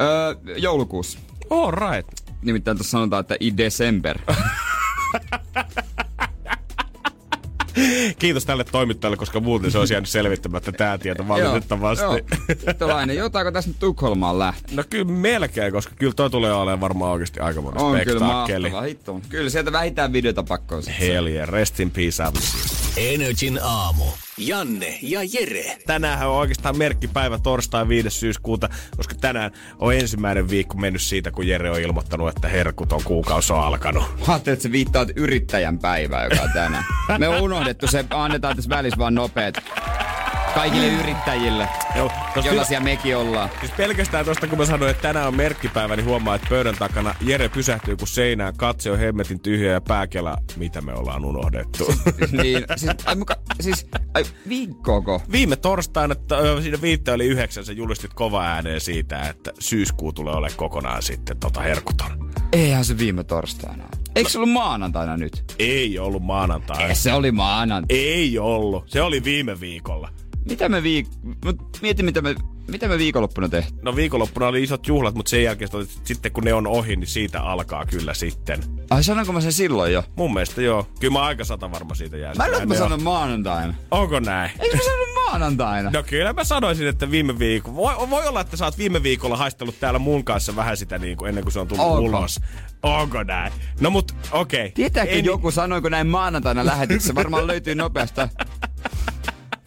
öö, 0.00 0.34
joulukuussa. 0.56 1.18
All 1.50 1.70
right. 1.70 2.10
Nimittäin 2.42 2.76
tuossa 2.76 2.90
sanotaan, 2.90 3.20
että 3.20 3.36
i 3.40 3.56
December. 3.56 4.18
Kiitos 8.18 8.44
tälle 8.44 8.64
toimittajalle, 8.64 9.16
koska 9.16 9.40
muuten 9.40 9.70
se 9.70 9.78
olisi 9.78 9.94
jäänyt 9.94 10.08
selvittämättä 10.08 10.72
tää 10.72 10.98
tieto 10.98 11.28
valitettavasti. 11.28 12.04
Joo, 12.04 12.20
Hittolainen, 12.68 13.16
jotaako 13.16 13.52
tässä 13.52 13.70
nyt 13.70 13.78
Tukholmaan 13.78 14.38
lähtee? 14.38 14.76
No 14.76 14.84
kyllä 14.90 15.12
melkein, 15.12 15.72
koska 15.72 15.94
kyllä 15.98 16.12
toi 16.12 16.30
tulee 16.30 16.52
olemaan 16.52 16.80
varmaan 16.80 17.12
oikeasti 17.12 17.40
aika 17.40 17.60
monen 17.60 17.82
On 17.82 18.00
kyllä 18.04 18.20
mahtava 18.20 18.80
hitto. 18.80 19.20
Kyllä 19.28 19.50
sieltä 19.50 19.72
vähintään 19.72 20.12
videota 20.12 20.42
pakkoon. 20.42 20.82
Hell 21.00 21.26
yeah, 21.26 21.48
rest 21.48 21.80
in 21.80 21.90
peace. 21.90 22.22
Energin 22.96 23.58
aamu. 23.62 24.04
Janne 24.38 24.98
ja 25.02 25.20
Jere. 25.32 25.78
Tänään 25.86 26.28
on 26.28 26.36
oikeastaan 26.36 26.78
merkkipäivä 26.78 27.38
torstai 27.38 27.88
5. 27.88 28.10
syyskuuta, 28.10 28.68
koska 28.96 29.14
tänään 29.14 29.50
on 29.78 29.94
ensimmäinen 29.94 30.50
viikko 30.50 30.76
mennyt 30.76 31.02
siitä, 31.02 31.30
kun 31.30 31.46
Jere 31.46 31.70
on 31.70 31.80
ilmoittanut, 31.80 32.28
että 32.28 32.48
herkut 32.48 32.92
on 32.92 33.00
kuukausi 33.04 33.52
on 33.52 33.60
alkanut. 33.60 34.02
Mä 34.02 34.32
ajattelin, 34.32 34.54
että 34.54 34.62
sä 34.62 34.72
viittaat 34.72 35.08
yrittäjän 35.16 35.78
päivää, 35.78 36.24
joka 36.24 36.42
on 36.42 36.50
tänään. 36.54 36.84
Me 37.18 37.28
on 37.28 37.40
unohdettu 37.42 37.86
se, 37.86 38.04
annetaan 38.10 38.56
tässä 38.56 38.70
välissä 38.70 38.98
vaan 38.98 39.14
nopeet. 39.14 39.60
Kaikille 40.58 40.86
yrittäjille, 40.86 41.68
Joo, 41.96 42.10
jollaisia 42.44 42.80
mekin 42.80 43.16
ollaan. 43.16 43.50
Siis 43.60 43.72
pelkästään 43.72 44.24
tosta, 44.24 44.46
kun 44.46 44.58
mä 44.58 44.66
sanoin, 44.66 44.90
että 44.90 45.02
tänään 45.02 45.28
on 45.28 45.36
merkkipäivä, 45.36 45.96
niin 45.96 46.06
huomaa, 46.06 46.34
että 46.34 46.48
pöydän 46.50 46.74
takana 46.78 47.14
Jere 47.20 47.48
pysähtyy 47.48 47.96
kuin 47.96 48.08
seinään, 48.08 48.56
katse 48.56 48.90
on 48.90 48.98
hemmetin 48.98 49.40
tyhjä 49.40 49.72
ja 49.72 49.80
pääkela, 49.80 50.36
mitä 50.56 50.80
me 50.80 50.92
ollaan 50.92 51.24
unohdettu. 51.24 51.94
niin, 52.42 52.64
siis, 52.76 52.92
ai, 53.04 53.16
muka, 53.16 53.36
siis 53.60 53.86
ai, 54.14 54.24
viikkoako? 54.48 55.22
Viime 55.32 55.56
torstaina, 55.56 56.14
ö, 56.32 56.62
siinä 56.62 56.78
viitte 56.82 57.12
oli 57.12 57.26
yhdeksän, 57.26 57.64
sä 57.64 57.72
julistit 57.72 58.14
kova 58.14 58.44
ääneen 58.44 58.80
siitä, 58.80 59.20
että 59.20 59.52
syyskuu 59.58 60.12
tulee 60.12 60.34
olemaan 60.34 60.56
kokonaan 60.56 61.02
sitten 61.02 61.36
tota 61.40 61.60
herkuton. 61.60 62.30
Eihän 62.52 62.84
se 62.84 62.98
viime 62.98 63.24
torstaina. 63.24 63.84
Eikö 64.16 64.30
se 64.30 64.38
ollut 64.38 64.52
maanantaina 64.52 65.16
nyt? 65.16 65.54
Ei 65.58 65.98
ollut 65.98 66.22
maanantaina. 66.22 66.94
Se 66.94 67.12
oli 67.12 67.32
maanantaina. 67.32 68.02
Ei 68.02 68.38
ollut. 68.38 68.90
Se 68.90 69.02
oli 69.02 69.24
viime 69.24 69.60
viikolla. 69.60 70.08
Mitä 70.44 70.68
me 70.68 70.82
viik... 70.82 71.06
Mieti, 71.82 72.02
mitä 72.02 72.22
me, 72.22 72.34
mitä 72.68 72.88
me 72.88 72.98
viikonloppuna 72.98 73.48
tehtiin. 73.48 73.80
No 73.82 73.96
viikonloppuna 73.96 74.46
oli 74.46 74.62
isot 74.62 74.86
juhlat, 74.86 75.14
mutta 75.14 75.30
sen 75.30 75.42
jälkeen 75.42 75.70
sitten 76.04 76.32
kun 76.32 76.44
ne 76.44 76.54
on 76.54 76.66
ohi, 76.66 76.96
niin 76.96 77.06
siitä 77.06 77.42
alkaa 77.42 77.86
kyllä 77.86 78.14
sitten. 78.14 78.60
Ai 78.90 79.04
sanonko 79.04 79.32
mä 79.32 79.40
sen 79.40 79.52
silloin 79.52 79.92
jo? 79.92 80.04
Mun 80.16 80.32
mielestä 80.32 80.62
joo. 80.62 80.86
Kyllä 81.00 81.12
mä 81.12 81.22
aika 81.22 81.44
sata 81.44 81.70
varma 81.70 81.94
siitä 81.94 82.16
jää. 82.16 82.34
Mä 82.34 82.46
en 82.46 82.68
mä 82.68 82.74
sanon 82.74 83.02
maanantaina. 83.02 83.74
Onko 83.90 84.20
näin? 84.20 84.50
Eikö 84.60 84.76
mä 84.76 84.82
sanon 84.82 85.14
maanantaina? 85.14 85.90
No 85.90 86.02
kyllä 86.02 86.32
mä 86.32 86.44
sanoisin, 86.44 86.86
että 86.86 87.10
viime 87.10 87.38
viikolla. 87.38 87.76
Voi, 87.76 88.10
voi 88.10 88.26
olla, 88.26 88.40
että 88.40 88.56
sä 88.56 88.64
oot 88.64 88.78
viime 88.78 89.02
viikolla 89.02 89.36
haistellut 89.36 89.80
täällä 89.80 89.98
mun 89.98 90.24
kanssa 90.24 90.56
vähän 90.56 90.76
sitä 90.76 90.98
niin 90.98 91.16
kuin 91.16 91.28
ennen 91.28 91.44
kuin 91.44 91.52
se 91.52 91.60
on 91.60 91.68
tullut 91.68 91.86
Onko? 91.86 91.98
ulos. 91.98 92.40
Onko 92.82 93.22
näin? 93.22 93.52
No 93.80 93.90
mut 93.90 94.12
okei. 94.32 94.60
Okay. 94.60 94.70
Tietääkö 94.70 95.12
Ei- 95.12 95.24
joku, 95.24 95.50
sanoiko 95.50 95.88
näin 95.88 96.06
maanantaina 96.06 96.66
lähetyksessä? 96.66 97.14
Varmaan 97.14 97.46
löytyy 97.46 97.74
nopeasta. 97.74 98.28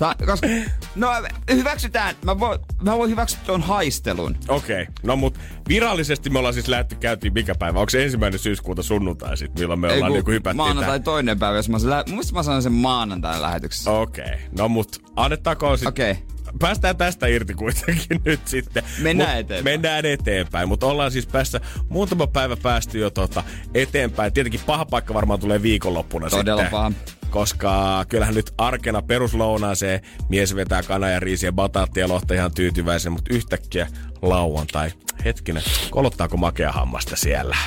Ta, 0.01 0.15
koska, 0.25 0.47
no 0.95 1.09
hyväksytään, 1.53 2.15
mä 2.25 2.39
voin, 2.39 2.59
mä 2.81 2.97
voin 2.97 3.11
hyväksyä 3.11 3.39
tuon 3.45 3.61
haistelun. 3.61 4.37
Okei, 4.47 4.81
okay. 4.81 4.93
no 5.03 5.15
mut 5.15 5.39
virallisesti 5.67 6.29
me 6.29 6.39
ollaan 6.39 6.53
siis 6.53 6.67
lähty 6.67 6.95
käyntiin 6.95 7.33
mikä 7.33 7.55
päivä? 7.55 7.79
Onko 7.79 7.89
se 7.89 8.03
ensimmäinen 8.03 8.39
syyskuuta 8.39 8.83
sunnuntai 8.83 9.37
sit, 9.37 9.59
milloin 9.59 9.79
me 9.79 9.87
ollaan 9.87 10.11
kun 10.11 10.13
niinku 10.13 10.31
hypättiin 10.31 10.57
maanantai 10.57 10.85
tähän? 10.85 11.03
toinen 11.03 11.39
päivä, 11.39 11.57
jos 11.57 11.69
mä, 11.69 11.79
sen 11.79 11.89
lä- 11.89 12.03
mä 12.33 12.43
sanoin 12.43 12.63
sen 12.63 12.71
maanantain 12.71 13.41
lähetyksessä. 13.41 13.91
Okei, 13.91 14.25
okay. 14.25 14.37
no 14.57 14.69
mut 14.69 15.01
annettakoon 15.15 15.77
sit... 15.77 15.87
Okei. 15.87 16.11
Okay. 16.11 16.23
Päästään 16.59 16.97
tästä 16.97 17.27
irti 17.27 17.53
kuitenkin 17.53 18.21
nyt 18.25 18.47
sitten. 18.47 18.83
Mennään 18.99 19.29
Mut 19.29 19.39
eteenpäin. 19.39 19.63
Mennään 19.63 20.05
eteenpäin, 20.05 20.67
mutta 20.67 20.85
ollaan 20.85 21.11
siis 21.11 21.27
päässä 21.27 21.61
muutama 21.89 22.27
päivä 22.27 22.57
päästy 22.57 22.99
jo 22.99 23.09
tota 23.09 23.43
eteenpäin. 23.73 24.33
Tietenkin 24.33 24.61
paha 24.65 24.85
paikka 24.85 25.13
varmaan 25.13 25.39
tulee 25.39 25.61
viikonloppuna 25.61 26.29
Todella 26.29 26.61
sitten. 26.61 26.71
paha. 26.71 26.91
Koska 27.31 28.05
kyllähän 28.09 28.35
nyt 28.35 28.53
arkena 28.57 29.01
peruslounaaseen 29.01 30.01
mies 30.29 30.55
vetää 30.55 30.83
kana 30.83 31.09
ja 31.09 31.19
riisiä, 31.19 31.51
bataattia, 31.51 32.07
lohta 32.07 32.33
ihan 32.33 32.51
tyytyväisen, 32.53 33.11
mutta 33.11 33.33
yhtäkkiä 33.33 33.87
lauantai. 34.21 34.91
Hetkinen, 35.25 35.63
kolottaako 35.91 36.37
makea 36.37 36.71
hammasta 36.71 37.15
siellä? 37.15 37.57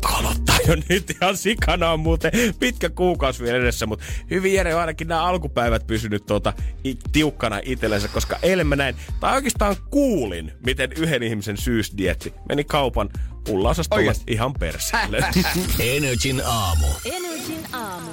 kolottaa 0.00 0.58
jo 0.66 0.76
nyt 0.88 1.10
ihan 1.10 1.36
sikana 1.36 1.90
on 1.90 2.00
muuten 2.00 2.32
pitkä 2.60 2.90
kuukausi 2.90 3.42
vielä 3.44 3.58
edessä, 3.58 3.86
mutta 3.86 4.04
hyvin 4.30 4.54
Jere 4.54 4.74
on 4.74 4.80
ainakin 4.80 5.08
nämä 5.08 5.22
alkupäivät 5.24 5.86
pysynyt 5.86 6.26
tuota, 6.26 6.52
i- 6.86 6.98
tiukkana 7.12 7.60
itsellensä, 7.64 8.08
koska 8.08 8.38
eilen 8.42 8.66
mä 8.66 8.76
näin, 8.76 8.96
tai 9.20 9.34
oikeastaan 9.34 9.76
kuulin, 9.90 10.52
miten 10.66 10.92
yhden 10.92 11.22
ihmisen 11.22 11.56
syysdietti 11.56 12.34
meni 12.48 12.64
kaupan 12.64 13.10
pullaosastolle 13.46 14.12
ihan 14.26 14.52
perseelle. 14.54 15.24
Energin 15.96 16.42
aamu. 16.44 16.86
Energin 17.04 17.74
aamu. 17.74 18.10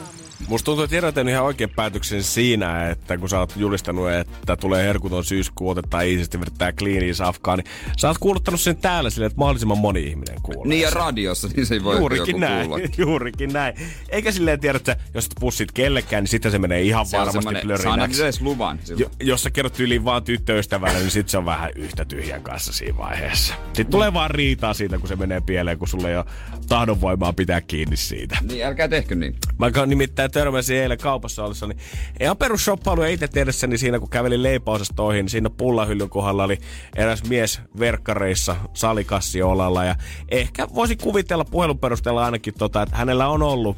Musta 0.47 0.65
tuntuu, 0.65 0.83
että 0.83 0.95
Jere 0.95 1.13
on 1.17 1.29
ihan 1.29 1.43
oikein 1.43 1.69
päätöksen 1.69 2.23
siinä, 2.23 2.89
että 2.89 3.17
kun 3.17 3.29
sä 3.29 3.39
oot 3.39 3.53
julistanut, 3.55 4.11
että 4.11 4.55
tulee 4.55 4.83
herkuton 4.87 5.23
syyskuu, 5.23 5.69
otetaan 5.69 6.05
iisisti, 6.05 6.39
vedetään 6.39 6.75
kliiniä 6.75 7.13
safkaa, 7.13 7.55
niin 7.57 7.65
sä 7.97 8.07
oot 8.07 8.17
kuuluttanut 8.17 8.61
sen 8.61 8.77
täällä 8.77 9.09
silleen, 9.09 9.27
että 9.27 9.39
mahdollisimman 9.39 9.77
moni 9.77 10.03
ihminen 10.03 10.41
kuulee. 10.43 10.69
Niin 10.69 10.81
ja 10.81 10.89
radiossa, 10.89 11.47
niin 11.55 11.65
se 11.65 11.73
ei 11.73 11.83
voi 11.83 11.97
Juurikin 11.97 12.27
joku 12.27 12.39
näin, 12.39 12.69
kuulla. 12.69 12.87
juurikin 12.97 13.53
näin. 13.53 13.75
Eikä 14.09 14.31
silleen 14.31 14.59
tiedä, 14.59 14.77
että 14.77 14.97
jos 15.13 15.25
et 15.25 15.31
pussit 15.39 15.71
kellekään, 15.71 16.23
niin 16.23 16.29
sitten 16.31 16.51
se 16.51 16.59
menee 16.59 16.81
ihan 16.81 17.05
Se 17.05 17.17
varmasti 17.17 17.55
plörinäksi. 17.61 18.23
edes 18.23 18.41
luvan. 18.41 18.79
Jo, 18.97 19.11
jos 19.19 19.43
sä 19.43 19.49
kerrot 19.49 19.79
yli 19.79 20.05
vaan 20.05 20.23
tyttöystävälle, 20.23 20.99
niin 20.99 21.11
sit 21.11 21.29
se 21.29 21.37
on 21.37 21.45
vähän 21.45 21.71
yhtä 21.75 22.05
tyhjän 22.05 22.41
kanssa 22.41 22.73
siinä 22.73 22.97
vaiheessa. 22.97 23.53
Sitten 23.65 23.91
tulee 23.91 24.13
vaan 24.13 24.31
riitaa 24.31 24.73
siitä, 24.73 24.97
kun 24.97 25.07
se 25.07 25.15
menee 25.15 25.41
pieleen, 25.41 25.77
kun 25.77 25.87
sulle 25.87 26.09
ei 26.09 26.17
ole 26.17 26.25
tahdonvoimaa 26.67 27.33
pitää 27.33 27.61
kiinni 27.61 27.97
siitä. 27.97 28.37
Niin, 28.41 28.65
älkää 28.65 28.87
tehkö 28.87 29.15
niin. 29.15 29.35
Mä 29.59 29.85
nimittäin 29.85 30.31
törmäsin 30.37 30.77
eilen 30.77 30.97
kaupassa 30.97 31.43
ollessa, 31.43 31.67
niin 31.67 31.79
ihan 32.19 32.37
perusshoppailuja 32.37 33.09
itse 33.09 33.27
tehdessäni 33.27 33.77
siinä, 33.77 33.99
kun 33.99 34.09
kävelin 34.09 34.43
leipäosastoihin, 34.43 35.23
niin 35.23 35.29
siinä 35.29 35.49
pullahyllyn 35.49 36.09
kohdalla 36.09 36.43
oli 36.43 36.57
eräs 36.95 37.23
mies 37.23 37.61
verkkareissa 37.79 38.55
salikassi 38.73 39.41
olalla. 39.41 39.85
Ja 39.85 39.95
ehkä 40.31 40.67
voisi 40.75 40.95
kuvitella 40.95 41.45
puhelun 41.45 41.79
perusteella 41.79 42.25
ainakin, 42.25 42.53
tota, 42.57 42.81
että 42.81 42.97
hänellä 42.97 43.27
on 43.27 43.41
ollut 43.41 43.77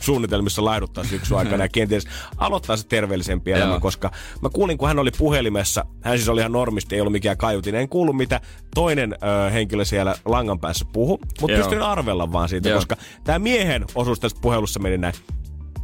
suunnitelmissa 0.00 0.64
laiduttaa 0.64 1.04
syksyn 1.04 1.38
aikana 1.38 1.64
ja 1.64 1.68
kenties 1.68 2.04
aloittaa 2.36 2.76
se 2.76 2.86
terveellisempi 2.86 3.52
elämä, 3.52 3.80
koska 3.80 4.10
mä 4.42 4.48
kuulin, 4.48 4.78
kun 4.78 4.88
hän 4.88 4.98
oli 4.98 5.10
puhelimessa, 5.18 5.84
hän 6.02 6.18
siis 6.18 6.28
oli 6.28 6.40
ihan 6.40 6.52
normisti, 6.52 6.94
ei 6.94 7.00
ollut 7.00 7.12
mikään 7.12 7.36
kaiutin, 7.36 7.74
en 7.74 7.88
kuullut 7.88 8.16
mitä 8.16 8.40
toinen 8.74 9.12
ö, 9.12 9.50
henkilö 9.50 9.84
siellä 9.84 10.14
langan 10.24 10.60
päässä 10.60 10.84
puhu, 10.92 11.18
mutta 11.40 11.52
Joo. 11.52 11.62
pystyn 11.62 11.82
arvella 11.82 12.32
vaan 12.32 12.48
siitä, 12.48 12.68
Joo. 12.68 12.78
koska 12.78 12.96
tämä 13.24 13.38
miehen 13.38 13.84
osuus 13.94 14.20
tästä 14.20 14.40
puhelussa 14.42 14.80
meni 14.80 14.98
näin. 14.98 15.14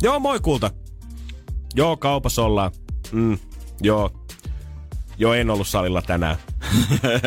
Joo, 0.03 0.21
moi 0.21 0.41
kulta. 0.41 0.71
Joo, 1.75 1.97
kaupassa 1.97 2.43
ollaan. 2.43 2.71
Mm, 3.13 3.39
joo. 3.81 4.11
Joo, 5.19 5.35
en 5.35 5.51
ollut 5.51 5.69
salilla 5.69 6.03
tänään. 6.03 6.37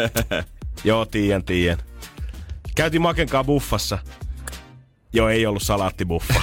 joo, 0.83 1.05
tiedän, 1.05 1.43
tiedän. 1.43 1.77
Käytiin 2.75 3.01
Makenkaa 3.01 3.43
buffassa. 3.43 3.99
Joo, 5.13 5.29
ei 5.29 5.45
ollut 5.45 5.61
salaattibuffa. 5.61 6.41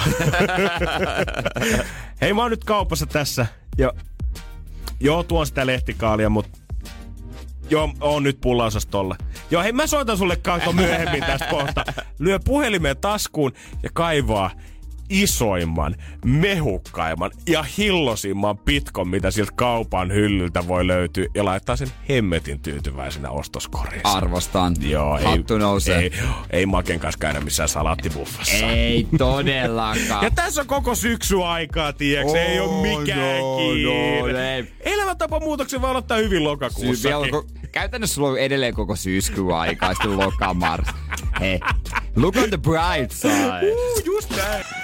Hei, 2.21 2.33
mä 2.33 2.41
oon 2.41 2.51
nyt 2.51 2.63
kaupassa 2.63 3.05
tässä. 3.05 3.45
Jo, 3.77 3.93
joo, 4.99 5.23
tuon 5.23 5.47
sitä 5.47 5.65
lehtikaalia, 5.65 6.29
mutta 6.29 6.63
Joo, 7.69 7.93
on 8.01 8.23
nyt 8.23 8.41
pullaosastolla. 8.41 9.15
Joo, 9.51 9.63
hei 9.63 9.71
mä 9.71 9.87
soitan 9.87 10.17
sulle 10.17 10.35
kanto 10.35 10.73
myöhemmin 10.73 11.23
tästä 11.23 11.47
kohta. 11.49 11.85
Lyö 12.19 12.39
puhelimeen 12.45 12.97
taskuun 12.97 13.53
ja 13.83 13.89
kaivaa 13.93 14.51
isoimman, 15.09 15.95
mehukkaimman 16.25 17.31
ja 17.47 17.63
hillosimman 17.77 18.57
pitkon, 18.57 19.07
mitä 19.07 19.31
siltä 19.31 19.51
kaupan 19.55 20.11
hyllyltä 20.13 20.67
voi 20.67 20.87
löytyä, 20.87 21.25
ja 21.35 21.45
laittaa 21.45 21.75
sen 21.75 21.87
hemmetin 22.09 22.59
tyytyväisenä 22.59 23.29
ostoskoriinsa. 23.29 24.09
Arvostan. 24.09 24.75
Joo, 24.81 25.17
ei, 25.17 25.23
Hattu 25.25 25.57
nousee. 25.57 25.97
Ei, 25.99 26.11
ei 26.49 26.65
maken 26.65 26.99
kanssa 26.99 27.19
käydä 27.19 27.39
missään 27.39 27.69
salaattibuffassa. 27.69 28.65
Ei 28.65 29.07
todellakaan. 29.17 30.23
Ja 30.23 30.31
tässä 30.31 30.61
on 30.61 30.67
koko 30.67 30.95
syksy 30.95 31.43
aikaa, 31.43 31.93
tiiäks? 31.93 32.33
ei 32.33 32.59
Oo, 32.59 32.79
ole 32.79 32.97
mikään 32.99 33.39
no, 33.39 33.57
kiire. 33.57 34.33
no, 34.33 34.39
ei. 34.39 34.73
Elämäntapamuutoksen 34.79 35.81
voi 35.81 35.89
aloittaa 35.89 36.17
hyvin 36.17 36.37
Syy, 36.37 36.43
lokakuussa. 36.43 37.09
ko- 37.09 37.47
käytännössä 37.71 38.13
sulla 38.15 38.29
on 38.29 38.37
edelleen 38.39 38.73
koko 38.73 38.95
syyskuun 38.95 39.55
aikaa, 39.55 39.93
sitten 39.93 40.17
lokamars. 40.17 40.87
Hei, 41.39 41.59
look 42.15 42.35
on 42.37 42.49
the 42.49 42.57
bright 42.57 43.11
side. 43.11 43.71
Just 44.05 44.29
näin. 44.35 44.65